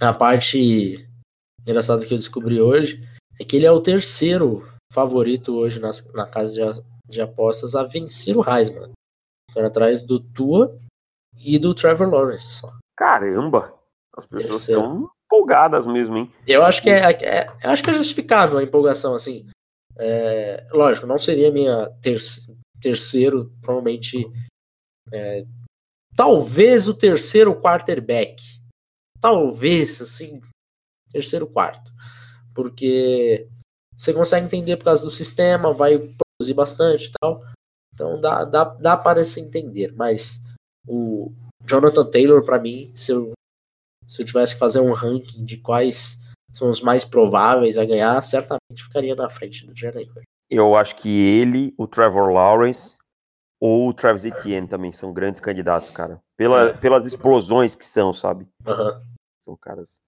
A 0.00 0.12
parte 0.12 1.08
engraçada 1.66 2.04
que 2.04 2.12
eu 2.12 2.18
descobri 2.18 2.60
hoje 2.60 3.06
é 3.38 3.44
que 3.44 3.56
ele 3.56 3.66
é 3.66 3.72
o 3.72 3.80
terceiro 3.80 4.66
favorito 4.92 5.56
hoje 5.56 5.80
nas, 5.80 6.12
na 6.12 6.26
casa 6.26 6.54
de, 6.54 6.82
de 7.08 7.20
apostas 7.20 7.74
a 7.74 7.82
vencer 7.82 8.36
o 8.36 8.44
Heisman. 8.48 8.92
Ficando 9.50 9.66
atrás 9.66 10.02
do 10.04 10.20
Tua 10.20 10.78
e 11.38 11.58
do 11.58 11.74
Trevor 11.74 12.08
Lawrence 12.08 12.48
só. 12.48 12.72
Caramba! 12.96 13.74
As 14.16 14.26
pessoas 14.26 14.60
estão 14.60 15.10
empolgadas 15.26 15.86
mesmo, 15.86 16.16
hein? 16.16 16.32
Eu 16.46 16.64
acho 16.64 16.82
que 16.82 16.88
é, 16.88 17.10
é, 17.10 17.48
eu 17.62 17.70
acho 17.70 17.82
que 17.82 17.90
é 17.90 17.94
justificável 17.94 18.58
a 18.58 18.62
empolgação, 18.62 19.14
assim. 19.14 19.48
É, 19.96 20.66
lógico, 20.72 21.06
não 21.06 21.18
seria 21.18 21.50
minha 21.50 21.90
ter, 22.00 22.20
terceiro, 22.80 23.52
provavelmente. 23.60 24.30
É, 25.12 25.44
talvez 26.16 26.86
o 26.86 26.94
terceiro 26.94 27.60
quarterback. 27.60 28.40
Talvez, 29.20 30.00
assim, 30.00 30.40
terceiro 31.14 31.46
quarto. 31.46 31.92
Porque 32.52 33.48
você 33.96 34.12
consegue 34.12 34.46
entender 34.46 34.76
por 34.76 34.84
causa 34.84 35.02
do 35.02 35.10
sistema, 35.10 35.72
vai 35.72 35.98
produzir 35.98 36.54
bastante 36.54 37.06
e 37.06 37.12
tal. 37.20 37.42
Então 37.94 38.20
dá, 38.20 38.44
dá, 38.44 38.64
dá 38.64 38.96
para 38.96 39.24
se 39.24 39.40
entender. 39.40 39.92
Mas 39.96 40.42
o 40.86 41.32
Jonathan 41.64 42.10
Taylor, 42.10 42.44
para 42.44 42.58
mim, 42.58 42.92
se 42.94 43.12
eu 43.12 43.32
se 44.06 44.20
eu 44.20 44.26
tivesse 44.26 44.52
que 44.52 44.58
fazer 44.58 44.80
um 44.80 44.92
ranking 44.92 45.44
de 45.46 45.56
quais 45.56 46.18
são 46.52 46.68
os 46.68 46.82
mais 46.82 47.06
prováveis 47.06 47.78
a 47.78 47.86
ganhar, 47.86 48.20
certamente 48.22 48.82
ficaria 48.82 49.14
na 49.14 49.30
frente 49.30 49.66
do 49.66 49.74
Jalen 49.74 50.10
Eu 50.50 50.76
acho 50.76 50.94
que 50.96 51.08
ele, 51.08 51.74
o 51.78 51.86
Trevor 51.86 52.30
Lawrence 52.30 52.98
ou 53.58 53.88
o 53.88 53.94
Travis 53.94 54.26
Etienne 54.26 54.68
também 54.68 54.92
são 54.92 55.12
grandes 55.12 55.40
candidatos, 55.40 55.88
cara. 55.88 56.20
Pela, 56.36 56.68
é. 56.68 56.72
Pelas 56.74 57.06
explosões 57.06 57.74
que 57.74 57.86
são, 57.86 58.12
sabe? 58.12 58.46
Uhum. 58.66 59.02
São 59.38 59.56
caras 59.56 60.00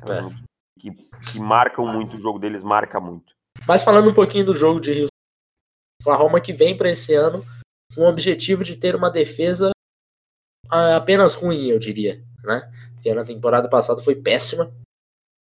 é. 0.00 0.80
que, 0.80 0.90
que 0.90 1.40
marcam 1.40 1.86
muito, 1.86 2.16
o 2.16 2.20
jogo 2.20 2.38
deles 2.38 2.62
marca 2.62 3.00
muito. 3.00 3.32
Mas 3.66 3.82
falando 3.82 4.10
um 4.10 4.14
pouquinho 4.14 4.46
do 4.46 4.54
jogo 4.54 4.80
de 4.80 4.92
Rio, 4.92 5.06
Oklahoma 6.00 6.40
que 6.40 6.52
vem 6.52 6.76
para 6.76 6.90
esse 6.90 7.14
ano 7.14 7.44
com 7.94 8.02
o 8.02 8.08
objetivo 8.08 8.64
de 8.64 8.76
ter 8.76 8.96
uma 8.96 9.10
defesa 9.10 9.70
ah, 10.70 10.96
apenas 10.96 11.34
ruim, 11.34 11.66
eu 11.66 11.78
diria, 11.78 12.24
né? 12.42 12.70
porque 13.02 13.12
na 13.12 13.24
temporada 13.24 13.68
passada 13.68 14.00
foi 14.00 14.14
péssima. 14.14 14.72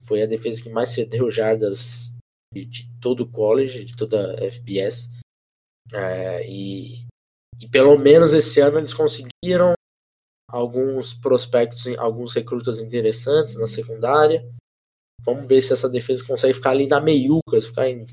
Foi 0.03 0.23
a 0.23 0.27
defesa 0.27 0.63
que 0.63 0.71
mais 0.71 0.89
cedeu 0.89 1.31
jardas 1.31 2.17
de, 2.53 2.65
de 2.65 2.91
todo 3.01 3.21
o 3.21 3.31
college, 3.31 3.85
de 3.85 3.95
toda 3.95 4.35
a 4.35 4.51
FBS. 4.51 5.11
É, 5.93 6.49
e, 6.49 7.07
e 7.61 7.69
pelo 7.69 7.99
menos 7.99 8.33
esse 8.33 8.61
ano 8.61 8.79
eles 8.79 8.95
conseguiram 8.95 9.75
alguns 10.51 11.15
prospectos, 11.15 11.87
alguns 11.99 12.35
recrutas 12.35 12.81
interessantes 12.81 13.57
na 13.57 13.67
secundária. 13.67 14.45
Vamos 15.25 15.47
ver 15.47 15.63
se 15.63 15.73
essa 15.73 15.89
defesa 15.89 16.27
consegue 16.27 16.55
ficar 16.55 16.71
ali 16.71 16.87
na 16.87 17.01
meiuca, 17.01 17.61
ficar 17.61 17.89
em 17.89 18.07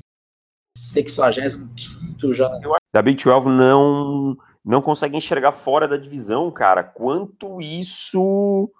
65 0.76 2.34
já. 2.34 2.50
Da 2.92 3.02
Big 3.02 3.22
12 3.22 3.48
não, 3.48 4.36
não 4.64 4.82
consegue 4.82 5.16
enxergar 5.16 5.52
fora 5.52 5.88
da 5.88 5.96
divisão, 5.96 6.50
cara. 6.50 6.82
Quanto 6.82 7.60
isso 7.60 8.70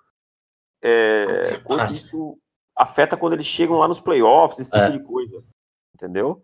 é, 0.82 1.60
isso 1.90 2.38
afeta 2.76 3.16
quando 3.16 3.32
eles 3.32 3.46
chegam 3.46 3.76
lá 3.78 3.88
nos 3.88 4.00
playoffs, 4.00 4.60
esse 4.60 4.70
tipo 4.70 4.84
é. 4.84 4.90
de 4.90 5.02
coisa. 5.02 5.42
Entendeu? 5.94 6.42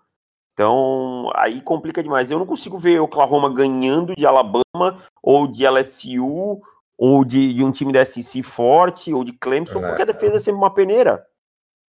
Então, 0.52 1.30
aí 1.34 1.60
complica 1.60 2.02
demais. 2.02 2.30
Eu 2.30 2.38
não 2.38 2.46
consigo 2.46 2.78
ver 2.78 3.00
Oklahoma 3.00 3.52
ganhando 3.52 4.14
de 4.14 4.24
Alabama, 4.24 5.02
ou 5.22 5.46
de 5.46 5.66
LSU, 5.66 6.60
ou 6.98 7.24
de, 7.24 7.52
de 7.52 7.64
um 7.64 7.72
time 7.72 7.92
da 7.92 8.04
SEC 8.04 8.42
forte, 8.42 9.12
ou 9.12 9.24
de 9.24 9.32
Clemson, 9.32 9.84
é. 9.84 9.88
porque 9.88 10.02
a 10.02 10.06
defesa 10.06 10.36
é 10.36 10.38
sempre 10.38 10.58
uma 10.58 10.72
peneira. 10.72 11.26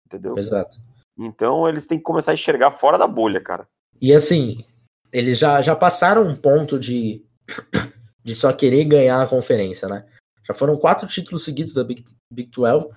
Entendeu? 0.06 0.38
Exato. 0.38 0.78
Então, 1.18 1.68
eles 1.68 1.88
têm 1.88 1.98
que 1.98 2.04
começar 2.04 2.32
a 2.32 2.34
enxergar 2.34 2.72
fora 2.72 2.98
da 2.98 3.08
bolha, 3.08 3.42
cara. 3.42 3.68
E 4.02 4.14
assim, 4.14 4.66
eles 5.12 5.40
já, 5.40 5.62
já 5.62 5.76
passaram 5.76 6.24
um 6.24 6.36
ponto 6.36 6.80
de, 6.80 7.26
de 8.24 8.36
só 8.36 8.52
querer 8.52 8.86
ganhar 8.86 9.22
a 9.22 9.28
conferência, 9.28 9.88
né? 9.88 10.06
Já 10.46 10.54
foram 10.54 10.78
quatro 10.78 11.08
títulos 11.08 11.44
seguidos 11.44 11.74
da 11.74 11.84
Big, 11.84 12.06
Big 12.32 12.50
12. 12.52 12.90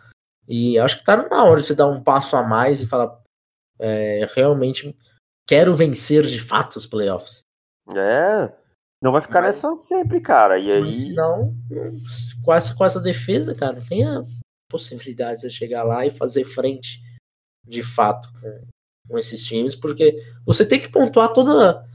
E 0.46 0.78
acho 0.78 0.98
que 0.98 1.04
tá 1.04 1.28
na 1.28 1.44
hora 1.44 1.61
de 1.61 1.66
você 1.66 1.74
dar 1.74 1.86
um 1.86 2.02
passo 2.02 2.36
a 2.36 2.42
mais 2.42 2.82
e 2.82 2.86
falar: 2.86 3.18
é, 3.78 4.26
realmente 4.34 4.96
quero 5.46 5.74
vencer 5.74 6.26
de 6.26 6.40
fato 6.40 6.76
os 6.76 6.86
playoffs. 6.86 7.42
É. 7.94 8.52
Não 9.03 9.12
vai 9.12 9.22
ficar 9.22 9.40
Mas, 9.40 9.57
nessa 9.57 9.74
sempre, 9.76 10.20
cara. 10.20 10.59
E 10.59 10.70
aí. 10.70 11.12
Não, 11.14 11.55
com 12.44 12.53
essa, 12.53 12.74
com 12.74 12.84
essa 12.84 13.01
defesa, 13.01 13.55
cara, 13.55 13.82
tem 13.88 14.05
a 14.05 14.24
possibilidade 14.68 15.42
de 15.42 15.51
chegar 15.51 15.84
lá 15.84 16.05
e 16.05 16.11
fazer 16.11 16.44
frente 16.44 17.01
de 17.64 17.82
fato 17.82 18.28
com, 18.40 18.66
com 19.09 19.18
esses 19.18 19.44
times, 19.44 19.76
porque 19.76 20.16
você 20.44 20.66
tem 20.66 20.80
que 20.80 20.88
pontuar 20.88 21.32
toda, 21.32 21.86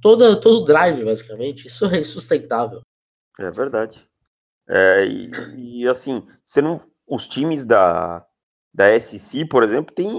toda 0.00 0.40
todo 0.40 0.64
drive, 0.64 1.04
basicamente. 1.04 1.66
Isso 1.66 1.86
é 1.86 2.00
insustentável. 2.00 2.80
É 3.38 3.50
verdade. 3.50 4.04
É, 4.68 5.04
e, 5.06 5.82
e, 5.82 5.88
assim, 5.88 6.26
você 6.44 6.60
não, 6.60 6.80
os 7.06 7.26
times 7.26 7.64
da, 7.64 8.26
da 8.74 8.98
SC, 8.98 9.44
por 9.44 9.62
exemplo, 9.62 9.94
tem, 9.94 10.10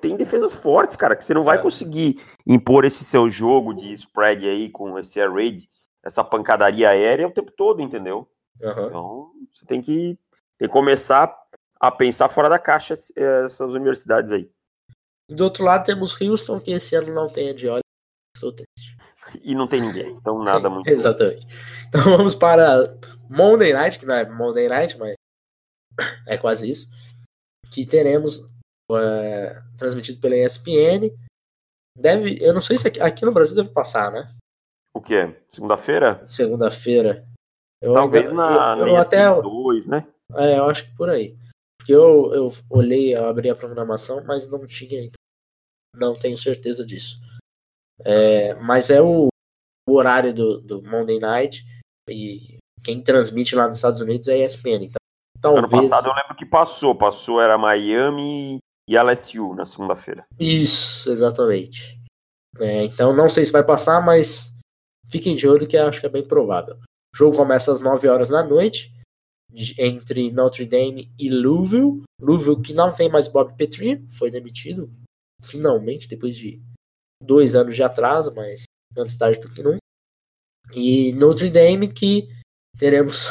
tem 0.00 0.16
defesas 0.16 0.54
fortes, 0.54 0.96
cara, 0.96 1.16
que 1.16 1.24
você 1.24 1.34
não 1.34 1.44
vai 1.44 1.58
é. 1.58 1.62
conseguir 1.62 2.20
impor 2.46 2.84
esse 2.84 3.04
seu 3.04 3.28
jogo 3.28 3.74
de 3.74 3.92
spread 3.92 4.46
aí 4.46 4.70
com 4.70 4.98
esse 4.98 5.20
air 5.20 5.32
raid, 5.32 5.68
essa 6.04 6.22
pancadaria 6.22 6.88
aérea 6.88 7.26
o 7.26 7.32
tempo 7.32 7.50
todo, 7.50 7.82
entendeu? 7.82 8.28
Uhum. 8.60 8.86
Então, 8.86 9.30
você 9.52 9.66
tem 9.66 9.80
que, 9.80 10.18
tem 10.58 10.68
que 10.68 10.72
começar 10.72 11.34
a 11.80 11.90
pensar 11.90 12.28
fora 12.28 12.48
da 12.48 12.58
caixa 12.58 12.94
essas 13.16 13.74
universidades 13.74 14.32
aí. 14.32 14.50
Do 15.28 15.44
outro 15.44 15.64
lado 15.64 15.84
temos 15.84 16.20
Houston, 16.20 16.60
que 16.60 16.70
esse 16.70 16.94
ano 16.94 17.12
não 17.12 17.28
tem 17.28 17.50
a 17.50 17.54
de 17.54 17.68
óleo. 17.68 17.82
Estou 18.34 18.52
triste. 18.52 18.96
E 19.42 19.54
não 19.54 19.66
tem 19.66 19.80
ninguém, 19.80 20.12
então 20.12 20.38
nada 20.42 20.70
muito. 20.70 20.88
Exatamente. 20.88 21.46
Então 21.88 22.02
vamos 22.16 22.34
para 22.34 22.96
Monday 23.28 23.72
Night, 23.72 23.98
que 23.98 24.06
não 24.06 24.14
é 24.14 24.28
Monday 24.28 24.68
Night, 24.68 24.96
mas 24.98 25.14
é 26.28 26.38
quase 26.38 26.70
isso. 26.70 26.88
Que 27.72 27.84
teremos 27.84 28.44
é, 28.92 29.62
transmitido 29.76 30.20
pela 30.20 30.36
ESPN. 30.36 31.10
Deve, 31.98 32.38
eu 32.40 32.52
não 32.52 32.60
sei 32.60 32.76
se 32.76 32.88
aqui, 32.88 33.00
aqui 33.00 33.24
no 33.24 33.32
Brasil 33.32 33.56
deve 33.56 33.70
passar, 33.70 34.12
né? 34.12 34.30
O 34.94 35.00
que? 35.00 35.34
Segunda-feira? 35.48 36.26
Segunda-feira. 36.26 37.26
Talvez 37.82 38.30
ainda, 38.30 38.34
na, 38.34 38.76
eu, 38.78 38.88
eu 38.88 38.96
até 38.96 39.42
2, 39.42 39.88
né? 39.88 40.06
É, 40.34 40.58
eu 40.58 40.68
acho 40.68 40.86
que 40.86 40.96
por 40.96 41.10
aí. 41.10 41.36
Porque 41.78 41.94
eu, 41.94 42.32
eu 42.32 42.52
olhei, 42.70 43.14
eu 43.14 43.26
abri 43.26 43.48
a 43.48 43.54
programação, 43.54 44.22
mas 44.24 44.48
não 44.48 44.66
tinha 44.66 45.00
ainda. 45.00 45.12
Não 45.94 46.18
tenho 46.18 46.36
certeza 46.36 46.84
disso. 46.84 47.18
É, 48.04 48.54
mas 48.54 48.90
é 48.90 49.00
o, 49.00 49.28
o 49.88 49.92
horário 49.94 50.34
do, 50.34 50.60
do, 50.60 50.82
Monday 50.82 51.18
Night 51.18 51.64
e 52.10 52.58
quem 52.84 53.02
transmite 53.02 53.54
lá 53.54 53.66
nos 53.66 53.76
Estados 53.76 54.00
Unidos 54.00 54.28
é 54.28 54.34
a 54.34 54.46
ESPN. 54.46 54.90
Então, 55.38 55.54
talvez... 55.54 55.72
Ano 55.72 55.82
passado 55.82 56.08
eu 56.08 56.14
lembro 56.14 56.36
que 56.36 56.46
passou. 56.46 56.94
Passou, 56.94 57.40
era 57.40 57.56
Miami 57.56 58.58
e 58.88 58.96
LSU 58.96 59.54
na 59.54 59.66
segunda-feira. 59.66 60.26
Isso, 60.38 61.10
exatamente. 61.10 62.00
É, 62.58 62.84
então 62.84 63.14
não 63.14 63.28
sei 63.28 63.44
se 63.44 63.52
vai 63.52 63.64
passar, 63.64 64.00
mas 64.00 64.56
fiquem 65.08 65.34
de 65.34 65.46
olho 65.46 65.66
que 65.66 65.76
acho 65.76 66.00
que 66.00 66.06
é 66.06 66.10
bem 66.10 66.26
provável. 66.26 66.76
O 66.76 67.16
jogo 67.16 67.36
começa 67.36 67.72
às 67.72 67.80
9 67.80 68.08
horas 68.08 68.28
da 68.28 68.42
noite 68.42 68.92
entre 69.78 70.30
Notre 70.30 70.66
Dame 70.66 71.12
e 71.18 71.30
Louisville. 71.30 72.02
Louisville 72.20 72.62
que 72.62 72.74
não 72.74 72.94
tem 72.94 73.08
mais 73.08 73.28
Bob 73.28 73.56
Petrie, 73.56 74.06
foi 74.12 74.30
demitido 74.30 74.90
finalmente 75.42 76.08
depois 76.08 76.36
de 76.36 76.60
dois 77.22 77.54
anos 77.54 77.74
de 77.74 77.82
atraso, 77.82 78.34
mas 78.34 78.64
antes 78.96 79.16
tarde 79.16 79.40
do 79.40 79.48
que 79.48 79.62
nunca. 79.62 79.78
E 80.74 81.12
Notre 81.14 81.50
Dame 81.50 81.92
que 81.92 82.28
teremos 82.78 83.26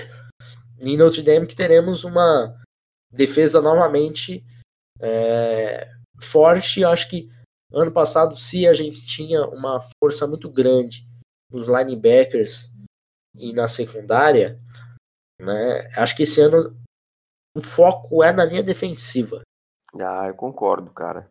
e 0.80 0.96
Notre 0.96 1.22
Dame 1.22 1.46
que 1.46 1.56
teremos 1.56 2.04
uma 2.04 2.54
defesa 3.10 3.62
novamente 3.62 4.44
é, 5.00 5.90
forte. 6.20 6.84
Acho 6.84 7.08
que 7.08 7.30
ano 7.72 7.92
passado, 7.92 8.36
se 8.36 8.66
a 8.66 8.74
gente 8.74 9.04
tinha 9.06 9.44
uma 9.46 9.80
força 10.02 10.26
muito 10.26 10.50
grande 10.50 11.06
nos 11.50 11.66
linebackers 11.66 12.72
e 13.36 13.52
na 13.52 13.68
secundária, 13.68 14.60
né? 15.40 15.88
Acho 15.96 16.16
que 16.16 16.22
esse 16.22 16.40
ano 16.40 16.76
o 17.56 17.62
foco 17.62 18.22
é 18.22 18.32
na 18.32 18.44
linha 18.44 18.62
defensiva. 18.62 19.42
Ah, 19.94 20.26
eu 20.28 20.34
concordo, 20.34 20.90
cara. 20.92 21.30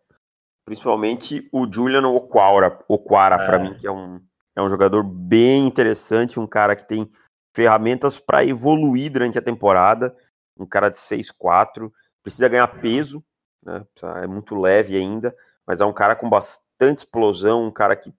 Principalmente 0.66 1.48
o 1.52 1.72
Julian 1.72 2.08
Oquara, 2.08 2.84
Oquara 2.88 3.36
é. 3.36 3.46
para 3.46 3.60
mim, 3.60 3.76
que 3.76 3.86
é 3.86 3.92
um, 3.92 4.20
é 4.56 4.62
um 4.62 4.70
jogador 4.70 5.04
bem 5.04 5.68
interessante, 5.68 6.40
um 6.40 6.48
cara 6.48 6.76
que 6.76 6.88
tem 6.88 7.10
ferramentas 7.56 8.20
para 8.20 8.44
evoluir 8.44 9.12
durante 9.12 9.38
a 9.38 9.42
temporada, 9.42 10.16
um 10.58 10.66
cara 10.66 10.90
de 10.90 10.98
6'4", 10.98 11.92
precisa 12.24 12.50
ganhar 12.50 12.68
peso, 12.82 13.24
né? 13.66 13.86
é 14.24 14.28
muito 14.28 14.56
leve 14.56 14.96
ainda, 14.96 15.36
mas 15.66 15.82
é 15.82 15.86
um 15.86 15.94
cara 15.94 16.16
com 16.16 16.30
bastante 16.30 17.00
explosão, 17.00 17.66
um 17.66 17.72
cara 17.72 17.96
que 17.96 18.14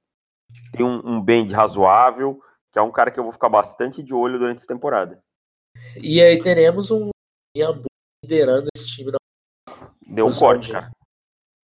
tem 0.72 0.84
um, 0.84 1.00
um 1.04 1.22
bend 1.22 1.52
razoável, 1.52 2.40
que 2.72 2.78
é 2.78 2.82
um 2.82 2.90
cara 2.90 3.10
que 3.10 3.18
eu 3.18 3.24
vou 3.24 3.32
ficar 3.32 3.48
bastante 3.48 4.02
de 4.02 4.12
olho 4.12 4.38
durante 4.38 4.58
essa 4.58 4.66
temporada. 4.66 5.22
E 5.96 6.20
aí 6.20 6.42
teremos 6.42 6.90
um 6.90 7.10
Iambu 7.56 7.86
liderando 8.24 8.68
esse 8.74 8.88
time. 8.88 9.12
Da... 9.12 9.18
Deu 10.06 10.26
um 10.26 10.34
corte, 10.34 10.72
cara. 10.72 10.90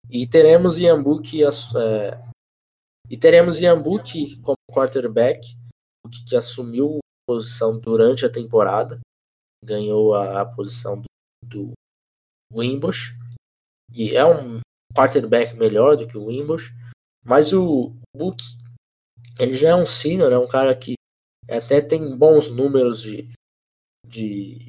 E 0.10 0.28
teremos 0.28 0.78
Iambu 0.78 1.22
que... 1.22 1.44
É... 1.44 2.32
E 3.10 3.18
teremos 3.18 3.60
Iambu 3.60 4.02
que, 4.02 4.40
como 4.42 4.56
quarterback, 4.72 5.56
que 6.28 6.36
assumiu 6.36 6.98
a 6.98 7.34
posição 7.34 7.78
durante 7.78 8.26
a 8.26 8.32
temporada, 8.32 9.00
ganhou 9.64 10.16
a, 10.16 10.42
a 10.42 10.46
posição 10.46 11.00
do, 11.00 11.08
do 11.44 11.72
Wimbush, 12.54 13.14
é 14.16 14.26
um 14.26 14.60
quarterback 14.96 15.56
melhor 15.56 15.96
do 15.96 16.08
que 16.08 16.18
o 16.18 16.26
Wimbush, 16.26 16.74
mas 17.24 17.54
o 17.54 17.96
Book, 18.16 18.44
ele 19.40 19.58
já 19.58 19.70
é 19.70 19.76
um 19.76 19.86
senior, 19.86 20.32
é 20.32 20.38
um 20.38 20.48
cara 20.48 20.76
que 20.76 20.94
até 21.50 21.82
tem 21.82 22.18
bons 22.18 22.50
números 22.50 23.02
de 23.02 23.30
de 24.06 24.66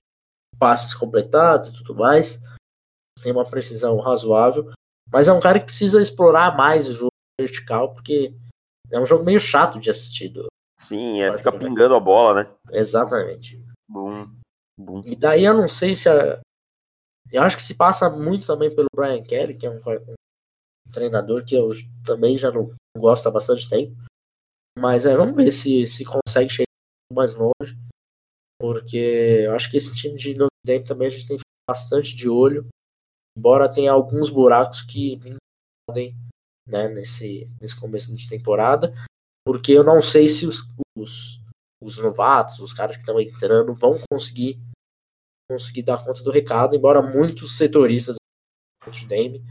passes 0.58 0.94
completados 0.94 1.68
e 1.68 1.72
tudo 1.72 1.94
mais. 1.94 2.40
Tem 3.22 3.32
uma 3.32 3.48
precisão 3.48 3.98
razoável. 3.98 4.70
Mas 5.10 5.28
é 5.28 5.32
um 5.32 5.40
cara 5.40 5.58
que 5.58 5.66
precisa 5.66 6.00
explorar 6.00 6.56
mais 6.56 6.88
o 6.88 6.94
jogo 6.94 7.10
vertical, 7.40 7.92
porque 7.92 8.34
é 8.90 9.00
um 9.00 9.06
jogo 9.06 9.24
meio 9.24 9.40
chato 9.40 9.80
de 9.80 9.90
assistir. 9.90 10.32
Sim, 10.78 11.20
é, 11.20 11.36
fica 11.36 11.52
pingando 11.52 11.94
a 11.94 12.00
bola, 12.00 12.44
né? 12.44 12.54
Exatamente. 12.70 13.62
Bum, 13.90 14.28
bum. 14.78 15.02
E 15.04 15.16
daí 15.16 15.44
eu 15.44 15.54
não 15.54 15.68
sei 15.68 15.94
se 15.94 16.08
a... 16.08 16.40
Eu 17.30 17.42
acho 17.42 17.56
que 17.56 17.62
se 17.62 17.74
passa 17.74 18.10
muito 18.10 18.46
também 18.46 18.74
pelo 18.74 18.88
Brian 18.94 19.22
Kelly, 19.22 19.56
que 19.56 19.66
é 19.66 19.70
um, 19.70 19.78
um 19.78 20.92
treinador 20.92 21.44
que 21.44 21.54
eu 21.54 21.70
também 22.04 22.36
já 22.36 22.50
não 22.50 22.74
gosto 22.96 23.26
há 23.28 23.30
bastante 23.30 23.68
tempo. 23.68 23.96
Mas 24.78 25.06
é, 25.06 25.16
vamos 25.16 25.36
ver 25.36 25.52
se, 25.52 25.86
se 25.86 26.04
consegue 26.04 26.50
chegar 26.50 26.66
mais 27.12 27.34
longe 27.34 27.76
porque 28.62 28.96
eu 29.44 29.56
acho 29.56 29.68
que 29.68 29.76
esse 29.76 29.92
time 29.92 30.16
de 30.16 30.34
Notre 30.36 30.54
Dame 30.64 30.84
também 30.84 31.08
a 31.08 31.10
gente 31.10 31.26
tem 31.26 31.36
bastante 31.68 32.14
de 32.14 32.28
olho, 32.28 32.68
embora 33.36 33.68
tenha 33.68 33.90
alguns 33.90 34.30
buracos 34.30 34.82
que 34.82 35.18
podem 35.84 36.14
né, 36.68 36.86
nesse, 36.86 37.50
nesse 37.60 37.74
começo 37.74 38.14
de 38.14 38.28
temporada, 38.28 38.94
porque 39.44 39.72
eu 39.72 39.82
não 39.82 40.00
sei 40.00 40.28
se 40.28 40.46
os, 40.46 40.72
os, 40.96 41.40
os 41.82 41.98
novatos, 41.98 42.60
os 42.60 42.72
caras 42.72 42.94
que 42.94 43.02
estão 43.02 43.20
entrando, 43.20 43.74
vão 43.74 43.98
conseguir 44.08 44.60
conseguir 45.53 45.82
dar 45.82 46.03
conta 46.03 46.22
do 46.22 46.30
recado, 46.30 46.74
embora 46.74 47.03
muitos 47.03 47.59
setoristas 47.59 48.16
do 48.16 48.86
Notre 48.86 49.07
Dame 49.07 49.46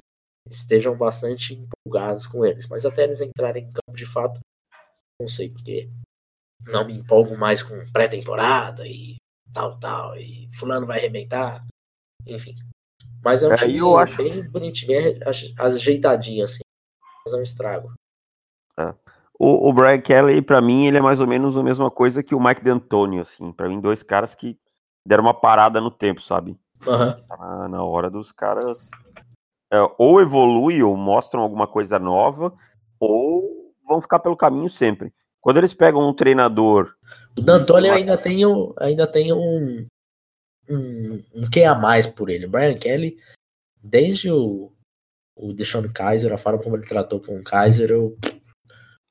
estejam 0.49 0.97
bastante 0.97 1.53
empolgados 1.53 2.25
com 2.25 2.43
eles, 2.43 2.67
mas 2.67 2.85
até 2.85 3.03
eles 3.03 3.21
entrarem 3.21 3.65
em 3.65 3.71
campo 3.71 3.95
de 3.95 4.05
fato, 4.05 4.39
não 5.19 5.27
sei, 5.27 5.49
porque 5.49 5.89
não 6.67 6.85
me 6.85 6.93
empolgo 6.93 7.37
mais 7.37 7.61
com 7.61 7.75
pré-temporada 7.91 8.87
e 8.87 9.15
tal, 9.53 9.79
tal, 9.79 10.17
e 10.17 10.49
fulano 10.53 10.87
vai 10.87 10.99
arrebentar, 10.99 11.63
enfim. 12.25 12.55
Mas 13.23 13.43
é 13.43 13.47
um 13.47 13.53
é, 13.53 13.57
time 13.57 13.77
eu 13.77 13.97
acho... 13.97 14.17
bem 14.17 14.49
bonitinho, 14.49 14.87
bem 14.87 15.19
ajeitadinho, 15.59 16.43
assim, 16.43 16.61
fazer 17.23 17.39
um 17.39 17.43
estrago. 17.43 17.93
É. 18.79 18.95
O, 19.39 19.69
o 19.69 19.73
Brian 19.73 19.99
Kelly, 20.01 20.41
para 20.41 20.61
mim, 20.61 20.85
ele 20.85 20.97
é 20.97 21.01
mais 21.01 21.19
ou 21.19 21.27
menos 21.27 21.57
a 21.57 21.63
mesma 21.63 21.89
coisa 21.89 22.23
que 22.23 22.35
o 22.35 22.39
Mike 22.39 22.63
D'Antoni, 22.63 23.19
assim, 23.19 23.51
para 23.51 23.69
mim, 23.69 23.79
dois 23.79 24.03
caras 24.03 24.35
que 24.35 24.57
deram 25.05 25.23
uma 25.23 25.33
parada 25.33 25.81
no 25.81 25.91
tempo, 25.91 26.21
sabe? 26.21 26.59
Uhum. 26.85 27.11
Tá 27.27 27.67
na 27.69 27.83
hora 27.83 28.09
dos 28.09 28.31
caras 28.31 28.89
é, 29.71 29.77
ou 29.97 30.21
evoluir 30.21 30.85
ou 30.85 30.97
mostram 30.97 31.41
alguma 31.41 31.65
coisa 31.65 31.97
nova, 31.97 32.53
ou 32.99 33.73
vão 33.87 34.01
ficar 34.01 34.19
pelo 34.19 34.35
caminho 34.35 34.69
sempre. 34.69 35.13
Quando 35.39 35.57
eles 35.57 35.73
pegam 35.73 36.07
um 36.07 36.13
treinador. 36.13 36.93
O 37.37 37.41
D'Antoni 37.41 37.89
ainda 37.89 38.17
tem, 38.17 38.45
um, 38.45 38.73
ainda 38.77 39.07
tem 39.07 39.33
um, 39.33 39.85
um, 40.69 41.23
um 41.33 41.49
que 41.49 41.63
a 41.63 41.73
mais 41.73 42.05
por 42.05 42.29
ele. 42.29 42.45
O 42.45 42.49
Brian 42.49 42.77
Kelly, 42.77 43.17
desde 43.81 44.29
o, 44.29 44.71
o 45.35 45.53
Deshaun 45.53 45.91
Kaiser, 45.91 46.33
a 46.33 46.37
forma 46.37 46.61
como 46.61 46.75
ele 46.75 46.85
tratou 46.85 47.19
com 47.19 47.39
o 47.39 47.43
Kaiser, 47.43 47.89
eu. 47.89 48.17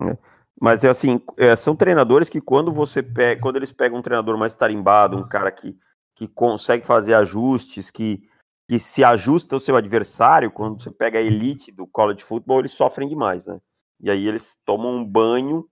É. 0.03 0.17
Mas 0.61 0.85
é 0.85 0.91
assim, 0.91 1.19
é, 1.39 1.57
são 1.57 1.75
treinadores 1.75 2.29
que 2.29 2.41
quando 2.41 2.71
você 2.71 3.03
pega, 3.03 3.41
quando 3.41 3.57
eles 3.57 3.73
pegam 3.73 3.99
um 3.99 4.03
treinador 4.03 4.37
mais 4.37 4.55
tarimbado, 4.55 5.17
um 5.17 5.27
cara 5.27 5.51
que, 5.51 5.75
que 6.15 6.29
consegue 6.29 6.85
fazer 6.85 7.15
ajustes, 7.15 7.91
que, 7.91 8.29
que 8.69 8.79
se 8.79 9.03
ajusta 9.03 9.57
ao 9.57 9.61
seu 9.61 9.75
adversário, 9.75 10.51
quando 10.51 10.83
você 10.83 10.91
pega 10.91 11.19
a 11.19 11.23
elite 11.23 11.73
do 11.73 11.87
college 11.87 12.23
football, 12.23 12.61
eles 12.61 12.73
sofrem 12.73 13.09
demais, 13.09 13.47
né? 13.47 13.59
E 13.99 14.11
aí 14.11 14.29
eles 14.29 14.59
tomam 14.67 14.97
um 14.97 15.05
banho 15.05 15.67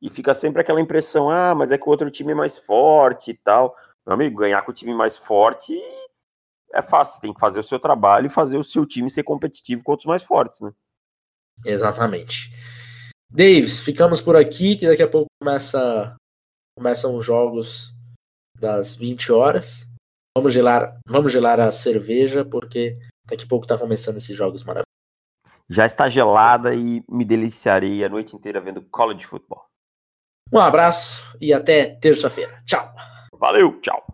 e 0.00 0.10
fica 0.10 0.34
sempre 0.34 0.60
aquela 0.60 0.80
impressão, 0.80 1.30
ah, 1.30 1.54
mas 1.54 1.72
é 1.72 1.78
que 1.78 1.86
o 1.86 1.90
outro 1.90 2.10
time 2.10 2.32
é 2.32 2.34
mais 2.34 2.58
forte 2.58 3.30
e 3.30 3.34
tal. 3.34 3.74
Meu 4.06 4.14
amigo, 4.14 4.36
ganhar 4.36 4.60
com 4.60 4.70
o 4.70 4.74
time 4.74 4.92
mais 4.92 5.16
forte 5.16 5.74
é 6.74 6.82
fácil, 6.82 7.22
tem 7.22 7.32
que 7.32 7.40
fazer 7.40 7.60
o 7.60 7.64
seu 7.64 7.78
trabalho 7.78 8.26
e 8.26 8.30
fazer 8.30 8.58
o 8.58 8.64
seu 8.64 8.84
time 8.84 9.08
ser 9.08 9.22
competitivo 9.22 9.82
com 9.82 9.92
outros 9.92 10.06
mais 10.06 10.22
fortes, 10.22 10.60
né? 10.60 10.70
Exatamente. 11.64 12.50
Davis, 13.34 13.80
ficamos 13.80 14.22
por 14.22 14.36
aqui, 14.36 14.76
que 14.76 14.86
daqui 14.86 15.02
a 15.02 15.08
pouco 15.08 15.26
começa, 15.42 16.14
começam 16.78 17.16
os 17.16 17.26
jogos 17.26 17.92
das 18.56 18.94
20 18.94 19.32
horas. 19.32 19.88
Vamos 20.38 20.54
gelar, 20.54 20.96
vamos 21.04 21.32
gelar 21.32 21.58
a 21.58 21.72
cerveja, 21.72 22.44
porque 22.44 22.96
daqui 23.28 23.42
a 23.44 23.48
pouco 23.48 23.66
tá 23.66 23.76
começando 23.76 24.18
esses 24.18 24.36
jogos 24.36 24.62
maravilhosos. 24.62 24.84
Já 25.68 25.84
está 25.84 26.08
gelada 26.08 26.76
e 26.76 27.02
me 27.10 27.24
deliciarei 27.24 28.04
a 28.04 28.08
noite 28.08 28.36
inteira 28.36 28.60
vendo 28.60 28.82
college 28.82 29.26
football. 29.26 29.64
Um 30.52 30.60
abraço 30.60 31.36
e 31.40 31.52
até 31.52 31.96
terça-feira. 31.96 32.62
Tchau. 32.64 32.94
Valeu, 33.32 33.80
tchau. 33.80 34.13